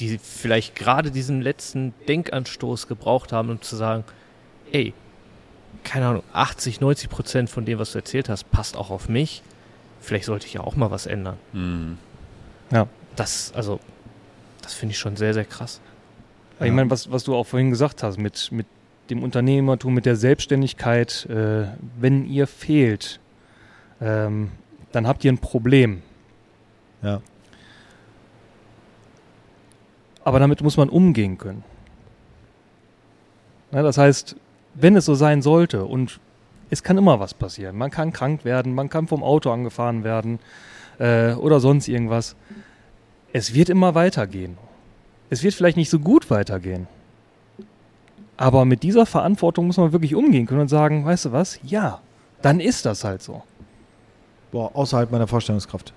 Die 0.00 0.18
vielleicht 0.18 0.74
gerade 0.74 1.10
diesen 1.10 1.42
letzten 1.42 1.94
Denkanstoß 2.08 2.88
gebraucht 2.88 3.32
haben, 3.32 3.50
um 3.50 3.62
zu 3.62 3.76
sagen, 3.76 4.04
ey, 4.72 4.92
keine 5.84 6.06
Ahnung, 6.06 6.22
80, 6.32 6.80
90 6.80 7.08
Prozent 7.08 7.50
von 7.50 7.64
dem, 7.64 7.78
was 7.78 7.92
du 7.92 7.98
erzählt 7.98 8.28
hast, 8.28 8.50
passt 8.50 8.76
auch 8.76 8.90
auf 8.90 9.08
mich. 9.08 9.42
Vielleicht 10.00 10.24
sollte 10.24 10.46
ich 10.46 10.54
ja 10.54 10.62
auch 10.62 10.76
mal 10.76 10.90
was 10.90 11.06
ändern. 11.06 11.36
mh. 11.52 11.96
Das, 13.16 13.52
also, 13.54 13.80
das 14.62 14.72
finde 14.74 14.92
ich 14.92 14.98
schon 14.98 15.16
sehr, 15.16 15.34
sehr 15.34 15.44
krass. 15.44 15.80
Aber 16.58 16.66
Ich 16.66 16.72
meine, 16.72 16.90
was, 16.90 17.10
was 17.10 17.24
du 17.24 17.34
auch 17.34 17.46
vorhin 17.46 17.70
gesagt 17.70 18.02
hast, 18.02 18.18
mit, 18.18 18.50
mit 18.52 18.66
dem 19.10 19.22
Unternehmertum, 19.22 19.92
mit 19.92 20.06
der 20.06 20.16
Selbstständigkeit, 20.16 21.26
äh, 21.28 21.66
wenn 21.98 22.26
ihr 22.26 22.46
fehlt, 22.46 23.18
ähm, 24.00 24.50
dann 24.92 25.06
habt 25.06 25.24
ihr 25.24 25.32
ein 25.32 25.38
Problem. 25.38 26.02
Ja. 27.02 27.20
Aber 30.24 30.38
damit 30.38 30.62
muss 30.62 30.76
man 30.76 30.88
umgehen 30.88 31.38
können. 31.38 31.64
Na, 33.70 33.82
das 33.82 33.98
heißt, 33.98 34.36
wenn 34.74 34.96
es 34.96 35.04
so 35.04 35.14
sein 35.14 35.42
sollte 35.42 35.84
und 35.84 36.20
Es 36.72 36.84
kann 36.84 36.96
immer 36.96 37.18
was 37.18 37.34
passieren. 37.34 37.76
Man 37.76 37.90
kann 37.90 38.12
krank 38.12 38.44
werden, 38.44 38.74
man 38.74 38.88
kann 38.88 39.08
vom 39.08 39.24
Auto 39.24 39.50
angefahren 39.50 40.04
werden 40.04 40.38
äh, 40.98 41.32
oder 41.32 41.58
sonst 41.58 41.88
irgendwas. 41.88 42.36
Es 43.32 43.54
wird 43.54 43.68
immer 43.68 43.96
weitergehen. 43.96 44.56
Es 45.30 45.42
wird 45.42 45.54
vielleicht 45.54 45.76
nicht 45.76 45.90
so 45.90 45.98
gut 45.98 46.30
weitergehen. 46.30 46.86
Aber 48.36 48.64
mit 48.64 48.82
dieser 48.84 49.04
Verantwortung 49.04 49.66
muss 49.66 49.76
man 49.76 49.92
wirklich 49.92 50.14
umgehen 50.14 50.46
können 50.46 50.62
und 50.62 50.68
sagen, 50.68 51.04
weißt 51.04 51.26
du 51.26 51.32
was? 51.32 51.58
Ja, 51.64 52.00
dann 52.40 52.60
ist 52.60 52.86
das 52.86 53.02
halt 53.04 53.20
so. 53.20 53.42
Boah, 54.52 54.70
außerhalb 54.74 55.10
meiner 55.10 55.26
Vorstellungskraft. 55.26 55.92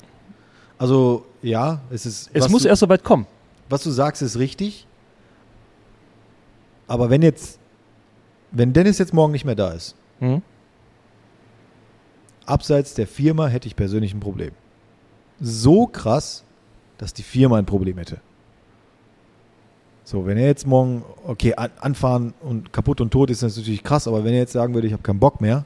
Also, 0.78 1.26
ja, 1.42 1.82
es 1.90 2.06
ist. 2.06 2.30
Es 2.34 2.50
muss 2.50 2.64
du, 2.64 2.70
erst 2.70 2.82
so 2.82 2.90
weit 2.90 3.04
kommen. 3.04 3.26
Was 3.70 3.84
du 3.84 3.92
sagst, 3.92 4.22
ist 4.22 4.38
richtig. 4.38 4.88
Aber 6.88 7.10
wenn 7.10 7.22
jetzt. 7.22 7.60
Wenn 8.52 8.72
Dennis 8.74 9.00
jetzt 9.00 9.14
morgen 9.14 9.32
nicht 9.32 9.46
mehr 9.46 9.56
da 9.56 9.72
ist, 9.72 9.96
Hm? 10.20 10.42
abseits 12.46 12.94
der 12.94 13.08
Firma 13.08 13.48
hätte 13.48 13.68
ich 13.68 13.76
persönlich 13.76 14.14
ein 14.14 14.20
Problem. 14.20 14.52
So 15.40 15.88
krass, 15.88 16.44
dass 16.98 17.14
die 17.14 17.24
Firma 17.24 17.58
ein 17.58 17.66
Problem 17.66 17.98
hätte. 17.98 18.20
So, 20.04 20.26
wenn 20.26 20.38
er 20.38 20.46
jetzt 20.48 20.68
morgen, 20.68 21.04
okay, 21.26 21.56
an, 21.56 21.72
anfahren 21.80 22.34
und 22.42 22.74
kaputt 22.74 23.02
und 23.02 23.12
tot 23.12 23.30
ist 23.30 23.42
das 23.42 23.58
natürlich 23.58 23.84
krass, 23.84 24.08
aber 24.08 24.24
wenn 24.24 24.34
er 24.34 24.40
jetzt 24.40 24.54
sagen 24.54 24.74
würde, 24.74 24.88
ich 24.88 24.94
habe 24.94 25.02
keinen 25.02 25.20
Bock 25.20 25.40
mehr, 25.42 25.66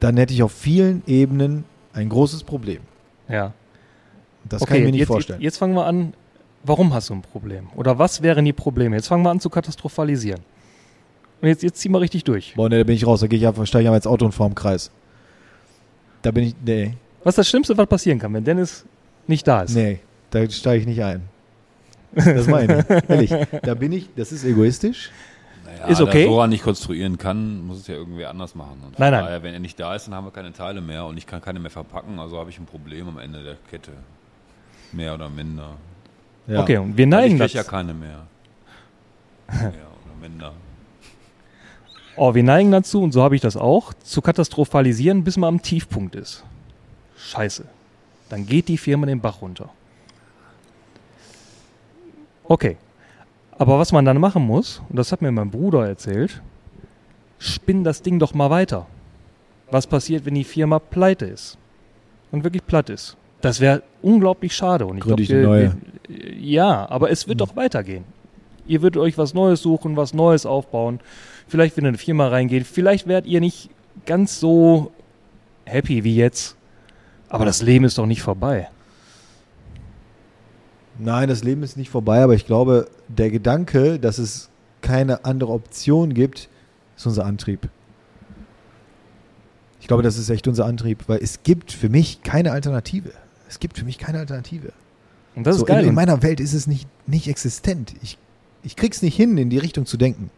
dann 0.00 0.16
hätte 0.16 0.34
ich 0.34 0.42
auf 0.42 0.52
vielen 0.52 1.02
Ebenen 1.06 1.64
ein 1.92 2.08
großes 2.08 2.44
Problem. 2.44 2.80
Ja. 3.28 3.52
Das 4.48 4.64
kann 4.66 4.78
ich 4.78 4.84
mir 4.84 4.90
nicht 4.90 5.00
jetzt, 5.00 5.08
vorstellen. 5.08 5.40
Jetzt 5.40 5.58
fangen 5.58 5.74
wir 5.74 5.86
an, 5.86 6.14
warum 6.64 6.92
hast 6.94 7.10
du 7.10 7.14
ein 7.14 7.22
Problem? 7.22 7.68
Oder 7.76 7.98
was 7.98 8.22
wären 8.22 8.44
die 8.44 8.52
Probleme? 8.52 8.96
Jetzt 8.96 9.08
fangen 9.08 9.22
wir 9.22 9.30
an 9.30 9.40
zu 9.40 9.50
katastrophalisieren. 9.50 10.40
Und 11.42 11.48
jetzt, 11.48 11.62
jetzt 11.62 11.78
zieh 11.78 11.88
mal 11.88 11.98
richtig 11.98 12.24
durch. 12.24 12.54
Boah, 12.56 12.68
ne, 12.68 12.78
da 12.78 12.84
bin 12.84 12.96
ich 12.96 13.06
raus, 13.06 13.20
da 13.20 13.26
gehe 13.26 13.38
ich 13.38 13.46
einfach, 13.46 13.66
steige 13.66 13.82
ich 13.82 13.88
einfach 13.88 13.98
ins 13.98 14.06
Auto 14.06 14.24
und 14.24 14.32
fahre 14.32 14.48
im 14.50 14.54
Kreis. 14.54 14.90
Da 16.22 16.30
bin 16.30 16.44
ich, 16.44 16.54
nee, 16.64 16.94
Was 17.22 17.32
ist 17.32 17.38
das 17.38 17.48
Schlimmste, 17.48 17.76
was 17.76 17.86
passieren 17.86 18.18
kann, 18.18 18.32
wenn 18.34 18.44
Dennis 18.44 18.84
nicht 19.26 19.46
da 19.46 19.62
ist? 19.62 19.74
nee, 19.74 20.00
da 20.30 20.48
steige 20.50 20.80
ich 20.80 20.86
nicht 20.86 21.02
ein. 21.02 21.22
Das 22.12 22.46
meine 22.46 22.84
ich, 22.88 23.08
ehrlich. 23.08 23.34
Da 23.62 23.74
bin 23.74 23.92
ich, 23.92 24.08
das 24.16 24.32
ist 24.32 24.44
egoistisch. 24.44 25.10
Naja, 25.70 25.86
Ist 25.86 26.00
okay. 26.00 26.28
Da 26.28 26.46
nicht 26.46 26.64
konstruieren 26.64 27.16
kann, 27.18 27.66
muss 27.66 27.78
es 27.78 27.86
ja 27.86 27.94
irgendwie 27.94 28.26
anders 28.26 28.54
machen. 28.54 28.82
Und 28.84 28.98
Nein, 28.98 29.12
nein. 29.12 29.24
Daher, 29.24 29.42
wenn 29.42 29.54
er 29.54 29.60
nicht 29.60 29.78
da 29.78 29.94
ist, 29.94 30.06
dann 30.06 30.14
haben 30.14 30.26
wir 30.26 30.32
keine 30.32 30.52
Teile 30.52 30.80
mehr 30.80 31.04
und 31.04 31.16
ich 31.16 31.26
kann 31.26 31.40
keine 31.40 31.60
mehr 31.60 31.70
verpacken, 31.70 32.18
also 32.18 32.38
habe 32.38 32.50
ich 32.50 32.58
ein 32.58 32.66
Problem 32.66 33.08
am 33.08 33.18
Ende 33.18 33.42
der 33.42 33.56
Kette. 33.70 33.92
Mehr 34.92 35.14
oder 35.14 35.28
minder. 35.28 35.76
Ja. 36.46 36.62
Okay, 36.62 36.78
und 36.78 36.96
wir 36.96 37.06
neigen 37.06 37.34
ich 37.36 37.40
krieg 37.40 37.54
ja 37.54 37.60
dazu. 37.60 37.70
keine 37.70 37.94
mehr. 37.94 38.26
Mehr 39.52 39.68
oder 39.68 40.20
minder. 40.20 40.52
Oh, 42.16 42.34
wir 42.34 42.42
neigen 42.42 42.70
dazu, 42.70 43.02
und 43.02 43.12
so 43.12 43.22
habe 43.22 43.34
ich 43.36 43.40
das 43.40 43.56
auch, 43.56 43.94
zu 43.94 44.20
katastrophalisieren, 44.20 45.24
bis 45.24 45.36
man 45.36 45.54
am 45.54 45.62
Tiefpunkt 45.62 46.14
ist. 46.14 46.44
Scheiße. 47.16 47.64
Dann 48.28 48.46
geht 48.46 48.68
die 48.68 48.78
Firma 48.78 49.06
den 49.06 49.20
Bach 49.20 49.42
runter. 49.42 49.70
Okay. 52.44 52.76
Aber 53.60 53.78
was 53.78 53.92
man 53.92 54.06
dann 54.06 54.18
machen 54.18 54.42
muss, 54.42 54.80
und 54.88 54.96
das 54.98 55.12
hat 55.12 55.20
mir 55.20 55.30
mein 55.30 55.50
Bruder 55.50 55.86
erzählt, 55.86 56.40
spinn 57.38 57.84
das 57.84 58.00
Ding 58.00 58.18
doch 58.18 58.32
mal 58.32 58.48
weiter. 58.48 58.86
Was 59.70 59.86
passiert, 59.86 60.24
wenn 60.24 60.34
die 60.34 60.44
Firma 60.44 60.78
pleite 60.78 61.26
ist? 61.26 61.58
Und 62.32 62.42
wirklich 62.42 62.64
platt 62.66 62.88
ist? 62.88 63.18
Das 63.42 63.60
wäre 63.60 63.82
unglaublich 64.00 64.54
schade. 64.56 64.86
Und 64.86 64.96
ich 64.96 65.04
glaube, 65.04 65.22
neue. 65.22 65.74
wir- 66.08 66.34
ja, 66.40 66.88
aber 66.88 67.10
es 67.10 67.28
wird 67.28 67.42
doch 67.42 67.54
weitergehen. 67.54 68.04
Ihr 68.66 68.80
würdet 68.80 69.00
euch 69.02 69.18
was 69.18 69.34
Neues 69.34 69.60
suchen, 69.60 69.94
was 69.94 70.14
Neues 70.14 70.46
aufbauen. 70.46 71.00
Vielleicht 71.46 71.76
in 71.76 71.86
eine 71.86 71.98
Firma 71.98 72.28
reingehen. 72.28 72.64
Vielleicht 72.64 73.06
werdet 73.08 73.28
ihr 73.30 73.40
nicht 73.40 73.68
ganz 74.06 74.40
so 74.40 74.90
happy 75.66 76.02
wie 76.02 76.16
jetzt. 76.16 76.56
Aber 77.28 77.44
das 77.44 77.60
Leben 77.60 77.84
ist 77.84 77.98
doch 77.98 78.06
nicht 78.06 78.22
vorbei. 78.22 78.68
Nein, 81.02 81.28
das 81.28 81.42
Leben 81.42 81.62
ist 81.62 81.78
nicht 81.78 81.90
vorbei, 81.90 82.22
aber 82.22 82.34
ich 82.34 82.46
glaube, 82.46 82.88
der 83.08 83.30
Gedanke, 83.30 83.98
dass 83.98 84.18
es 84.18 84.50
keine 84.82 85.24
andere 85.24 85.52
Option 85.52 86.12
gibt, 86.12 86.48
ist 86.96 87.06
unser 87.06 87.24
Antrieb. 87.24 87.70
Ich 89.80 89.88
glaube, 89.88 90.02
das 90.02 90.18
ist 90.18 90.28
echt 90.28 90.46
unser 90.46 90.66
Antrieb, 90.66 91.04
weil 91.06 91.20
es 91.22 91.42
gibt 91.42 91.72
für 91.72 91.88
mich 91.88 92.22
keine 92.22 92.52
Alternative. 92.52 93.12
Es 93.48 93.58
gibt 93.60 93.78
für 93.78 93.86
mich 93.86 93.96
keine 93.96 94.18
Alternative. 94.18 94.72
Und 95.34 95.46
das 95.46 95.56
so, 95.56 95.62
ist 95.62 95.68
geil. 95.68 95.82
In, 95.84 95.88
in 95.88 95.94
meiner 95.94 96.22
Welt 96.22 96.38
ist 96.38 96.52
es 96.52 96.66
nicht, 96.66 96.86
nicht 97.06 97.28
existent. 97.28 97.94
Ich, 98.02 98.18
ich 98.62 98.76
krieg's 98.76 99.00
nicht 99.00 99.16
hin, 99.16 99.38
in 99.38 99.48
die 99.48 99.58
Richtung 99.58 99.86
zu 99.86 99.96
denken. 99.96 100.30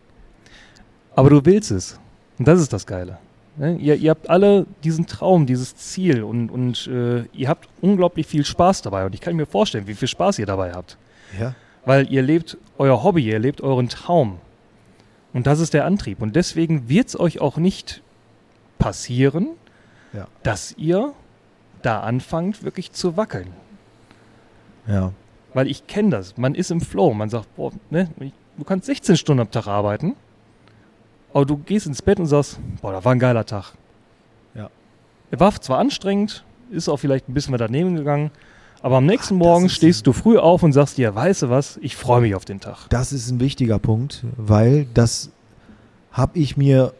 Aber 1.16 1.28
du 1.28 1.44
willst 1.44 1.72
es. 1.72 1.98
Und 2.38 2.46
das 2.46 2.60
ist 2.60 2.72
das 2.72 2.86
Geile. 2.86 3.18
Ne? 3.56 3.76
Ihr, 3.76 3.96
ihr 3.96 4.10
habt 4.10 4.30
alle 4.30 4.66
diesen 4.82 5.06
Traum, 5.06 5.46
dieses 5.46 5.76
Ziel 5.76 6.22
und, 6.22 6.50
und 6.50 6.86
äh, 6.86 7.24
ihr 7.32 7.48
habt 7.48 7.68
unglaublich 7.80 8.26
viel 8.26 8.44
Spaß 8.44 8.82
dabei. 8.82 9.04
Und 9.04 9.14
ich 9.14 9.20
kann 9.20 9.36
mir 9.36 9.46
vorstellen, 9.46 9.86
wie 9.86 9.94
viel 9.94 10.08
Spaß 10.08 10.38
ihr 10.38 10.46
dabei 10.46 10.72
habt. 10.72 10.96
Ja. 11.38 11.54
Weil 11.84 12.10
ihr 12.10 12.22
lebt 12.22 12.56
euer 12.78 13.02
Hobby, 13.02 13.24
ihr 13.26 13.38
lebt 13.38 13.60
euren 13.60 13.88
Traum. 13.88 14.38
Und 15.34 15.46
das 15.46 15.60
ist 15.60 15.74
der 15.74 15.84
Antrieb. 15.84 16.22
Und 16.22 16.36
deswegen 16.36 16.88
wird 16.88 17.08
es 17.08 17.18
euch 17.18 17.40
auch 17.40 17.56
nicht 17.56 18.02
passieren, 18.78 19.48
Ja. 20.12 20.26
dass 20.42 20.74
ihr 20.78 21.12
da 21.82 22.00
anfangt, 22.00 22.62
wirklich 22.62 22.92
zu 22.92 23.16
wackeln. 23.16 23.48
Ja. 24.86 25.12
Weil 25.54 25.66
ich 25.68 25.86
kenne 25.86 26.10
das. 26.10 26.36
Man 26.36 26.54
ist 26.54 26.70
im 26.70 26.80
Flow. 26.80 27.12
Man 27.14 27.28
sagt, 27.28 27.54
boah, 27.56 27.72
ne, 27.90 28.08
du 28.56 28.64
kannst 28.64 28.86
16 28.86 29.16
Stunden 29.16 29.40
am 29.40 29.50
Tag 29.50 29.66
arbeiten, 29.66 30.14
aber 31.32 31.46
du 31.46 31.56
gehst 31.56 31.86
ins 31.86 32.02
Bett 32.02 32.18
und 32.18 32.26
sagst, 32.26 32.58
boah, 32.80 32.92
das 32.92 33.04
war 33.04 33.12
ein 33.12 33.18
geiler 33.18 33.46
Tag. 33.46 33.72
Ja. 34.54 34.70
Er 35.30 35.40
war 35.40 35.60
zwar 35.60 35.78
anstrengend, 35.78 36.44
ist 36.70 36.88
auch 36.88 36.98
vielleicht 36.98 37.28
ein 37.28 37.34
bisschen 37.34 37.52
mehr 37.52 37.58
daneben 37.58 37.96
gegangen, 37.96 38.30
aber 38.82 38.96
am 38.96 39.06
nächsten 39.06 39.34
Ach, 39.36 39.38
Morgen 39.38 39.68
stehst 39.68 40.06
du 40.06 40.12
früh 40.12 40.38
auf 40.38 40.62
und 40.62 40.72
sagst 40.72 40.98
dir, 40.98 41.14
weißt 41.14 41.42
du 41.42 41.50
was, 41.50 41.78
ich 41.82 41.96
freue 41.96 42.20
mich 42.20 42.34
auf 42.34 42.44
den 42.44 42.60
Tag. 42.60 42.88
Das 42.88 43.12
ist 43.12 43.30
ein 43.30 43.40
wichtiger 43.40 43.78
Punkt, 43.78 44.24
weil 44.36 44.86
das 44.92 45.30
habe 46.10 46.38
ich 46.38 46.56
mir 46.56 46.92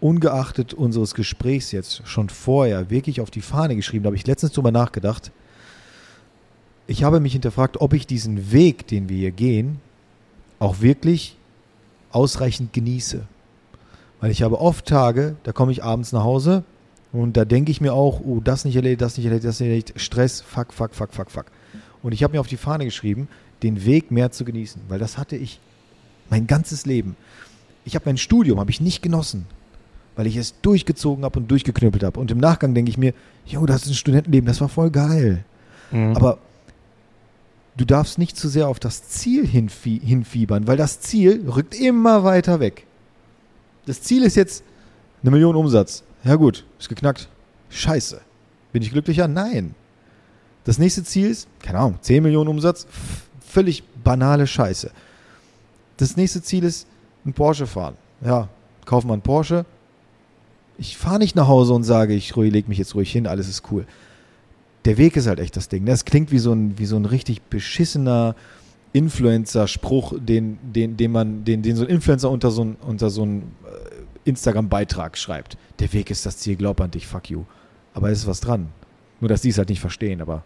ungeachtet 0.00 0.74
unseres 0.74 1.14
Gesprächs 1.14 1.72
jetzt 1.72 2.02
schon 2.06 2.28
vorher 2.28 2.90
wirklich 2.90 3.20
auf 3.20 3.30
die 3.30 3.40
Fahne 3.40 3.76
geschrieben. 3.76 4.04
Da 4.04 4.08
habe 4.08 4.16
ich 4.16 4.26
letztens 4.26 4.52
drüber 4.52 4.70
nachgedacht. 4.70 5.32
Ich 6.86 7.04
habe 7.04 7.20
mich 7.20 7.32
hinterfragt, 7.32 7.80
ob 7.80 7.92
ich 7.92 8.06
diesen 8.06 8.50
Weg, 8.52 8.86
den 8.86 9.08
wir 9.08 9.18
hier 9.18 9.30
gehen, 9.32 9.80
auch 10.58 10.80
wirklich 10.80 11.36
ausreichend 12.10 12.72
genieße. 12.72 13.26
Weil 14.20 14.30
ich 14.30 14.42
habe 14.42 14.60
oft 14.60 14.86
Tage, 14.86 15.36
da 15.44 15.52
komme 15.52 15.72
ich 15.72 15.84
abends 15.84 16.12
nach 16.12 16.24
Hause 16.24 16.64
und 17.12 17.36
da 17.36 17.44
denke 17.44 17.70
ich 17.70 17.80
mir 17.80 17.94
auch, 17.94 18.20
oh, 18.20 18.40
das 18.42 18.64
nicht 18.64 18.76
erledigt, 18.76 19.00
das 19.00 19.16
nicht 19.16 19.26
erledigt, 19.26 19.46
das 19.46 19.60
nicht 19.60 19.68
erledigt, 19.68 19.92
Stress, 19.96 20.40
fuck, 20.40 20.72
fuck, 20.72 20.94
fuck, 20.94 21.12
fuck, 21.12 21.30
fuck. 21.30 21.46
Und 22.02 22.12
ich 22.12 22.22
habe 22.22 22.32
mir 22.32 22.40
auf 22.40 22.46
die 22.46 22.56
Fahne 22.56 22.84
geschrieben, 22.84 23.28
den 23.62 23.84
Weg 23.84 24.10
mehr 24.10 24.30
zu 24.30 24.44
genießen, 24.44 24.82
weil 24.88 24.98
das 24.98 25.18
hatte 25.18 25.36
ich 25.36 25.60
mein 26.30 26.46
ganzes 26.46 26.86
Leben. 26.86 27.16
Ich 27.84 27.94
habe 27.94 28.04
mein 28.06 28.18
Studium 28.18 28.60
habe 28.60 28.70
ich 28.70 28.80
nicht 28.80 29.02
genossen, 29.02 29.46
weil 30.16 30.26
ich 30.26 30.36
es 30.36 30.60
durchgezogen 30.60 31.24
habe 31.24 31.38
und 31.38 31.50
durchgeknüppelt 31.50 32.04
habe. 32.04 32.20
Und 32.20 32.30
im 32.30 32.38
Nachgang 32.38 32.74
denke 32.74 32.90
ich 32.90 32.98
mir, 32.98 33.14
jo, 33.46 33.64
das 33.66 33.82
ist 33.82 33.88
ein 33.88 33.94
Studentenleben, 33.94 34.46
das 34.46 34.60
war 34.60 34.68
voll 34.68 34.90
geil. 34.90 35.44
Mhm. 35.90 36.14
Aber 36.16 36.38
du 37.76 37.84
darfst 37.84 38.18
nicht 38.18 38.36
zu 38.36 38.48
sehr 38.48 38.68
auf 38.68 38.78
das 38.78 39.08
Ziel 39.08 39.46
hinfie 39.46 40.00
hinfiebern, 40.00 40.66
weil 40.66 40.76
das 40.76 41.00
Ziel 41.00 41.48
rückt 41.48 41.74
immer 41.74 42.24
weiter 42.24 42.60
weg. 42.60 42.84
Das 43.88 44.02
Ziel 44.02 44.22
ist 44.22 44.36
jetzt 44.36 44.62
eine 45.22 45.30
Million 45.30 45.56
Umsatz. 45.56 46.04
Ja 46.22 46.36
gut, 46.36 46.66
ist 46.78 46.90
geknackt. 46.90 47.26
Scheiße. 47.70 48.20
Bin 48.70 48.82
ich 48.82 48.90
glücklicher? 48.90 49.26
Nein. 49.28 49.74
Das 50.64 50.78
nächste 50.78 51.04
Ziel 51.04 51.30
ist, 51.30 51.48
keine 51.62 51.78
Ahnung, 51.78 51.98
10 52.02 52.22
Millionen 52.22 52.48
Umsatz. 52.50 52.86
Völlig 53.40 53.82
banale 54.04 54.46
Scheiße. 54.46 54.90
Das 55.96 56.18
nächste 56.18 56.42
Ziel 56.42 56.64
ist, 56.64 56.86
ein 57.24 57.32
Porsche 57.32 57.66
fahren. 57.66 57.96
Ja, 58.20 58.48
kaufen 58.84 59.08
wir 59.08 59.14
einen 59.14 59.22
Porsche. 59.22 59.64
Ich 60.76 60.98
fahre 60.98 61.18
nicht 61.18 61.34
nach 61.34 61.48
Hause 61.48 61.72
und 61.72 61.84
sage, 61.84 62.12
ich 62.12 62.36
lege 62.36 62.68
mich 62.68 62.78
jetzt 62.78 62.94
ruhig 62.94 63.10
hin, 63.10 63.26
alles 63.26 63.48
ist 63.48 63.62
cool 63.72 63.86
der 64.88 64.96
Weg 64.96 65.16
ist 65.16 65.26
halt 65.26 65.38
echt 65.38 65.54
das 65.54 65.68
Ding. 65.68 65.84
Das 65.84 66.06
klingt 66.06 66.32
wie 66.32 66.38
so 66.38 66.52
ein, 66.52 66.78
wie 66.78 66.86
so 66.86 66.96
ein 66.96 67.04
richtig 67.04 67.42
beschissener 67.42 68.34
Influencer-Spruch, 68.98 70.14
den, 70.18 70.58
den, 70.62 70.96
den 70.96 71.12
man, 71.12 71.44
den, 71.44 71.62
den 71.62 71.76
so 71.76 71.84
ein 71.84 71.88
Influencer 71.88 72.30
unter 72.30 72.50
so 72.50 72.64
ein, 72.64 72.76
unter 72.86 73.10
so 73.10 73.24
ein 73.24 73.54
äh, 73.64 74.28
Instagram-Beitrag 74.28 75.16
schreibt. 75.16 75.56
Der 75.78 75.92
Weg 75.92 76.10
ist 76.10 76.26
das 76.26 76.38
Ziel, 76.38 76.56
glaub 76.56 76.80
an 76.80 76.90
dich, 76.90 77.06
fuck 77.06 77.30
you. 77.30 77.44
Aber 77.94 78.10
es 78.10 78.18
ist 78.18 78.26
was 78.26 78.40
dran. 78.40 78.68
Nur, 79.20 79.28
dass 79.28 79.42
die 79.42 79.50
es 79.50 79.58
halt 79.58 79.68
nicht 79.68 79.80
verstehen, 79.80 80.20
aber 80.20 80.42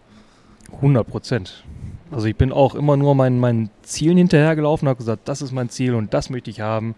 100 0.72 1.06
Prozent. 1.06 1.64
Also 2.10 2.26
ich 2.26 2.36
bin 2.36 2.52
auch 2.52 2.74
immer 2.74 2.96
nur 2.96 3.14
meinen, 3.14 3.40
meinen 3.40 3.70
Zielen 3.82 4.18
hinterhergelaufen, 4.18 4.88
habe 4.88 4.98
gesagt, 4.98 5.28
das 5.28 5.42
ist 5.42 5.52
mein 5.52 5.70
Ziel 5.70 5.94
und 5.94 6.12
das 6.12 6.30
möchte 6.30 6.50
ich 6.50 6.60
haben. 6.60 6.94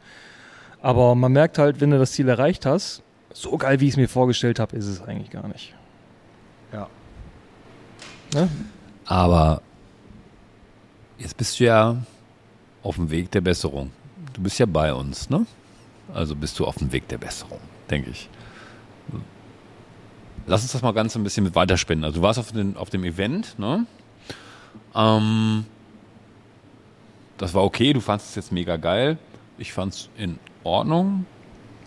Aber 0.82 1.14
man 1.14 1.32
merkt 1.32 1.58
halt, 1.58 1.80
wenn 1.80 1.90
du 1.90 1.98
das 1.98 2.12
Ziel 2.12 2.28
erreicht 2.28 2.66
hast, 2.66 3.02
so 3.32 3.56
geil, 3.56 3.80
wie 3.80 3.86
ich 3.86 3.92
es 3.92 3.96
mir 3.96 4.08
vorgestellt 4.08 4.58
habe, 4.58 4.76
ist 4.76 4.86
es 4.86 5.02
eigentlich 5.02 5.30
gar 5.30 5.48
nicht. 5.48 5.74
Ja. 6.72 6.88
Ne? 8.34 8.48
Aber 9.06 9.62
jetzt 11.18 11.36
bist 11.36 11.58
du 11.60 11.64
ja 11.64 11.96
auf 12.82 12.96
dem 12.96 13.10
Weg 13.10 13.30
der 13.30 13.40
Besserung. 13.40 13.90
Du 14.32 14.42
bist 14.42 14.58
ja 14.58 14.66
bei 14.66 14.92
uns, 14.92 15.30
ne? 15.30 15.46
Also 16.12 16.36
bist 16.36 16.58
du 16.58 16.66
auf 16.66 16.76
dem 16.76 16.92
Weg 16.92 17.08
der 17.08 17.18
Besserung. 17.18 17.60
denke 17.90 18.10
ich. 18.10 18.28
Lass 20.46 20.62
uns 20.62 20.72
das 20.72 20.82
mal 20.82 20.92
ganz 20.92 21.16
ein 21.16 21.24
bisschen 21.24 21.44
mit 21.44 21.54
weiterspinnen. 21.54 22.04
Also 22.04 22.20
du 22.20 22.22
warst 22.22 22.38
auf, 22.38 22.52
den, 22.52 22.76
auf 22.76 22.90
dem 22.90 23.04
Event, 23.04 23.58
ne? 23.58 23.86
Ähm, 24.94 25.64
das 27.38 27.54
war 27.54 27.64
okay, 27.64 27.92
du 27.92 28.00
fandest 28.00 28.30
es 28.30 28.36
jetzt 28.36 28.52
mega 28.52 28.76
geil. 28.76 29.18
Ich 29.56 29.72
fand 29.72 29.94
es 29.94 30.08
in 30.16 30.38
Ordnung. 30.62 31.24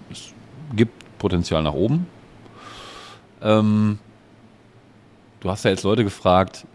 Es 0.10 0.34
gibt 0.76 0.94
Potenzial 1.20 1.62
nach 1.64 1.74
oben. 1.74 2.08
Ähm, 3.42 4.00
du 5.40 5.50
hast 5.50 5.64
ja 5.64 5.72
jetzt 5.72 5.84
Leute 5.84 6.04
gefragt, 6.04 6.66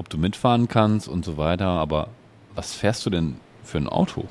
ob 0.00 0.08
du 0.08 0.16
mitfahren 0.16 0.66
kannst 0.66 1.08
und 1.08 1.26
so 1.26 1.36
weiter, 1.36 1.66
aber 1.66 2.08
was 2.54 2.72
fährst 2.74 3.04
du 3.04 3.10
denn 3.10 3.36
für 3.62 3.76
ein 3.76 3.86
Auto? 3.86 4.24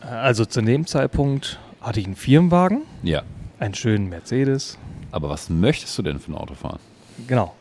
Also 0.00 0.44
zu 0.44 0.60
dem 0.60 0.84
Zeitpunkt 0.84 1.60
hatte 1.80 2.00
ich 2.00 2.06
einen 2.06 2.16
Firmenwagen, 2.16 2.82
Ja. 3.04 3.22
einen 3.60 3.74
schönen 3.74 4.08
Mercedes. 4.08 4.76
Aber 5.12 5.28
was 5.30 5.48
möchtest 5.48 5.96
du 5.96 6.02
denn 6.02 6.18
für 6.18 6.32
ein 6.32 6.34
Auto 6.36 6.54
fahren? 6.54 6.80
Genau. 7.28 7.54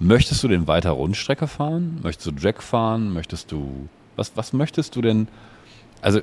Möchtest 0.00 0.42
du 0.42 0.48
denn 0.48 0.66
weiter 0.66 0.90
Rundstrecke 0.90 1.46
fahren? 1.46 2.00
Möchtest 2.02 2.26
du 2.26 2.32
Drag 2.32 2.60
fahren? 2.60 3.12
Möchtest 3.12 3.52
du. 3.52 3.88
Was, 4.16 4.32
was 4.34 4.52
möchtest 4.52 4.96
du 4.96 5.00
denn? 5.02 5.28
Also, 6.02 6.22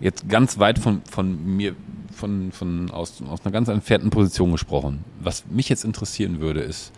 jetzt 0.00 0.28
ganz 0.28 0.58
weit 0.58 0.78
von, 0.78 1.02
von 1.08 1.56
mir, 1.56 1.74
von, 2.12 2.52
von 2.52 2.90
aus, 2.90 3.22
aus 3.22 3.44
einer 3.44 3.52
ganz 3.52 3.68
entfernten 3.68 4.10
Position 4.10 4.52
gesprochen. 4.52 5.04
Was 5.20 5.44
mich 5.46 5.68
jetzt 5.68 5.84
interessieren 5.84 6.40
würde, 6.40 6.60
ist, 6.60 6.92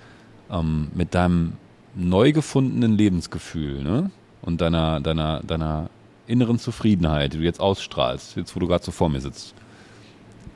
ähm, 0.50 0.88
mit 0.94 1.14
deinem 1.14 1.54
neu 1.94 2.32
gefundenen 2.32 2.96
Lebensgefühl 2.96 3.82
ne? 3.82 4.10
und 4.40 4.60
deiner, 4.60 5.00
deiner, 5.00 5.42
deiner 5.42 5.90
inneren 6.26 6.58
Zufriedenheit, 6.58 7.34
die 7.34 7.38
du 7.38 7.44
jetzt 7.44 7.60
ausstrahlst, 7.60 8.36
jetzt 8.36 8.54
wo 8.56 8.60
du 8.60 8.66
gerade 8.66 8.84
so 8.84 8.92
vor 8.92 9.08
mir 9.08 9.20
sitzt, 9.20 9.54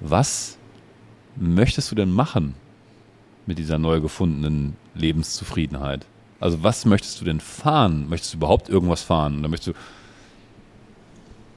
was 0.01 0.57
möchtest 1.37 1.91
du 1.91 1.95
denn 1.95 2.11
machen 2.11 2.55
mit 3.47 3.59
dieser 3.59 3.79
neu 3.79 4.01
gefundenen 4.01 4.77
Lebenszufriedenheit? 4.95 6.07
Also 6.41 6.63
was 6.63 6.85
möchtest 6.85 7.21
du 7.21 7.25
denn 7.25 7.41
fahren? 7.41 8.09
Möchtest 8.09 8.35
du 8.35 8.39
überhaupt 8.39 8.69
irgendwas 8.69 9.03
fahren? 9.03 9.39
Oder 9.41 9.49
möchtest 9.49 9.77
du 9.77 9.81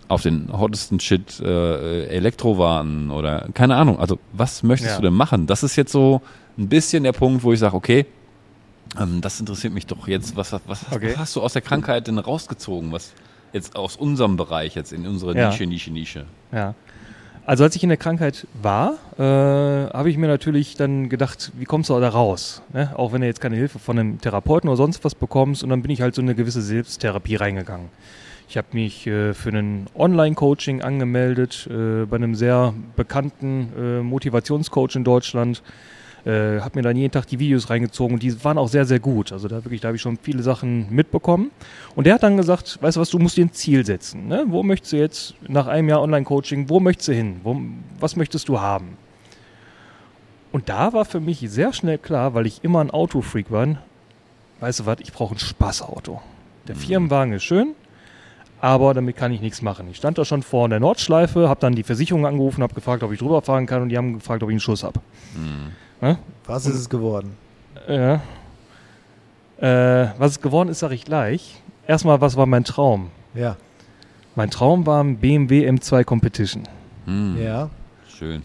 auf 0.10 0.24
den 0.24 0.50
hottesten 0.52 1.00
Shit 1.00 1.40
äh, 1.40 2.06
Elektro 2.08 2.58
warten 2.58 3.10
oder 3.12 3.48
keine 3.54 3.76
Ahnung. 3.76 4.00
Also 4.00 4.20
was 4.34 4.64
möchtest 4.64 4.92
Ja. 4.94 4.98
du 4.98 5.04
denn 5.04 5.14
machen? 5.14 5.48
Das 5.48 5.64
ist 5.64 5.76
jetzt 5.78 5.92
so 5.92 6.22
ein 6.58 6.68
bisschen 6.68 7.04
der 7.04 7.14
Punkt, 7.14 7.44
wo 7.44 7.54
ich 7.54 7.60
sage, 7.60 7.76
okay, 7.76 8.06
ähm, 9.00 9.22
das 9.22 9.40
interessiert 9.40 9.74
mich 9.74 9.86
doch 9.86 10.08
jetzt. 10.08 10.36
Was, 10.36 10.52
was, 10.52 10.62
was, 10.66 10.86
Okay. 10.92 11.12
was 11.12 11.18
hast 11.20 11.36
du 11.36 11.42
aus 11.42 11.54
der 11.54 11.62
Krankheit 11.62 12.08
denn 12.08 12.18
rausgezogen? 12.18 12.92
Was 12.92 13.14
jetzt 13.54 13.76
aus 13.76 13.96
unserem 13.96 14.36
Bereich, 14.36 14.76
jetzt 14.76 14.92
in 14.94 15.06
unserer 15.08 15.36
Ja. 15.36 15.50
Nische, 15.50 15.66
Nische, 15.66 15.92
Nische? 15.92 16.26
Ja. 16.52 16.74
Also 17.46 17.64
als 17.64 17.76
ich 17.76 17.82
in 17.82 17.90
der 17.90 17.98
Krankheit 17.98 18.46
war, 18.62 18.94
äh, 19.18 19.22
habe 19.24 20.10
ich 20.10 20.18
mir 20.18 20.28
natürlich 20.28 20.76
dann 20.76 21.10
gedacht, 21.10 21.52
wie 21.58 21.66
kommst 21.66 21.90
du 21.90 22.00
da 22.00 22.10
raus? 22.10 22.62
Ne? 22.74 22.92
Auch 22.96 23.12
wenn 23.12 23.22
du 23.22 23.28
jetzt 23.28 23.42
keine 23.42 23.56
Hilfe 23.56 23.80
von 23.80 23.98
einem 23.98 24.22
Therapeuten 24.22 24.70
oder 24.70 24.78
sonst 24.78 25.04
was 25.04 25.16
bekommst. 25.16 25.64
Und 25.64 25.70
dann 25.70 25.82
bin 25.82 25.90
ich 25.90 26.02
halt 26.02 26.14
so 26.14 26.22
in 26.22 26.28
eine 26.28 26.36
gewisse 26.36 26.62
Selbsttherapie 26.62 27.36
reingegangen. 27.36 27.90
Ich 28.50 28.58
habe 28.58 28.70
mich 28.72 29.06
äh, 29.06 29.36
für 29.36 29.50
ein 29.50 29.86
Online-Coaching 29.96 30.82
angemeldet 30.82 31.70
äh, 31.70 32.06
bei 32.06 32.16
einem 32.16 32.34
sehr 32.34 32.74
bekannten 32.96 33.72
äh, 33.78 34.02
Motivationscoach 34.02 34.96
in 34.96 35.04
Deutschland. 35.04 35.62
Äh, 36.26 36.60
habe 36.60 36.80
mir 36.80 36.82
dann 36.82 36.98
jeden 36.98 37.12
Tag 37.12 37.28
die 37.28 37.38
Videos 37.38 37.70
reingezogen 37.70 38.16
und 38.16 38.24
die 38.24 38.44
waren 38.44 38.58
auch 38.58 38.68
sehr, 38.68 38.86
sehr 38.86 39.00
gut. 39.00 39.32
Also 39.32 39.48
da 39.48 39.64
wirklich, 39.64 39.82
da 39.82 39.90
habe 39.90 39.98
ich 39.98 40.02
schon 40.02 40.18
viele 40.20 40.42
Sachen 40.42 40.88
mitbekommen. 40.90 41.52
Und 41.96 42.08
der 42.08 42.16
hat 42.16 42.24
dann 42.24 42.38
gesagt, 42.38 42.80
weißt 42.82 42.98
du 42.98 43.02
was, 43.02 43.12
du 43.12 43.20
musst 43.20 43.38
dir 43.38 43.46
ein 43.46 43.54
Ziel 43.54 43.86
setzen. 43.86 44.28
Ne? 44.28 44.46
Wo 44.48 44.64
möchtest 44.64 44.94
du 44.94 44.98
jetzt 44.98 45.36
nach 45.48 45.68
einem 45.68 45.88
Jahr 45.88 46.02
Online-Coaching, 46.02 46.70
wo 46.70 46.80
möchtest 46.80 47.10
du 47.10 47.14
hin? 47.14 47.42
Wo, 47.44 47.56
was 48.00 48.16
möchtest 48.16 48.50
du 48.50 48.60
haben? 48.60 48.98
Und 50.52 50.70
da 50.70 50.92
war 50.94 51.06
für 51.06 51.20
mich 51.20 51.40
sehr 51.52 51.72
schnell 51.72 52.00
klar, 52.00 52.34
weil 52.34 52.48
ich 52.48 52.64
immer 52.64 52.82
ein 52.82 52.90
Autofreak 52.90 53.52
war, 53.52 53.78
weißt 54.60 54.80
du 54.80 54.86
was, 54.88 55.02
ich 55.02 55.14
brauche 55.14 55.36
ein 55.36 55.40
Spaßauto. 55.40 56.20
Der 56.68 56.76
Firmenwagen 56.76 57.34
ist 57.34 57.44
schön, 57.44 57.76
aber 58.62 58.94
damit 58.94 59.16
kann 59.18 59.32
ich 59.32 59.42
nichts 59.42 59.62
machen. 59.62 59.88
Ich 59.90 59.98
stand 59.98 60.18
da 60.18 60.26
schon 60.26 60.44
vor 60.44 60.68
der 60.70 60.80
Nordschleife, 60.80 61.48
habe 61.50 61.60
dann 61.60 61.74
die 61.76 61.84
Versicherung 61.84 62.26
angerufen, 62.26 62.62
habe 62.64 62.74
gefragt, 62.74 63.04
ob 63.04 63.12
ich 63.12 63.20
drüber 63.20 63.42
fahren 63.42 63.66
kann 63.66 63.82
und 63.82 63.90
die 63.90 63.98
haben 63.98 64.16
gefragt, 64.16 64.44
ob 64.44 64.50
ich 64.50 64.54
einen 64.54 64.60
Schuss 64.60 64.84
habe. 64.84 65.00
Was 66.46 66.66
ist 66.66 66.76
es 66.76 66.90
geworden? 66.90 67.36
Ja. 67.88 68.22
Äh, 69.60 70.12
was 70.18 70.32
es 70.32 70.42
geworden 70.42 70.70
ist, 70.70 70.80
sage 70.80 70.96
ich 70.96 71.04
gleich. 71.06 71.62
Erstmal, 71.88 72.22
was 72.22 72.38
war 72.38 72.46
mein 72.46 72.64
Traum? 72.64 73.10
Ja. 73.34 73.58
Mein 74.36 74.50
Traum 74.50 74.86
war 74.86 75.04
ein 75.04 75.18
BMW 75.18 75.68
M2 75.70 76.04
Competition. 76.04 76.64
Hm, 77.06 77.38
Ja. 77.42 77.70
Schön. 78.08 78.44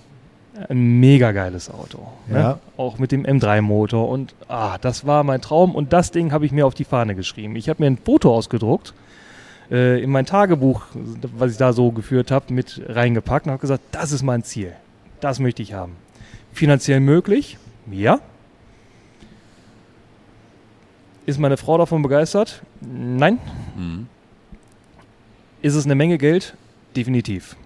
Ein 0.68 1.00
mega 1.00 1.32
geiles 1.32 1.68
Auto. 1.68 2.06
Ne? 2.28 2.38
Ja. 2.38 2.58
Auch 2.76 2.98
mit 2.98 3.10
dem 3.10 3.24
M3-Motor. 3.26 4.08
Und 4.08 4.34
ah, 4.46 4.78
das 4.80 5.04
war 5.04 5.24
mein 5.24 5.40
Traum. 5.40 5.74
Und 5.74 5.92
das 5.92 6.12
Ding 6.12 6.30
habe 6.30 6.46
ich 6.46 6.52
mir 6.52 6.64
auf 6.64 6.74
die 6.74 6.84
Fahne 6.84 7.16
geschrieben. 7.16 7.56
Ich 7.56 7.68
habe 7.68 7.82
mir 7.82 7.88
ein 7.88 7.98
Foto 7.98 8.32
ausgedruckt, 8.32 8.94
äh, 9.70 10.02
in 10.02 10.10
mein 10.10 10.26
Tagebuch, 10.26 10.86
was 11.36 11.52
ich 11.52 11.58
da 11.58 11.72
so 11.72 11.90
geführt 11.90 12.30
habe, 12.30 12.52
mit 12.52 12.82
reingepackt 12.86 13.46
und 13.46 13.52
habe 13.52 13.60
gesagt, 13.60 13.82
das 13.92 14.12
ist 14.12 14.22
mein 14.22 14.42
Ziel. 14.42 14.72
Das 15.20 15.38
möchte 15.38 15.62
ich 15.62 15.72
haben. 15.72 15.96
Finanziell 16.52 17.00
möglich? 17.00 17.58
Ja. 17.90 18.20
Ist 21.26 21.38
meine 21.38 21.56
Frau 21.56 21.78
davon 21.78 22.02
begeistert? 22.02 22.62
Nein. 22.80 23.38
Hm. 23.76 24.06
Ist 25.62 25.74
es 25.74 25.86
eine 25.86 25.94
Menge 25.94 26.18
Geld? 26.18 26.54
Definitiv. 26.94 27.56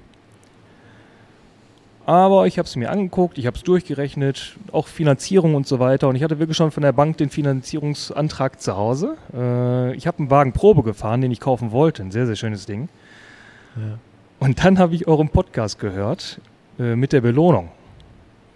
Aber 2.09 2.47
ich 2.47 2.57
habe 2.57 2.65
es 2.65 2.75
mir 2.75 2.91
angeguckt, 2.91 3.37
ich 3.37 3.45
habe 3.45 3.59
es 3.59 3.63
durchgerechnet, 3.65 4.57
auch 4.73 4.87
Finanzierung 4.87 5.55
und 5.55 5.67
so 5.67 5.79
weiter. 5.79 6.09
Und 6.09 6.17
ich 6.17 6.23
hatte 6.23 6.39
wirklich 6.39 6.57
schon 6.57 6.71
von 6.71 6.83
der 6.83 6.93
Bank 6.93 7.19
den 7.19 7.29
Finanzierungsantrag 7.29 8.63
zu 8.63 8.79
Hause. 8.79 9.19
Äh, 9.35 9.95
ich 9.95 10.07
habe 10.07 10.21
einen 10.21 10.31
Wagen 10.31 10.55
Probe 10.55 10.83
gefahren, 10.83 11.21
den 11.21 11.31
ich 11.31 11.39
kaufen 11.39 11.71
wollte. 11.71 12.03
Ein 12.03 12.11
sehr, 12.11 12.25
sehr 12.25 12.37
schönes 12.37 12.65
Ding. 12.65 12.89
Ja. 13.77 13.99
Und 14.39 14.65
dann 14.65 14.79
habe 14.79 14.95
ich 14.95 15.07
euren 15.07 15.29
Podcast 15.29 15.79
gehört 15.81 16.41
äh, 16.79 16.97
mit 16.97 17.13
der 17.13 17.21
Belohnung. 17.21 17.69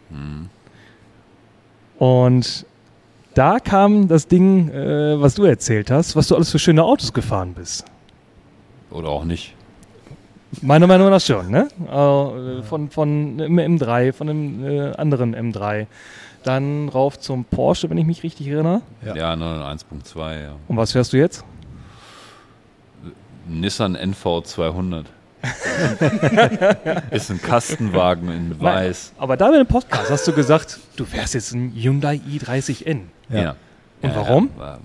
Hm. 0.08 0.48
Und 1.98 2.64
da 3.34 3.58
kam 3.58 4.08
das 4.08 4.28
Ding, 4.28 4.70
äh, 4.70 5.20
was 5.20 5.34
du 5.34 5.44
erzählt 5.44 5.90
hast, 5.90 6.16
was 6.16 6.26
du 6.26 6.36
alles 6.36 6.50
für 6.50 6.58
schöne 6.58 6.84
Autos 6.84 7.12
gefahren 7.12 7.52
bist. 7.52 7.84
Oder 8.90 9.10
auch 9.10 9.26
nicht. 9.26 9.54
Meiner 10.60 10.86
Meinung 10.86 11.10
nach 11.10 11.20
schon, 11.20 11.50
ne? 11.50 11.68
Äh, 11.86 12.62
von, 12.62 12.90
von 12.90 13.40
einem 13.40 13.58
M3, 13.58 14.12
von 14.12 14.28
einem 14.28 14.64
äh, 14.64 14.92
anderen 14.96 15.34
M3. 15.34 15.86
Dann 16.42 16.88
rauf 16.88 17.18
zum 17.18 17.44
Porsche, 17.44 17.88
wenn 17.88 17.98
ich 17.98 18.04
mich 18.04 18.22
richtig 18.22 18.48
erinnere. 18.48 18.82
Ja. 19.04 19.14
Ja, 19.14 19.32
901.2, 19.34 20.42
ja. 20.42 20.52
Und 20.68 20.76
was 20.76 20.92
fährst 20.92 21.12
du 21.12 21.16
jetzt? 21.16 21.44
Nissan 23.48 23.94
NV 23.94 24.42
200. 24.44 25.06
ist 27.10 27.30
ein 27.30 27.42
Kastenwagen 27.42 28.30
in 28.30 28.60
weiß. 28.60 29.14
Aber 29.18 29.36
da 29.36 29.50
mit 29.50 29.58
dem 29.58 29.66
Podcast 29.66 30.10
hast 30.10 30.26
du 30.28 30.32
gesagt, 30.32 30.78
du 30.96 31.04
fährst 31.04 31.34
jetzt 31.34 31.52
einen 31.52 31.72
Hyundai 31.74 32.20
i30N. 32.28 33.02
Ja. 33.28 33.56
Und 34.02 34.10
Ja, 34.10 34.16
warum? 34.16 34.50
Ja, 34.58 34.78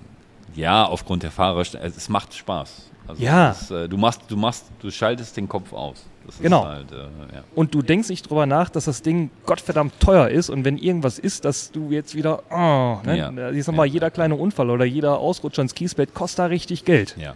ja, 0.54 0.84
aufgrund 0.84 1.22
der 1.22 1.30
Fahrer. 1.30 1.60
Es 1.60 2.08
macht 2.08 2.34
Spaß. 2.34 2.90
Also 3.08 3.22
Ja. 3.22 3.50
ist, 3.52 3.70
äh, 3.70 3.88
du 3.88 3.96
machst, 3.96 4.20
du 4.28 4.36
machst, 4.36 4.66
du 4.80 4.90
schaltest 4.90 5.36
den 5.36 5.48
Kopf 5.48 5.72
aus. 5.72 6.04
Das 6.26 6.34
ist 6.36 6.42
Genau. 6.42 6.64
Halt, 6.66 6.92
äh, 6.92 6.96
ja. 6.96 7.42
Und 7.54 7.74
du 7.74 7.80
denkst 7.82 8.10
nicht 8.10 8.28
drüber 8.28 8.44
nach, 8.46 8.68
dass 8.68 8.84
das 8.84 9.00
Ding 9.02 9.30
gottverdammt 9.46 9.98
teuer 9.98 10.28
ist 10.28 10.50
und 10.50 10.64
wenn 10.64 10.76
irgendwas 10.76 11.18
ist, 11.18 11.44
dass 11.46 11.70
du 11.72 11.90
jetzt 11.90 12.14
wieder, 12.14 12.42
oh, 12.50 12.98
ne? 13.06 13.16
Ja. 13.16 13.50
ich 13.50 13.64
sag 13.64 13.74
mal, 13.74 13.86
Ja. 13.86 13.92
jeder 13.94 14.10
kleine 14.10 14.34
Unfall 14.36 14.68
oder 14.70 14.84
jeder 14.84 15.18
Ausrutscher 15.18 15.62
ins 15.62 15.74
Kiesbett 15.74 16.12
kostet 16.14 16.38
da 16.40 16.46
richtig 16.46 16.84
Geld. 16.84 17.16
ja. 17.18 17.34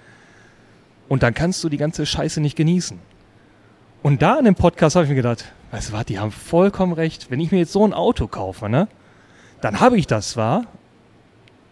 Und 1.09 1.23
dann 1.23 1.35
kannst 1.35 1.63
du 1.65 1.69
die 1.69 1.77
ganze 1.77 2.07
Scheiße 2.07 2.41
nicht 2.41 2.57
genießen. 2.57 2.99
Und 4.03 4.23
da 4.23 4.39
in 4.39 4.45
dem 4.47 4.55
Podcast 4.55 4.97
habe 4.97 5.05
ich 5.05 5.11
mir 5.11 5.17
gedacht, 5.17 5.45
weißt 5.71 5.91
du 5.91 5.93
was, 5.95 6.05
die 6.07 6.19
haben 6.19 6.31
vollkommen 6.33 6.93
recht. 6.93 7.31
Wenn 7.31 7.39
ich 7.41 7.51
mir 7.53 7.59
jetzt 7.59 7.73
so 7.73 7.85
ein 7.87 7.93
Auto 7.93 8.27
kaufe, 8.29 8.69
ne, 8.69 8.89
dann 9.61 9.81
habe 9.81 9.99
ich 9.99 10.07
das 10.07 10.31
zwar. 10.31 10.65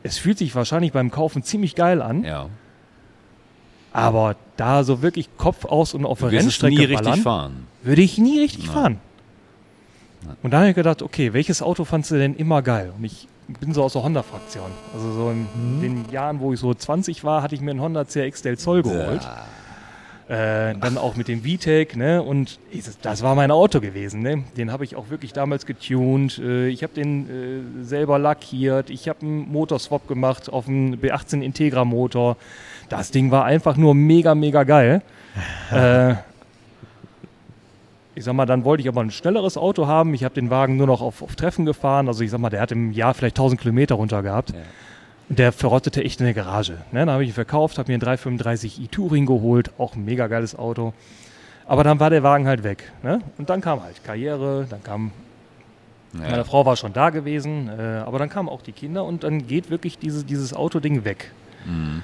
Es 0.03 0.19
fühlt 0.19 0.39
sich 0.39 0.55
wahrscheinlich 0.55 0.93
beim 0.93 1.11
Kaufen 1.11 1.43
ziemlich 1.43 1.75
geil 1.75 2.01
an, 2.03 2.25
ja. 2.25 2.47
Aber 3.93 4.37
da 4.57 4.85
so 4.85 5.03
wirklich 5.03 5.29
Kopf 5.37 5.65
aus 5.65 5.95
und 5.95 6.05
auf 6.05 6.21
der 6.21 6.33
Rennstrecke 6.33 6.75
nie 6.77 6.85
richtig 6.85 7.05
ballern, 7.05 7.21
fahren. 7.23 7.67
würde 7.83 8.03
ich 8.03 8.19
nie 8.19 8.39
richtig 8.41 8.67
Nein. 8.67 8.75
fahren. 8.75 8.99
Und 10.43 10.51
da 10.53 10.59
habe 10.59 10.69
ich 10.69 10.75
gedacht, 10.75 11.01
okay, 11.03 11.33
welches 11.33 11.63
Auto 11.63 11.85
fandst 11.85 12.11
du 12.11 12.17
denn 12.19 12.35
immer 12.35 12.61
geil? 12.63 12.93
Und 12.97 13.05
ich 13.05 13.27
bin 13.59 13.73
so 13.73 13.83
aus 13.83 13.95
der 13.95 14.03
Honda-Fraktion. 14.03 14.71
Also 14.95 15.13
so 15.13 15.31
in 15.31 15.47
Mhm. 15.55 15.81
den 15.81 16.05
Jahren, 16.13 16.41
wo 16.41 16.53
ich 16.53 16.61
so 16.61 16.73
20 16.75 17.25
war, 17.25 17.43
hatte 17.43 17.55
ich 17.55 17.61
mir 17.63 17.71
einen 17.71 17.81
Honda 17.81 18.07
CX 18.07 18.43
Del 18.43 18.59
Sol 18.59 18.83
geholt. 18.83 19.27
Äh, 20.29 20.77
dann 20.79 20.97
auch 20.97 21.17
mit 21.17 21.27
dem 21.27 21.43
VTEC, 21.43 21.97
ne? 21.97 22.23
Und 22.23 22.61
ich- 22.71 22.85
das 23.03 23.23
war 23.23 23.35
mein 23.35 23.51
Auto 23.51 23.81
gewesen, 23.81 24.23
ne? 24.23 24.45
Den 24.57 24.71
habe 24.71 24.85
ich 24.85 24.95
auch 24.95 25.11
wirklich 25.11 25.33
damals 25.33 25.67
getuned. 25.67 26.39
Äh, 26.39 26.69
ich 26.69 26.85
habe 26.85 26.93
den 26.95 27.81
äh, 27.81 27.85
selber 27.85 28.17
lackiert. 28.21 28.91
Ich 28.91 29.09
habe 29.09 29.23
einen 29.23 29.51
Motorswap 29.51 30.07
gemacht 30.07 30.49
auf 30.53 30.69
einen 30.69 30.95
B18 31.01 31.41
Integra 31.43 31.85
Motor. 31.85 32.37
Das 32.91 33.11
Ding 33.11 33.31
war 33.31 33.45
einfach 33.47 33.77
nur 33.77 33.95
mega, 33.95 34.35
mega 34.35 34.65
geil. 34.65 35.01
äh, 35.73 36.15
ich 38.15 38.25
sag 38.25 38.35
mal, 38.35 38.45
dann 38.45 38.65
wollte 38.65 38.83
ich 38.83 38.89
aber 38.89 39.01
ein 39.01 39.11
schnelleres 39.11 39.57
Auto 39.57 39.87
haben. 39.87 40.13
Ich 40.13 40.25
habe 40.25 40.35
den 40.35 40.51
Wagen 40.51 40.77
nur 40.77 40.89
noch 40.89 41.01
auf, 41.01 41.23
auf 41.23 41.37
Treffen 41.37 41.65
gefahren. 41.65 42.09
Also 42.09 42.23
ich 42.23 42.31
sag 42.31 42.41
mal, 42.41 42.51
der 42.51 42.61
hat 42.61 42.73
im 42.73 42.93
Jahr 42.93 43.15
vielleicht 43.15 43.37
1000 43.39 43.61
Kilometer 43.61 43.95
runter 43.95 44.23
gehabt. 44.23 44.51
Ja. 44.51 44.57
Und 45.31 45.39
der 45.39 45.53
verrottete 45.53 46.05
echt 46.05 46.21
in 46.21 46.27
der 46.27 46.35
Garage. 46.35 46.73
Ne? 46.91 47.01
Dann 47.01 47.11
habe 47.11 47.23
ich 47.23 47.31
ihn 47.31 47.35
verkauft, 47.35 47.79
habe 47.79 47.91
mir 47.91 47.95
einen 48.05 48.19
335i 48.19 48.91
Touring 48.91 49.27
geholt, 49.27 49.71
auch 49.79 49.95
ein 49.95 50.05
mega 50.05 50.27
geiles 50.27 50.59
Auto. 50.59 50.93
Aber 51.67 51.85
dann 51.85 52.01
war 52.01 52.11
der 52.11 52.25
Wagen 52.25 52.49
halt 52.49 52.65
weg. 52.65 52.91
Ne? 53.05 53.21
Und 53.39 53.49
dann 53.49 53.61
kam 53.61 53.81
halt 53.81 54.03
Karriere, 54.03 54.67
dann 54.69 54.83
kam, 54.83 55.13
meine 56.13 56.39
Ja. 56.39 56.45
Frau 56.45 56.67
war 56.67 56.75
schon 56.75 56.93
da 56.93 57.11
gewesen, 57.11 57.69
äh, 57.69 58.03
aber 58.05 58.19
dann 58.19 58.29
kamen 58.29 58.49
auch 58.49 58.61
die 58.61 58.73
Kinder 58.73 59.05
und 59.05 59.23
dann 59.23 59.47
geht 59.47 59.71
wirklich 59.71 59.97
diese, 59.97 60.25
dieses 60.25 60.53
Autoding 60.53 61.05
weg. 61.05 61.31
Mhm. 61.65 62.03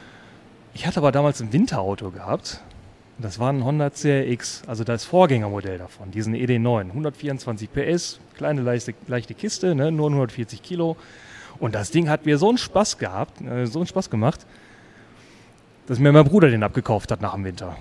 Ich 0.77 0.87
hatte 0.87 0.99
aber 1.01 1.11
damals 1.11 1.41
ein 1.41 1.55
Winterauto 1.55 2.11
gehabt. 2.11 2.61
Das 3.19 3.39
war 3.39 3.51
ein 3.51 3.65
Honda 3.65 3.89
CRX, 3.89 4.61
also 4.67 4.85
das 4.85 5.07
Vorgängermodell 5.07 5.79
davon, 5.79 6.11
diesen 6.11 6.35
ED9. 6.35 6.89
124 6.91 7.73
PS, 7.73 8.21
kleine 8.37 8.61
leichte, 8.61 8.93
leichte 9.07 9.33
Kiste, 9.33 9.75
ne, 9.75 9.91
nur 9.91 10.09
140 10.09 10.63
Kilo. 10.63 10.99
Und 11.59 11.75
das 11.75 11.91
Ding 11.93 12.11
hat 12.11 12.27
mir 12.27 12.37
so 12.37 12.51
einen 12.51 12.59
Spaß 12.59 12.99
gehabt, 12.99 13.41
äh, 13.41 13.65
so 13.67 13.79
einen 13.79 13.87
Spaß 13.87 14.11
gemacht, 14.11 14.45
dass 15.87 15.99
mir 15.99 16.13
mein 16.13 16.25
Bruder 16.27 16.51
den 16.51 16.63
abgekauft 16.63 17.11
hat 17.11 17.23
nach 17.23 17.33
dem 17.33 17.45
Winter. 17.45 17.75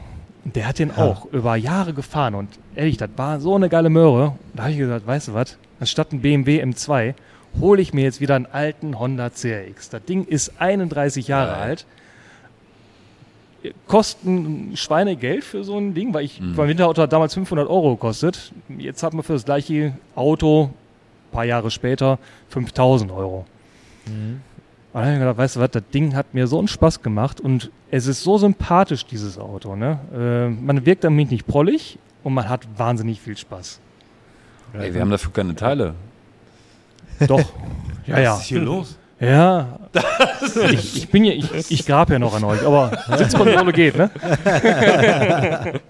Und 0.46 0.56
der 0.56 0.70
hat 0.70 0.80
den 0.80 0.88
Ja. 0.96 1.04
auch 1.04 1.26
über 1.34 1.58
Jahre 1.58 1.94
gefahren 1.94 2.34
und 2.34 2.48
ehrlich, 2.74 2.96
das 2.96 3.10
war 3.18 3.42
so 3.42 3.56
eine 3.56 3.68
geile 3.68 3.90
Möhre. 3.90 4.38
Da 4.54 4.64
habe 4.64 4.72
ich 4.72 4.78
gesagt, 4.78 5.06
weißt 5.06 5.28
du 5.28 5.34
was, 5.34 5.58
anstatt 5.82 6.14
ein 6.14 6.22
BMW 6.22 6.64
M2 6.64 7.14
hole 7.60 7.82
ich 7.82 7.94
mir 7.94 8.06
jetzt 8.06 8.22
wieder 8.22 8.36
einen 8.36 8.46
alten 8.46 8.98
Honda 9.00 9.30
CRX. 9.32 9.90
Das 9.90 10.06
Ding 10.06 10.24
ist 10.26 10.62
31 10.62 11.28
Jahre 11.28 11.52
Geil. 11.52 11.62
alt 11.62 11.86
kosten 13.88 14.72
Schweinegeld 14.76 15.44
für 15.44 15.64
so 15.64 15.78
ein 15.78 15.94
Ding, 15.94 16.14
weil 16.14 16.26
ich, 16.26 16.40
Mhm. 16.40 16.56
mein 16.56 16.68
Winterauto 16.70 17.02
hat 17.02 17.14
damals 17.14 17.34
500 17.34 17.68
Euro 17.70 17.96
gekostet. 17.96 18.52
Jetzt 18.78 19.04
hat 19.04 19.14
man 19.14 19.24
für 19.24 19.34
das 19.34 19.46
gleiche 19.46 19.94
Auto, 20.16 20.66
ein 20.66 21.32
paar 21.32 21.46
Jahre 21.46 21.72
später, 21.72 22.20
5000 22.50 23.12
Euro. 23.12 23.46
Und 24.06 24.42
dann 24.94 25.04
habe 25.04 25.14
ich 25.14 25.20
gedacht, 25.20 25.38
weißt 25.38 25.56
du 25.56 25.60
was, 25.60 25.72
das 25.72 25.84
Ding 25.94 26.16
hat 26.16 26.34
mir 26.34 26.48
so 26.48 26.58
einen 26.60 26.68
Spaß 26.68 27.02
gemacht 27.02 27.42
und 27.42 27.72
es 27.92 28.08
ist 28.08 28.24
so 28.24 28.38
sympathisch, 28.38 29.06
dieses 29.06 29.38
Auto. 29.38 29.76
Ne? 29.76 30.00
Äh, 30.14 30.50
man 30.50 30.86
wirkt 30.86 31.04
damit 31.04 31.32
nicht 31.32 31.48
prollig 31.48 31.98
und 32.24 32.34
man 32.34 32.48
hat 32.48 32.68
wahnsinnig 32.78 33.20
viel 33.22 33.36
Spaß. 33.36 33.80
Ey, 34.74 34.94
wir 34.94 35.02
haben 35.02 35.10
dafür 35.12 35.32
keine 35.34 35.56
Teile. 35.56 35.96
Doch. 37.28 37.40
ja, 38.08 38.20
ja. 38.20 38.32
Was 38.34 38.42
ist 38.42 38.46
hier 38.48 38.62
los? 38.62 38.98
Ja. 39.20 39.80
Ich, 40.72 40.98
ich 40.98 41.10
bin 41.10 41.24
ja, 41.24 41.34
ich, 41.34 41.72
ich 41.72 41.86
grab 41.86 42.10
ja 42.10 42.20
noch 42.20 42.36
an 42.36 42.44
euch, 42.44 42.62
aber 42.66 42.92
Sitzkontrolle 43.18 43.72
geht, 43.72 43.98
ne? 43.98 44.12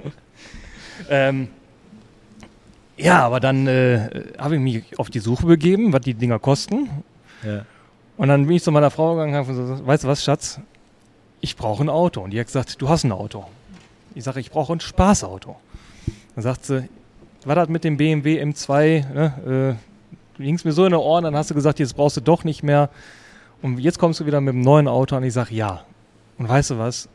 ähm, 1.09 1.47
ja, 2.97 3.25
aber 3.25 3.39
dann 3.39 3.67
äh, 3.67 4.09
habe 4.37 4.55
ich 4.55 4.61
mich 4.61 4.99
auf 4.99 5.09
die 5.09 5.19
Suche 5.19 5.45
begeben, 5.47 5.91
was 5.91 6.01
die 6.01 6.13
Dinger 6.13 6.39
kosten. 6.39 6.89
Ja. 7.43 7.65
Und 8.17 8.29
dann 8.29 8.47
bin 8.47 8.55
ich 8.55 8.63
zu 8.63 8.71
meiner 8.71 8.91
Frau 8.91 9.15
gegangen 9.15 9.33
und 9.33 9.39
habe 9.39 9.53
gesagt, 9.53 9.85
weißt 9.85 10.03
du 10.03 10.07
was, 10.07 10.23
Schatz? 10.23 10.59
Ich 11.41 11.55
brauche 11.55 11.83
ein 11.83 11.89
Auto. 11.89 12.21
Und 12.21 12.31
die 12.31 12.39
hat 12.39 12.47
gesagt, 12.47 12.81
du 12.81 12.87
hast 12.87 13.03
ein 13.03 13.11
Auto. 13.11 13.45
Ich 14.13 14.23
sage, 14.23 14.39
ich 14.39 14.51
brauche 14.51 14.71
ein 14.71 14.79
Spaßauto. 14.79 15.57
Dann 16.35 16.43
sagt 16.43 16.65
sie, 16.65 16.87
war 17.43 17.55
das 17.55 17.67
mit 17.67 17.83
dem 17.83 17.97
BMW 17.97 18.41
M2? 18.41 19.13
Ne? 19.13 19.77
Äh, 19.77 19.94
du 20.37 20.43
hingst 20.43 20.65
mir 20.65 20.71
so 20.71 20.85
in 20.85 20.91
den 20.91 20.99
Ohren, 20.99 21.23
dann 21.23 21.35
hast 21.35 21.49
du 21.49 21.55
gesagt, 21.55 21.79
jetzt 21.79 21.95
brauchst 21.95 22.17
du 22.17 22.21
doch 22.21 22.43
nicht 22.43 22.63
mehr. 22.63 22.89
Und 23.61 23.79
jetzt 23.79 23.99
kommst 23.99 24.19
du 24.19 24.25
wieder 24.25 24.41
mit 24.41 24.53
einem 24.53 24.63
neuen 24.63 24.87
Auto 24.87 25.15
und 25.15 25.23
ich 25.23 25.33
sage, 25.33 25.55
ja. 25.55 25.83
Und 26.37 26.49
weißt 26.49 26.71
du 26.71 26.77
was? 26.77 27.09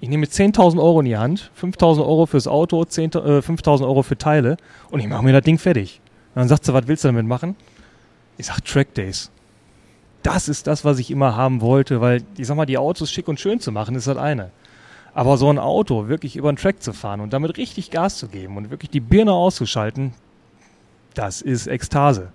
Ich 0.00 0.08
nehme 0.08 0.26
10.000 0.26 0.78
Euro 0.78 1.00
in 1.00 1.06
die 1.06 1.16
Hand, 1.16 1.50
5.000 1.60 2.00
Euro 2.00 2.26
fürs 2.26 2.46
Auto, 2.46 2.84
10, 2.84 3.12
äh, 3.12 3.16
5.000 3.40 3.82
Euro 3.82 4.02
für 4.02 4.18
Teile 4.18 4.56
und 4.90 5.00
ich 5.00 5.08
mache 5.08 5.24
mir 5.24 5.32
das 5.32 5.42
Ding 5.42 5.58
fertig. 5.58 6.00
Und 6.34 6.40
dann 6.40 6.48
sagt 6.48 6.64
sie, 6.64 6.74
was 6.74 6.86
willst 6.86 7.04
du 7.04 7.08
damit 7.08 7.26
machen? 7.26 7.56
Ich 8.36 8.46
sag 8.46 8.62
Track 8.64 8.94
Days. 8.94 9.30
Das 10.22 10.48
ist 10.48 10.66
das, 10.66 10.84
was 10.84 10.98
ich 10.98 11.10
immer 11.10 11.34
haben 11.36 11.60
wollte, 11.60 12.00
weil 12.00 12.22
ich 12.36 12.46
sag 12.46 12.56
mal, 12.56 12.66
die 12.66 12.78
Autos 12.78 13.10
schick 13.10 13.28
und 13.28 13.40
schön 13.40 13.60
zu 13.60 13.72
machen, 13.72 13.94
ist 13.94 14.06
das 14.06 14.18
eine. 14.18 14.50
Aber 15.14 15.38
so 15.38 15.48
ein 15.48 15.58
Auto 15.58 16.08
wirklich 16.08 16.36
über 16.36 16.52
den 16.52 16.56
Track 16.56 16.82
zu 16.82 16.92
fahren 16.92 17.20
und 17.20 17.32
damit 17.32 17.56
richtig 17.56 17.90
Gas 17.90 18.18
zu 18.18 18.28
geben 18.28 18.58
und 18.58 18.70
wirklich 18.70 18.90
die 18.90 19.00
Birne 19.00 19.32
auszuschalten, 19.32 20.12
das 21.16 21.42
ist 21.42 21.66
Ekstase. 21.66 22.32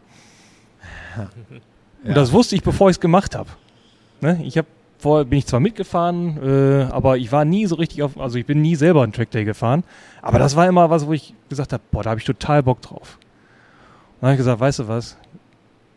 Und 2.03 2.17
das 2.17 2.31
wusste 2.31 2.55
ich, 2.55 2.63
bevor 2.63 2.89
ich 2.89 2.97
es 2.97 2.99
gemacht 2.99 3.35
habe. 3.35 3.49
Ne? 4.21 4.41
Ich 4.43 4.57
habe 4.57 4.67
vorher 4.97 5.25
bin 5.25 5.39
ich 5.39 5.47
zwar 5.47 5.59
mitgefahren, 5.59 6.37
äh, 6.43 6.83
aber 6.91 7.17
ich 7.17 7.31
war 7.31 7.43
nie 7.43 7.65
so 7.65 7.75
richtig 7.75 8.03
auf, 8.03 8.19
also 8.19 8.37
ich 8.37 8.45
bin 8.45 8.61
nie 8.61 8.75
selber 8.75 9.03
einen 9.03 9.13
Trackday 9.13 9.45
gefahren. 9.45 9.83
Aber 10.21 10.39
das 10.39 10.55
war 10.55 10.67
immer 10.67 10.89
was, 10.89 11.07
wo 11.07 11.13
ich 11.13 11.33
gesagt 11.49 11.73
habe, 11.73 11.83
boah, 11.91 12.03
da 12.03 12.11
habe 12.11 12.19
ich 12.19 12.25
total 12.25 12.63
Bock 12.63 12.81
drauf. 12.81 13.17
Und 13.17 14.21
dann 14.21 14.27
habe 14.29 14.33
ich 14.33 14.39
gesagt, 14.39 14.59
weißt 14.59 14.79
du 14.79 14.87
was? 14.87 15.17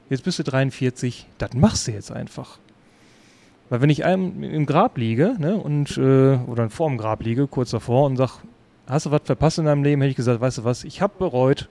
Jetzt 0.09 0.25
bist 0.25 0.39
du 0.39 0.43
43, 0.43 1.27
das 1.39 1.53
machst 1.55 1.87
du 1.87 1.93
jetzt 1.93 2.13
einfach. 2.13 2.59
Weil 3.69 3.81
wenn 3.81 3.91
ich 3.91 4.05
einem 4.05 4.43
im 4.43 4.67
Grab 4.67 4.99
liege, 4.99 5.37
ne, 5.39 5.57
und 5.57 5.97
äh, 5.97 6.37
oder 6.47 6.69
vor 6.71 6.89
dem 6.89 6.99
Grab 6.99 7.23
liege, 7.23 7.47
kurz 7.47 7.71
davor 7.71 8.07
und 8.07 8.17
sag, 8.17 8.43
hast 8.87 9.07
du 9.07 9.11
was 9.11 9.23
verpasst 9.25 9.59
in 9.59 9.65
deinem 9.65 9.85
Leben, 9.85 10.03
hätte 10.03 10.11
ich 10.11 10.17
gesagt, 10.17 10.41
weißt 10.41 10.59
du 10.59 10.65
was, 10.65 10.85
ich 10.85 11.01
habe 11.01 11.15
bereut, 11.19 11.69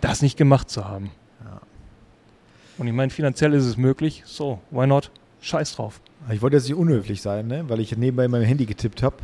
das 0.00 0.22
nicht 0.22 0.36
gemacht 0.36 0.70
zu 0.70 0.84
haben. 0.86 1.10
Ja. 1.44 1.60
Und 2.78 2.86
ich 2.86 2.92
meine, 2.92 3.10
finanziell 3.10 3.54
ist 3.54 3.64
es 3.64 3.76
möglich, 3.76 4.22
so, 4.26 4.60
why 4.70 4.86
not? 4.86 5.10
Scheiß 5.40 5.76
drauf. 5.76 6.00
Ich 6.30 6.42
wollte 6.42 6.56
jetzt 6.56 6.68
nicht 6.68 6.76
unhöflich 6.76 7.22
sein, 7.22 7.46
ne? 7.46 7.64
weil 7.68 7.80
ich 7.80 7.96
nebenbei 7.96 8.24
in 8.24 8.30
meinem 8.30 8.44
Handy 8.44 8.66
getippt 8.66 9.02
habe. 9.02 9.16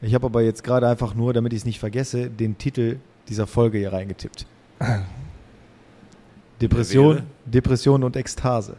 Ich 0.00 0.14
habe 0.14 0.26
aber 0.26 0.42
jetzt 0.42 0.62
gerade 0.62 0.86
einfach 0.88 1.14
nur, 1.14 1.32
damit 1.32 1.52
ich 1.52 1.60
es 1.60 1.64
nicht 1.64 1.80
vergesse, 1.80 2.30
den 2.30 2.56
Titel 2.58 2.98
dieser 3.28 3.46
Folge 3.46 3.78
hier 3.78 3.92
reingetippt. 3.92 4.46
Depression? 6.60 7.22
Depression 7.44 8.04
und 8.04 8.16
Ekstase. 8.16 8.76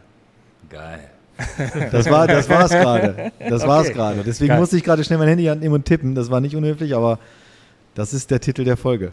Geil. 0.68 1.00
Das 1.90 2.10
war 2.10 2.26
das 2.26 2.48
war's 2.50 2.70
gerade. 2.70 3.32
Das 3.38 3.66
war's 3.66 3.86
Okay. 3.86 3.94
gerade. 3.94 4.22
Deswegen 4.22 4.48
Geil. 4.48 4.60
musste 4.60 4.76
ich 4.76 4.84
gerade 4.84 5.02
schnell 5.04 5.18
mein 5.18 5.28
Handy 5.28 5.48
annehmen 5.48 5.74
und 5.74 5.86
tippen. 5.86 6.14
Das 6.14 6.30
war 6.30 6.40
nicht 6.40 6.54
unhöflich, 6.54 6.94
aber 6.94 7.18
das 7.94 8.12
ist 8.12 8.30
der 8.30 8.40
Titel 8.40 8.64
der 8.64 8.76
Folge. 8.76 9.12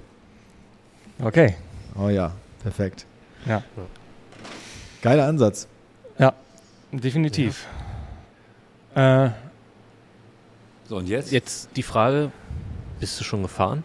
Okay. 1.24 1.56
Oh 2.00 2.10
ja, 2.10 2.32
perfekt. 2.62 3.06
Ja. 3.46 3.64
Geiler 5.02 5.28
Ansatz. 5.28 5.68
Ja, 6.20 6.34
definitiv. 6.92 7.66
Äh, 8.96 9.30
So, 10.88 10.98
und 10.98 11.08
jetzt? 11.08 11.32
Jetzt 11.32 11.70
die 11.76 11.84
Frage, 11.84 12.32
bist 13.00 13.20
du 13.20 13.24
schon 13.24 13.42
gefahren? 13.44 13.84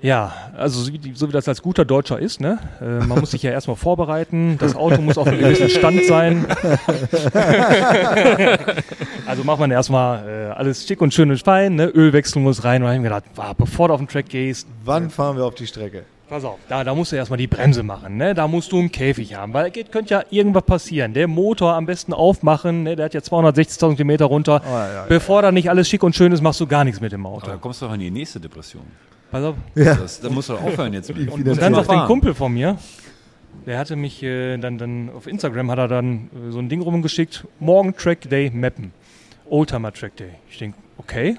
ja, 0.00 0.32
also 0.56 0.80
so 0.80 0.92
wie, 0.92 1.12
so 1.12 1.26
wie 1.28 1.32
das 1.32 1.48
als 1.48 1.60
guter 1.60 1.84
Deutscher 1.84 2.20
ist, 2.20 2.40
ne? 2.40 2.58
Äh, 2.80 3.04
man 3.04 3.18
muss 3.18 3.32
sich 3.32 3.42
ja 3.42 3.50
erstmal 3.50 3.74
vorbereiten, 3.76 4.56
das 4.58 4.76
Auto 4.76 5.02
muss 5.02 5.18
auf 5.18 5.26
einem 5.26 5.40
gewissen 5.40 5.68
Stand 5.68 6.04
sein. 6.04 6.46
also 9.26 9.42
macht 9.42 9.58
man 9.58 9.72
erstmal 9.72 10.28
äh, 10.28 10.50
alles 10.52 10.86
schick 10.86 11.00
und 11.00 11.12
schön 11.12 11.30
und 11.30 11.42
fein, 11.42 11.74
ne? 11.74 11.86
Ölwechsel 11.86 12.40
muss 12.40 12.62
rein. 12.62 12.82
Und 12.82 12.88
dann 12.88 12.90
hab 12.90 12.94
ich 12.94 13.02
mir 13.02 13.08
gedacht, 13.08 13.24
wow, 13.34 13.54
bevor 13.56 13.88
du 13.88 13.94
auf 13.94 14.00
den 14.00 14.06
Track 14.08 14.28
gehst, 14.28 14.68
Wann 14.84 15.10
fahren 15.10 15.36
wir 15.36 15.44
auf 15.44 15.56
die 15.56 15.66
Strecke? 15.66 16.04
Pass 16.28 16.44
auf, 16.44 16.58
da, 16.68 16.84
da 16.84 16.94
musst 16.94 17.12
du 17.12 17.16
erstmal 17.16 17.38
die 17.38 17.46
Bremse 17.46 17.82
machen, 17.82 18.18
ne? 18.18 18.34
Da 18.34 18.46
musst 18.46 18.70
du 18.72 18.78
einen 18.78 18.92
Käfig 18.92 19.34
haben, 19.34 19.54
weil 19.54 19.70
geht, 19.70 19.90
könnte 19.90 20.12
ja 20.12 20.22
irgendwas 20.28 20.64
passieren. 20.64 21.14
Der 21.14 21.26
Motor 21.26 21.72
am 21.72 21.86
besten 21.86 22.12
aufmachen, 22.12 22.82
ne? 22.82 22.96
Der 22.96 23.06
hat 23.06 23.14
ja 23.14 23.20
260.000 23.20 23.92
Kilometer 23.96 24.26
runter. 24.26 24.60
Oh, 24.62 24.70
ja, 24.70 24.92
ja. 24.92 25.04
Bevor 25.08 25.40
da 25.40 25.52
nicht 25.52 25.70
alles 25.70 25.88
schick 25.88 26.02
und 26.02 26.14
schön 26.14 26.30
ist, 26.32 26.42
machst 26.42 26.60
du 26.60 26.66
gar 26.66 26.84
nichts 26.84 27.00
mit 27.00 27.12
dem 27.12 27.24
Aber 27.24 27.36
Auto. 27.36 27.46
da 27.46 27.56
kommst 27.56 27.80
du 27.80 27.86
doch 27.86 27.94
in 27.94 28.00
die 28.00 28.10
nächste 28.10 28.38
Depression. 28.40 28.82
Pass 29.30 29.42
auf. 29.42 29.54
Ja. 29.74 29.94
Das, 29.94 30.20
da 30.20 30.28
musst 30.28 30.50
du 30.50 30.52
doch 30.52 30.62
aufhören 30.62 30.92
jetzt 30.92 31.08
mit. 31.14 31.30
Und, 31.30 31.48
und 31.48 31.60
dann 31.62 31.74
sagt 31.74 31.88
ein. 31.88 32.06
Kumpel 32.06 32.34
von 32.34 32.52
mir, 32.52 32.76
der 33.64 33.78
hatte 33.78 33.96
mich 33.96 34.22
äh, 34.22 34.58
dann, 34.58 34.76
dann 34.76 35.10
auf 35.16 35.26
Instagram 35.26 35.70
hat 35.70 35.78
er 35.78 35.88
dann 35.88 36.28
äh, 36.34 36.50
so 36.50 36.58
ein 36.58 36.68
Ding 36.68 36.82
rumgeschickt, 36.82 37.46
morgen 37.58 37.96
Track 37.96 38.28
Day 38.28 38.50
mappen. 38.50 38.92
Oldtimer 39.48 39.92
Track 39.92 40.16
Day. 40.16 40.32
Ich 40.50 40.58
denke, 40.58 40.76
okay, 40.98 41.38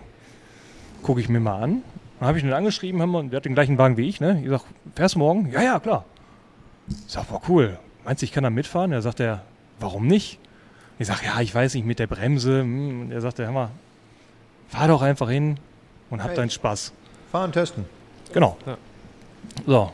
gucke 1.03 1.21
ich 1.21 1.29
mir 1.29 1.39
mal 1.39 1.61
an. 1.61 1.83
Dann 2.19 2.27
habe 2.27 2.37
ich 2.37 2.43
ihn 2.43 2.51
angeschrieben, 2.53 3.01
haben 3.01 3.11
wir, 3.11 3.23
der 3.23 3.37
hat 3.37 3.45
den 3.45 3.53
gleichen 3.53 3.77
Wagen 3.77 3.97
wie 3.97 4.07
ich, 4.09 4.19
ne? 4.19 4.41
Ich 4.43 4.49
sag, 4.49 4.61
fährst 4.95 5.15
du 5.15 5.19
morgen? 5.19 5.49
Ja, 5.51 5.61
ja, 5.61 5.79
klar. 5.79 6.03
Ich 6.89 6.95
sag, 7.13 7.27
boah, 7.29 7.41
cool. 7.47 7.79
Meinst 8.03 8.21
du, 8.21 8.25
ich 8.25 8.31
kann 8.31 8.43
da 8.43 8.49
mitfahren? 8.49 8.91
Er 8.91 9.01
sagt 9.01 9.19
er, 9.19 9.43
warum 9.79 10.07
nicht? 10.07 10.39
Ich 10.97 11.07
sag, 11.07 11.23
ja, 11.23 11.39
ich 11.39 11.53
weiß 11.55 11.75
nicht, 11.75 11.85
mit 11.85 11.99
der 11.99 12.07
Bremse. 12.07 12.61
hm. 12.61 13.01
Und 13.01 13.11
er 13.11 13.21
sagt, 13.21 13.39
hör 13.39 13.51
mal, 13.51 13.69
fahr 14.67 14.87
doch 14.87 15.01
einfach 15.01 15.29
hin 15.29 15.57
und 16.09 16.21
hab 16.21 16.29
Hey. 16.31 16.35
deinen 16.35 16.49
Spaß. 16.49 16.91
Fahren, 17.31 17.51
testen. 17.51 17.85
Genau. 18.33 18.57
Ja. 18.65 18.77
So. 19.65 19.91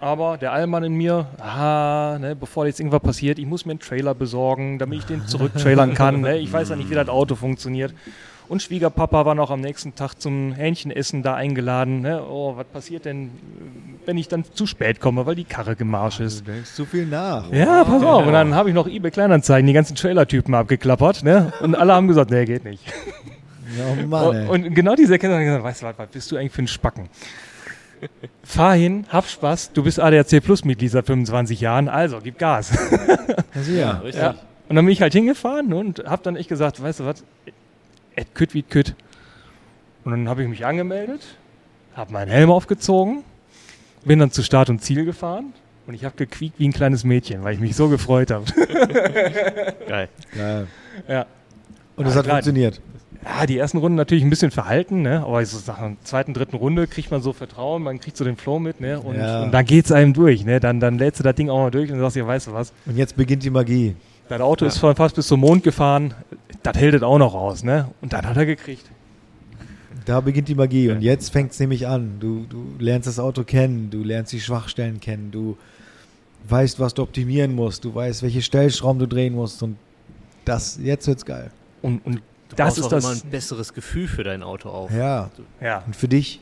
Aber 0.00 0.38
der 0.38 0.52
Allmann 0.52 0.84
in 0.84 0.94
mir, 0.94 1.26
aha, 1.40 2.18
ne, 2.20 2.36
bevor 2.36 2.66
jetzt 2.66 2.78
irgendwas 2.78 3.00
passiert, 3.02 3.38
ich 3.40 3.46
muss 3.46 3.66
mir 3.66 3.72
einen 3.72 3.80
Trailer 3.80 4.14
besorgen, 4.14 4.78
damit 4.78 5.00
ich 5.00 5.06
den 5.06 5.26
zurücktrailern 5.26 5.92
kann. 5.94 6.20
Ne? 6.20 6.38
Ich 6.38 6.52
weiß 6.52 6.68
ja 6.68 6.76
nicht, 6.76 6.88
wie 6.88 6.94
das 6.94 7.08
Auto 7.08 7.34
funktioniert. 7.34 7.92
Und 8.48 8.62
Schwiegerpapa 8.62 9.26
war 9.26 9.34
noch 9.34 9.50
am 9.50 9.60
nächsten 9.60 9.94
Tag 9.94 10.14
zum 10.14 10.52
Hähnchenessen 10.52 11.22
da 11.22 11.34
eingeladen. 11.34 12.00
Ne? 12.00 12.22
Oh, 12.22 12.56
was 12.56 12.66
passiert 12.66 13.04
denn, 13.04 13.30
wenn 14.06 14.16
ich 14.16 14.28
dann 14.28 14.44
zu 14.54 14.66
spät 14.66 15.00
komme, 15.00 15.26
weil 15.26 15.34
die 15.34 15.44
Karre 15.44 15.76
gemarsch 15.76 16.20
ist? 16.20 16.46
Du 16.46 16.52
denkst 16.52 16.72
zu 16.72 16.86
viel 16.86 17.04
nach. 17.04 17.52
Ja, 17.52 17.84
pass 17.84 18.02
auf. 18.02 18.26
Und 18.26 18.32
dann 18.32 18.54
habe 18.54 18.70
ich 18.70 18.74
noch 18.74 18.86
eBay 18.86 19.10
Kleinanzeigen, 19.10 19.66
die 19.66 19.74
ganzen 19.74 19.96
Trailer-Typen 19.96 20.54
abgeklappert. 20.54 21.24
Ne? 21.24 21.52
Und 21.60 21.74
alle 21.74 21.92
haben 21.92 22.08
gesagt, 22.08 22.30
nee, 22.30 22.46
geht 22.46 22.64
nicht. 22.64 22.82
Ja, 23.76 24.06
Mann. 24.06 24.48
Und, 24.48 24.48
und 24.48 24.74
genau 24.74 24.94
diese 24.94 25.12
Erkenntnis 25.12 25.44
gesagt, 25.44 25.64
weißt 25.64 25.82
du 25.82 25.86
was, 25.86 25.98
was 25.98 26.08
bist 26.08 26.32
du 26.32 26.36
eigentlich 26.36 26.52
für 26.52 26.62
ein 26.62 26.68
Spacken? 26.68 27.08
Fahr 28.42 28.74
hin, 28.74 29.04
hab 29.10 29.26
Spaß, 29.26 29.72
du 29.72 29.82
bist 29.82 30.00
ADAC 30.00 30.42
Plus 30.42 30.64
Mitglied 30.64 30.90
seit 30.90 31.04
25 31.04 31.60
Jahren, 31.60 31.88
also 31.88 32.20
gib 32.22 32.38
Gas. 32.38 32.72
Also 33.54 33.72
ja. 33.72 33.98
richtig. 33.98 34.22
Ja. 34.22 34.36
Und 34.68 34.76
dann 34.76 34.84
bin 34.84 34.92
ich 34.92 35.02
halt 35.02 35.12
hingefahren 35.12 35.72
und 35.72 36.04
hab 36.06 36.22
dann 36.22 36.36
echt 36.36 36.48
gesagt, 36.48 36.82
weißt 36.82 37.00
du 37.00 37.06
was, 37.06 37.24
et 38.18 38.34
kütt 38.34 38.54
wie 38.54 38.62
kütt. 38.62 38.94
Und 40.04 40.12
dann 40.12 40.28
habe 40.28 40.42
ich 40.42 40.48
mich 40.48 40.64
angemeldet, 40.66 41.20
habe 41.94 42.12
meinen 42.12 42.30
Helm 42.30 42.50
aufgezogen, 42.50 43.24
bin 44.04 44.18
dann 44.18 44.30
zu 44.30 44.42
Start 44.42 44.70
und 44.70 44.82
Ziel 44.82 45.04
gefahren 45.04 45.52
und 45.86 45.94
ich 45.94 46.04
habe 46.04 46.16
gequiekt 46.16 46.58
wie 46.58 46.68
ein 46.68 46.72
kleines 46.72 47.04
Mädchen, 47.04 47.42
weil 47.44 47.54
ich 47.54 47.60
mich 47.60 47.76
so 47.76 47.88
gefreut 47.88 48.30
habe. 48.30 48.44
Geil. 49.88 50.08
Geil. 50.34 50.66
ja. 51.08 51.26
Und 51.96 52.06
es 52.06 52.12
Ja, 52.14 52.18
hat 52.18 52.24
klar. 52.26 52.36
funktioniert. 52.36 52.80
Ja, 53.24 53.46
die 53.46 53.58
ersten 53.58 53.78
Runden 53.78 53.96
natürlich 53.96 54.22
ein 54.22 54.30
bisschen 54.30 54.52
verhalten, 54.52 55.02
ne? 55.02 55.24
aber 55.24 55.44
so 55.44 55.58
nach 55.70 55.78
der 55.80 55.96
zweiten, 56.04 56.34
dritten 56.34 56.54
Runde 56.56 56.86
kriegt 56.86 57.10
man 57.10 57.20
so 57.20 57.32
Vertrauen, 57.32 57.82
man 57.82 57.98
kriegt 57.98 58.16
so 58.16 58.24
den 58.24 58.36
Flow 58.36 58.60
mit 58.60 58.80
ne? 58.80 59.00
und, 59.00 59.16
Ja. 59.16 59.42
und 59.42 59.50
dann 59.52 59.64
geht's 59.66 59.90
einem 59.90 60.12
durch. 60.14 60.44
Ne? 60.44 60.60
Dann, 60.60 60.78
dann 60.78 60.98
lädst 60.98 61.18
du 61.18 61.24
das 61.24 61.34
Ding 61.34 61.50
auch 61.50 61.58
mal 61.58 61.70
durch 61.72 61.90
und 61.90 61.98
sagst 61.98 62.14
dir, 62.16 62.26
weißt 62.26 62.46
du 62.46 62.52
was, 62.52 62.72
Und 62.86 62.96
jetzt 62.96 63.16
beginnt 63.16 63.42
die 63.42 63.50
Magie. 63.50 63.96
Dein 64.28 64.40
Auto 64.40 64.64
ist 64.66 64.78
von 64.78 64.94
fast 64.96 65.14
bis 65.16 65.26
zum 65.26 65.40
Mond 65.40 65.62
gefahren, 65.64 66.14
das 66.62 66.76
hält 66.76 66.94
es 66.94 67.02
auch 67.02 67.18
noch 67.18 67.34
aus. 67.34 67.62
Ne? 67.64 67.88
Und 68.00 68.12
dann 68.12 68.26
hat 68.26 68.36
er 68.36 68.46
gekriegt. 68.46 68.90
Da 70.04 70.20
beginnt 70.20 70.48
die 70.48 70.54
Magie. 70.54 70.90
Und 70.90 71.02
jetzt 71.02 71.30
fängt 71.30 71.52
es 71.52 71.60
nämlich 71.60 71.86
an. 71.86 72.18
Du, 72.18 72.46
du 72.48 72.74
lernst 72.78 73.06
das 73.06 73.18
Auto 73.18 73.44
kennen, 73.44 73.90
du 73.90 74.02
lernst 74.02 74.32
die 74.32 74.40
Schwachstellen 74.40 75.00
kennen, 75.00 75.30
du 75.30 75.58
weißt, 76.48 76.80
was 76.80 76.94
du 76.94 77.02
optimieren 77.02 77.54
musst, 77.54 77.84
du 77.84 77.94
weißt, 77.94 78.22
welche 78.22 78.40
Stellschrauben 78.40 78.98
du 78.98 79.06
drehen 79.06 79.34
musst. 79.34 79.62
Und 79.62 79.76
das, 80.44 80.78
jetzt 80.82 81.06
wird's 81.06 81.24
geil. 81.26 81.50
Und, 81.82 82.04
und 82.06 82.22
Du 82.48 82.56
das 82.56 82.78
ist 82.78 82.84
auch 82.84 82.88
das. 82.88 83.04
immer 83.04 83.12
ein 83.12 83.30
besseres 83.30 83.74
Gefühl 83.74 84.08
für 84.08 84.24
dein 84.24 84.42
Auto 84.42 84.70
auf. 84.70 84.90
Ja. 84.90 85.28
ja, 85.60 85.82
Und 85.86 85.94
für 85.94 86.08
dich? 86.08 86.40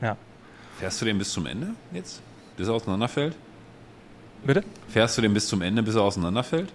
ja. 0.00 0.16
Fährst 0.78 1.02
du 1.02 1.04
den 1.04 1.18
bis 1.18 1.30
zum 1.30 1.44
Ende 1.44 1.68
jetzt? 1.92 2.22
Bis 2.56 2.66
er 2.66 2.72
auseinanderfällt? 2.72 3.36
Bitte? 4.46 4.64
Fährst 4.88 5.18
du 5.18 5.22
den 5.22 5.34
bis 5.34 5.46
zum 5.46 5.60
Ende, 5.60 5.82
bis 5.82 5.94
er 5.96 6.00
auseinanderfällt? 6.02 6.72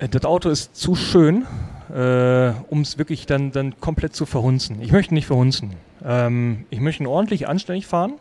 Äh, 0.00 0.08
Das 0.08 0.24
Auto 0.24 0.48
ist 0.48 0.74
zu 0.74 0.94
schön, 0.96 1.46
äh, 1.94 2.52
um 2.68 2.80
es 2.80 2.98
wirklich 2.98 3.26
dann, 3.26 3.52
dann 3.52 3.78
komplett 3.80 4.16
zu 4.16 4.26
verhunzen. 4.26 4.80
Ich 4.82 4.92
möchte 4.92 5.14
nicht 5.14 5.26
verhunzen. 5.26 5.74
Ähm, 6.04 6.64
ich 6.70 6.80
möchte 6.80 7.08
ordentlich 7.08 7.46
anständig 7.46 7.86
fahren. 7.86 8.14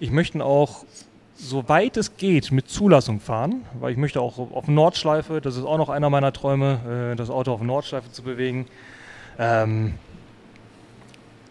Ich 0.00 0.10
möchte 0.10 0.44
auch, 0.44 0.84
soweit 1.34 1.96
es 1.96 2.16
geht, 2.16 2.52
mit 2.52 2.68
Zulassung 2.68 3.20
fahren, 3.20 3.62
weil 3.80 3.92
ich 3.92 3.98
möchte 3.98 4.20
auch 4.20 4.38
auf 4.38 4.68
Nordschleife, 4.68 5.40
das 5.40 5.56
ist 5.56 5.64
auch 5.64 5.78
noch 5.78 5.88
einer 5.88 6.10
meiner 6.10 6.32
Träume, 6.32 7.12
äh, 7.12 7.16
das 7.16 7.30
Auto 7.30 7.52
auf 7.52 7.62
Nordschleife 7.62 8.12
zu 8.12 8.22
bewegen. 8.22 8.66
Ähm, 9.38 9.94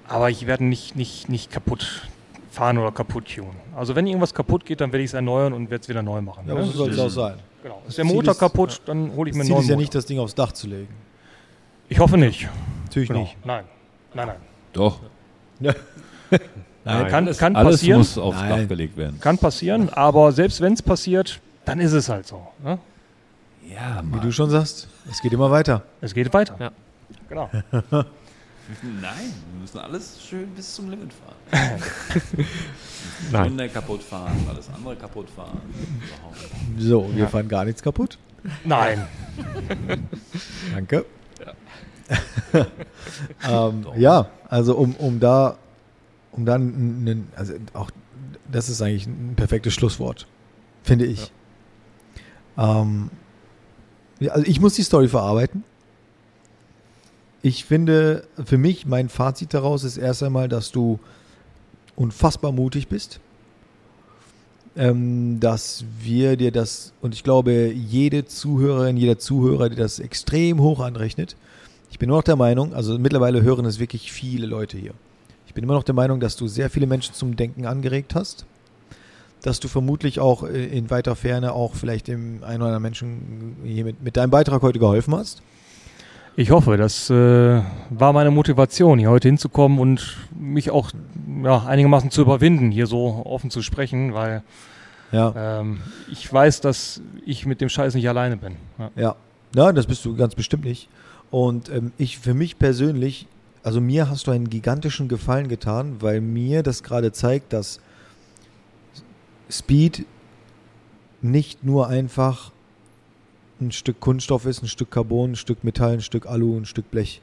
aber 0.08 0.30
ich 0.30 0.48
werde 0.48 0.64
nicht, 0.64 0.96
nicht, 0.96 1.28
nicht 1.28 1.52
kaputt 1.52 2.08
fahren 2.52 2.78
oder 2.78 2.92
kaputt 2.92 3.26
tunen. 3.36 3.56
Also 3.76 3.96
wenn 3.96 4.08
irgendwas 4.08 4.34
kaputt 4.34 4.66
geht, 4.66 4.82
dann 4.82 4.92
werde 4.92 5.04
ich 5.04 5.12
es 5.12 5.14
erneuern 5.14 5.54
und 5.54 5.70
werde 5.70 5.82
es 5.82 5.90
wieder 5.90 6.02
neu 6.02 6.22
machen. 6.22 6.46
Ja, 6.48 6.56
ne? 6.56 6.64
so 6.64 6.72
soll 6.72 6.90
es 6.90 7.00
auch 7.00 7.10
sein. 7.10 7.36
Genau. 7.68 7.82
Ist 7.88 7.98
der 7.98 8.06
Ziel 8.06 8.14
Motor 8.16 8.32
ist- 8.32 8.40
kaputt, 8.40 8.82
dann 8.86 9.14
hole 9.16 9.30
ich 9.30 9.36
mir 9.36 9.42
einen 9.42 9.48
Ziel 9.48 9.54
neuen 9.56 9.62
ist 9.64 9.70
ja 9.70 9.76
Motor. 9.76 9.82
nicht, 9.82 9.96
das 9.96 10.06
Ding 10.06 10.20
aufs 10.20 10.36
Dach 10.36 10.52
zu 10.54 10.68
legen. 10.68 10.94
Ich 11.90 12.00
hoffe 12.00 12.18
nicht. 12.18 12.48
Natürlich 12.86 13.10
Genau. 13.10 13.22
nicht. 13.22 13.38
Nein. 13.46 13.66
Nein, 14.14 14.28
nein. 14.28 14.36
Doch. 14.74 15.00
Ja. 15.60 15.74
Nein, 16.86 17.08
Kann- 17.10 17.36
kann 17.36 17.56
alles 17.58 17.76
passieren. 17.82 17.98
muss 18.00 18.18
aufs 18.18 18.40
Nein. 18.40 18.62
Dach 18.62 18.68
gelegt 18.70 18.96
werden. 18.96 19.20
Kann 19.20 19.38
passieren, 19.38 19.90
aber 19.90 20.32
selbst 20.32 20.62
wenn 20.62 20.72
es 20.74 20.82
passiert, 20.82 21.42
dann 21.66 21.82
ist 21.82 21.92
es 21.92 22.08
halt 22.08 22.26
so. 22.26 22.48
Ne? 22.64 22.80
Ja, 23.70 24.02
Wie 24.02 24.08
Mann. 24.12 24.22
du 24.22 24.32
schon 24.32 24.50
sagst, 24.50 24.88
es 25.12 25.22
geht 25.22 25.34
immer 25.34 25.52
weiter. 25.52 25.84
Es 26.00 26.14
geht 26.14 26.34
weiter. 26.34 26.56
Ja. 26.60 26.72
Genau. 27.28 27.50
Nein, 29.02 29.34
wir 29.52 29.62
müssen 29.62 29.80
alles 29.80 30.20
schön 30.22 30.50
bis 30.50 30.76
zum 30.76 30.90
Limit 30.90 31.12
fahren. 31.14 31.36
Nein. 33.32 33.44
Gründe 33.44 33.70
kaputt 33.70 34.04
fahren, 34.04 34.46
alles 34.50 34.70
andere 34.70 34.96
kaputt 34.96 35.30
fahren. 35.30 35.62
Überhaupt. 36.08 36.38
So, 36.78 37.10
wir 37.16 37.28
fahren 37.28 37.48
gar 37.48 37.66
nichts 37.66 37.82
kaputt. 37.82 38.18
Nein. 38.64 39.08
Danke. 40.74 41.06
ähm, 43.50 43.86
ja, 43.98 44.30
also 44.50 44.76
um, 44.76 44.96
um 44.96 45.20
da, 45.20 45.58
um 46.32 46.46
dann, 46.46 46.62
einen, 46.62 47.32
also 47.36 47.54
auch, 47.74 47.92
das 48.52 48.70
ist 48.70 48.82
eigentlich 48.82 49.08
ein 49.08 49.34
perfektes 49.36 49.74
Schlusswort, 49.74 50.28
finde 50.84 51.06
ich. 51.06 51.32
Ähm, 52.58 53.10
ja, 54.20 54.32
also 54.32 54.46
ich 54.46 54.60
muss 54.60 54.74
die 54.74 54.84
Story 54.84 55.08
verarbeiten. 55.08 55.64
Ich 57.42 57.66
finde, 57.66 58.24
für 58.44 58.58
mich, 58.58 58.86
mein 58.86 59.10
Fazit 59.10 59.54
daraus 59.54 59.84
ist 59.84 59.98
erst 59.98 60.24
einmal, 60.24 60.50
dass 60.50 60.72
du 60.72 61.00
unfassbar 61.96 62.52
mutig 62.52 62.88
bist. 62.88 63.20
Ähm, 64.76 65.40
dass 65.40 65.86
wir 66.00 66.38
dir 66.38 66.52
das, 66.52 66.94
und 67.02 67.16
ich 67.16 67.24
glaube, 67.24 67.72
jede 67.72 68.26
Zuhörerin, 68.26 68.96
jeder 68.96 69.18
Zuhörer 69.18 69.70
dir 69.70 69.76
das 69.76 70.00
extrem 70.00 70.62
hoch 70.62 70.80
anrechnet. 70.80 71.36
Ich 71.90 71.98
bin 71.98 72.10
immer 72.10 72.18
noch 72.18 72.24
der 72.24 72.36
Meinung, 72.36 72.74
also 72.76 73.00
mittlerweile 73.00 73.42
hören 73.42 73.66
es 73.66 73.80
wirklich 73.80 74.12
viele 74.12 74.46
Leute 74.46 74.78
hier. 74.78 74.94
Ich 75.48 75.56
bin 75.56 75.64
immer 75.64 75.74
noch 75.74 75.84
der 75.84 75.96
Meinung, 75.96 76.20
dass 76.20 76.36
du 76.36 76.48
sehr 76.48 76.70
viele 76.70 76.86
Menschen 76.86 77.16
zum 77.16 77.36
Denken 77.36 77.66
angeregt 77.66 78.14
hast. 78.14 78.46
Dass 79.42 79.60
du 79.60 79.68
vermutlich 79.68 80.20
auch 80.20 80.44
äh, 80.44 80.66
in 80.66 80.92
weiter 80.92 81.16
Ferne 81.16 81.54
auch 81.54 81.74
vielleicht 81.74 82.08
dem 82.08 82.44
einen 82.44 82.62
oder 82.62 82.68
anderen 82.68 82.84
Menschen 82.84 83.56
hier 83.64 83.86
mit, 83.86 84.04
mit 84.04 84.18
deinem 84.18 84.30
Beitrag 84.30 84.62
heute 84.62 84.78
geholfen 84.78 85.16
hast. 85.16 85.42
Ich 86.40 86.52
hoffe, 86.52 86.78
das 86.78 87.10
äh, 87.10 87.62
war 87.90 88.14
meine 88.14 88.30
Motivation, 88.30 89.00
hier 89.00 89.10
heute 89.10 89.28
hinzukommen 89.28 89.80
und 89.80 90.18
mich 90.40 90.70
auch 90.70 90.92
ja, 91.44 91.66
einigermaßen 91.66 92.12
zu 92.12 92.22
überwinden, 92.22 92.70
hier 92.70 92.86
so 92.86 93.24
offen 93.26 93.50
zu 93.50 93.64
sprechen, 93.64 94.14
weil 94.14 94.44
Ja. 95.12 95.34
ähm, 95.62 95.80
ich 96.12 96.32
weiß, 96.32 96.62
dass 96.62 97.02
ich 97.26 97.48
mit 97.48 97.60
dem 97.60 97.70
Scheiß 97.70 97.96
nicht 97.96 98.08
alleine 98.08 98.38
bin. 98.38 98.56
Ja. 98.78 98.92
Ja, 98.96 99.16
ja, 99.56 99.72
das 99.74 99.88
bist 99.88 100.06
du 100.06 100.16
ganz 100.16 100.36
bestimmt 100.36 100.64
nicht. 100.66 100.90
Und 101.32 101.70
ähm, 101.70 101.92
ich 101.98 102.20
für 102.20 102.36
mich 102.36 102.60
persönlich, 102.60 103.26
also 103.64 103.82
mir 103.82 104.08
hast 104.08 104.28
du 104.28 104.32
einen 104.32 104.48
gigantischen 104.48 105.08
Gefallen 105.08 105.48
getan, 105.48 105.96
weil 106.02 106.22
mir 106.22 106.62
das 106.62 106.84
gerade 106.84 107.12
zeigt, 107.14 107.52
dass 107.52 107.80
Speed 109.50 110.06
nicht 111.24 111.64
nur 111.64 111.88
einfach 111.88 112.52
ein 113.62 113.72
Stück 113.72 114.00
Kunststoff 114.00 114.46
ist, 114.46 114.64
ein 114.64 114.68
Stück 114.68 114.92
Carbon, 114.92 115.32
ein 115.32 115.36
Stück 115.36 115.64
Metall, 115.64 115.94
ein 115.94 116.02
Stück 116.02 116.26
Alu, 116.26 116.58
ein 116.58 116.66
Stück 116.66 116.90
Blech, 116.92 117.22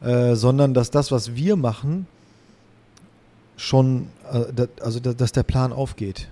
äh, 0.00 0.34
sondern 0.34 0.74
dass 0.74 0.90
das, 0.90 1.12
was 1.12 1.34
wir 1.34 1.56
machen, 1.56 2.06
schon, 3.56 4.08
äh, 4.30 4.66
also 4.80 5.00
da, 5.00 5.12
dass 5.12 5.32
der 5.32 5.42
Plan 5.42 5.72
aufgeht. 5.72 6.28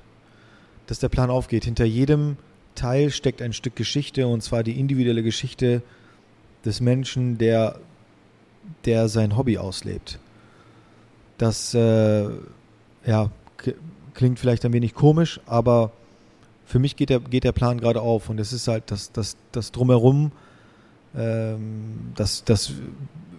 Dass 0.86 0.98
der 0.98 1.08
Plan 1.08 1.30
aufgeht. 1.30 1.64
Hinter 1.64 1.84
jedem 1.84 2.36
Teil 2.74 3.10
steckt 3.10 3.40
ein 3.40 3.52
Stück 3.52 3.76
Geschichte 3.76 4.26
und 4.26 4.42
zwar 4.42 4.62
die 4.62 4.78
individuelle 4.78 5.22
Geschichte 5.22 5.82
des 6.64 6.80
Menschen, 6.80 7.38
der, 7.38 7.78
der 8.84 9.08
sein 9.08 9.36
Hobby 9.36 9.58
auslebt. 9.58 10.18
Das 11.38 11.74
äh, 11.74 12.28
ja, 13.06 13.30
klingt 14.14 14.38
vielleicht 14.38 14.64
ein 14.64 14.72
wenig 14.72 14.94
komisch, 14.94 15.40
aber 15.46 15.92
für 16.64 16.78
mich 16.78 16.96
geht 16.96 17.10
der, 17.10 17.20
geht 17.20 17.44
der 17.44 17.52
Plan 17.52 17.78
gerade 17.80 18.00
auf 18.00 18.28
und 18.28 18.40
es 18.40 18.52
ist 18.52 18.68
halt 18.68 18.90
das, 18.90 19.12
das, 19.12 19.36
das 19.52 19.72
Drumherum, 19.72 20.32
ähm, 21.16 22.12
das, 22.14 22.44
das 22.44 22.72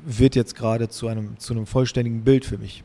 wird 0.06 0.36
jetzt 0.36 0.56
gerade 0.56 0.90
zu 0.90 1.08
einem, 1.08 1.38
zu 1.40 1.54
einem 1.54 1.66
vollständigen 1.66 2.24
Bild 2.24 2.46
für 2.46 2.58
mich. 2.58 2.84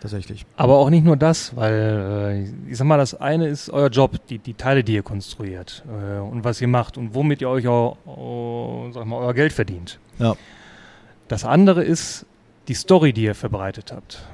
Tatsächlich. 0.00 0.46
Aber 0.56 0.78
auch 0.78 0.90
nicht 0.90 1.04
nur 1.04 1.16
das, 1.16 1.54
weil 1.54 2.52
äh, 2.66 2.70
ich 2.70 2.76
sag 2.76 2.86
mal, 2.86 2.98
das 2.98 3.14
eine 3.14 3.46
ist 3.46 3.70
euer 3.70 3.88
Job, 3.88 4.18
die, 4.28 4.38
die 4.38 4.54
Teile, 4.54 4.82
die 4.82 4.94
ihr 4.94 5.04
konstruiert 5.04 5.84
äh, 5.86 6.18
und 6.18 6.42
was 6.42 6.60
ihr 6.60 6.66
macht 6.66 6.98
und 6.98 7.14
womit 7.14 7.40
ihr 7.40 7.48
euch 7.48 7.68
auch, 7.68 7.96
oh, 8.04 8.90
sag 8.92 9.06
mal, 9.06 9.18
euer 9.18 9.32
Geld 9.32 9.52
verdient. 9.52 10.00
Ja. 10.18 10.34
Das 11.28 11.44
andere 11.44 11.84
ist 11.84 12.26
die 12.66 12.74
Story, 12.74 13.12
die 13.12 13.22
ihr 13.22 13.36
verbreitet 13.36 13.92
habt. 13.92 14.24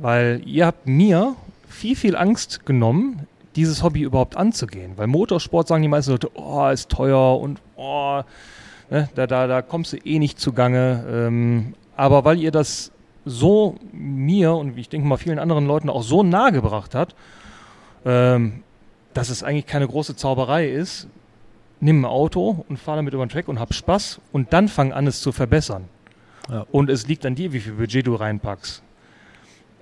Weil 0.00 0.40
ihr 0.44 0.66
habt 0.66 0.86
mir 0.86 1.34
viel, 1.68 1.96
viel 1.96 2.16
Angst 2.16 2.64
genommen, 2.64 3.26
dieses 3.58 3.82
Hobby 3.82 4.02
überhaupt 4.02 4.36
anzugehen. 4.36 4.92
Weil 4.96 5.08
Motorsport 5.08 5.66
sagen 5.66 5.82
die 5.82 5.88
meisten 5.88 6.12
Leute, 6.12 6.30
oh, 6.34 6.68
ist 6.68 6.88
teuer 6.90 7.40
und 7.40 7.60
oh, 7.74 8.22
ne, 8.88 9.08
da, 9.16 9.26
da, 9.26 9.48
da 9.48 9.62
kommst 9.62 9.92
du 9.92 9.96
eh 9.96 10.20
nicht 10.20 10.38
zugange. 10.38 11.04
Ähm, 11.10 11.74
aber 11.96 12.24
weil 12.24 12.38
ihr 12.38 12.52
das 12.52 12.92
so 13.24 13.74
mir 13.92 14.54
und 14.54 14.78
ich 14.78 14.88
denke 14.88 15.08
mal 15.08 15.16
vielen 15.16 15.40
anderen 15.40 15.66
Leuten 15.66 15.90
auch 15.90 16.04
so 16.04 16.22
nahe 16.22 16.52
gebracht 16.52 16.94
hat, 16.94 17.16
ähm, 18.04 18.62
dass 19.12 19.28
es 19.28 19.42
eigentlich 19.42 19.66
keine 19.66 19.88
große 19.88 20.14
Zauberei 20.14 20.68
ist, 20.68 21.08
nimm 21.80 22.02
ein 22.02 22.04
Auto 22.04 22.64
und 22.68 22.78
fahr 22.78 22.94
damit 22.94 23.12
über 23.12 23.26
den 23.26 23.30
Track 23.30 23.48
und 23.48 23.58
hab 23.58 23.74
Spaß 23.74 24.20
und 24.30 24.52
dann 24.52 24.68
fang 24.68 24.92
an, 24.92 25.08
es 25.08 25.20
zu 25.20 25.32
verbessern. 25.32 25.88
Ja. 26.48 26.64
Und 26.70 26.90
es 26.90 27.08
liegt 27.08 27.26
an 27.26 27.34
dir, 27.34 27.52
wie 27.52 27.58
viel 27.58 27.72
Budget 27.72 28.06
du 28.06 28.14
reinpackst. 28.14 28.84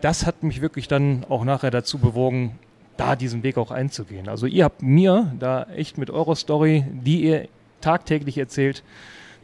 Das 0.01 0.25
hat 0.25 0.43
mich 0.43 0.63
wirklich 0.63 0.89
dann 0.89 1.27
auch 1.29 1.45
nachher 1.45 1.71
dazu 1.71 1.99
bewogen, 1.99 2.59
da 2.97 3.17
diesen 3.17 3.43
Weg 3.43 3.59
auch 3.59 3.71
einzugehen. 3.71 4.29
Also 4.29 4.47
ihr 4.47 4.65
habt 4.65 4.83
mir 4.83 5.33
da 5.39 5.65
echt 5.65 5.99
mit 5.99 6.11
eurer 6.11 6.37
Story, 6.37 6.85
die 6.91 7.23
ihr 7.23 7.49
tagtäglich 7.81 8.39
erzählt, 8.39 8.83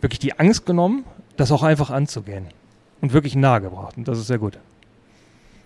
wirklich 0.01 0.19
die 0.19 0.39
Angst 0.39 0.67
genommen, 0.67 1.05
das 1.37 1.53
auch 1.53 1.63
einfach 1.63 1.91
anzugehen. 1.91 2.47
Und 3.01 3.13
wirklich 3.13 3.35
nahe 3.35 3.61
gebracht. 3.61 3.97
Und 3.97 4.07
das 4.07 4.19
ist 4.19 4.29
sehr 4.29 4.39
gut. 4.39 4.59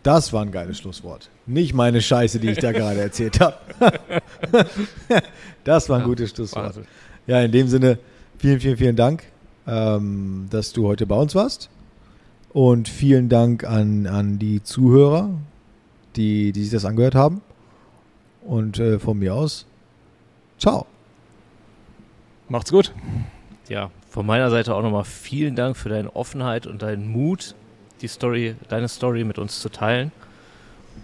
Das 0.03 0.33
war 0.33 0.43
ein 0.43 0.53
geiles 0.53 0.79
Schlusswort. 0.79 1.31
Nicht 1.47 1.75
meine 1.75 2.01
Scheiße, 2.01 2.39
die 2.39 2.51
ich 2.51 2.59
da 2.59 2.73
gerade 2.73 3.01
erzählt 3.01 3.41
habe. 3.41 3.57
das 5.65 5.89
war 5.89 5.97
ein 5.97 6.03
Ja, 6.03 6.07
gutes 6.07 6.31
Schlusswort. 6.31 6.67
Wahnsinn. 6.67 6.85
Ja, 7.27 7.43
in 7.43 7.51
dem 7.53 7.69
Sinne, 7.69 7.99
vielen, 8.39 8.61
vielen, 8.61 8.77
vielen 8.77 8.97
Dank, 8.97 9.25
ähm, 9.67 10.47
dass 10.49 10.73
du 10.73 10.87
heute 10.87 11.07
bei 11.07 11.17
uns 11.17 11.35
warst. 11.35 11.69
Und 12.53 12.89
vielen 12.89 13.29
Dank 13.29 13.65
an, 13.65 14.07
an 14.07 14.39
die 14.39 14.63
Zuhörer, 14.63 15.31
die, 16.15 16.53
die 16.53 16.63
sich 16.63 16.73
das 16.73 16.85
angehört 16.85 17.15
haben. 17.17 17.43
Und 18.47 18.79
äh, 18.79 18.99
von 18.99 19.19
mir 19.19 19.35
aus, 19.35 19.67
ciao. 20.59 20.87
Macht's 22.49 22.71
gut. 22.71 22.93
Ja, 23.69 23.91
von 24.09 24.25
meiner 24.25 24.51
Seite 24.51 24.75
auch 24.75 24.83
nochmal 24.83 25.05
vielen 25.05 25.57
Dank 25.57 25.77
für 25.77 25.89
deine 25.89 26.15
Offenheit 26.15 26.67
und 26.67 26.83
deinen 26.83 27.09
Mut, 27.09 27.57
die 28.03 28.09
Story, 28.09 28.55
deine 28.69 28.89
Story 28.89 29.25
mit 29.25 29.39
uns 29.39 29.61
zu 29.61 29.69
teilen. 29.69 30.13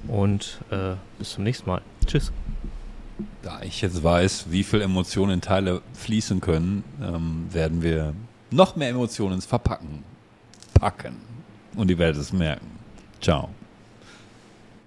Und 0.06 0.60
äh, 0.70 0.94
bis 1.18 1.32
zum 1.32 1.44
nächsten 1.44 1.68
Mal. 1.68 1.82
Tschüss. 2.06 2.32
Da 3.42 3.60
ich 3.62 3.82
jetzt 3.82 4.02
weiß, 4.02 4.46
wie 4.50 4.62
viel 4.62 4.80
Emotionen 4.80 5.32
in 5.32 5.40
Teile 5.40 5.82
fließen 5.94 6.40
können, 6.40 6.84
ähm, 7.02 7.48
werden 7.50 7.82
wir 7.82 8.14
noch 8.50 8.76
mehr 8.76 8.88
Emotionen 8.88 9.34
ins 9.34 9.46
Verpacken 9.46 10.04
packen. 10.74 11.16
Und 11.74 11.88
die 11.88 11.98
Welt 11.98 12.16
es 12.16 12.32
merken. 12.32 12.66
Ciao. 13.20 13.48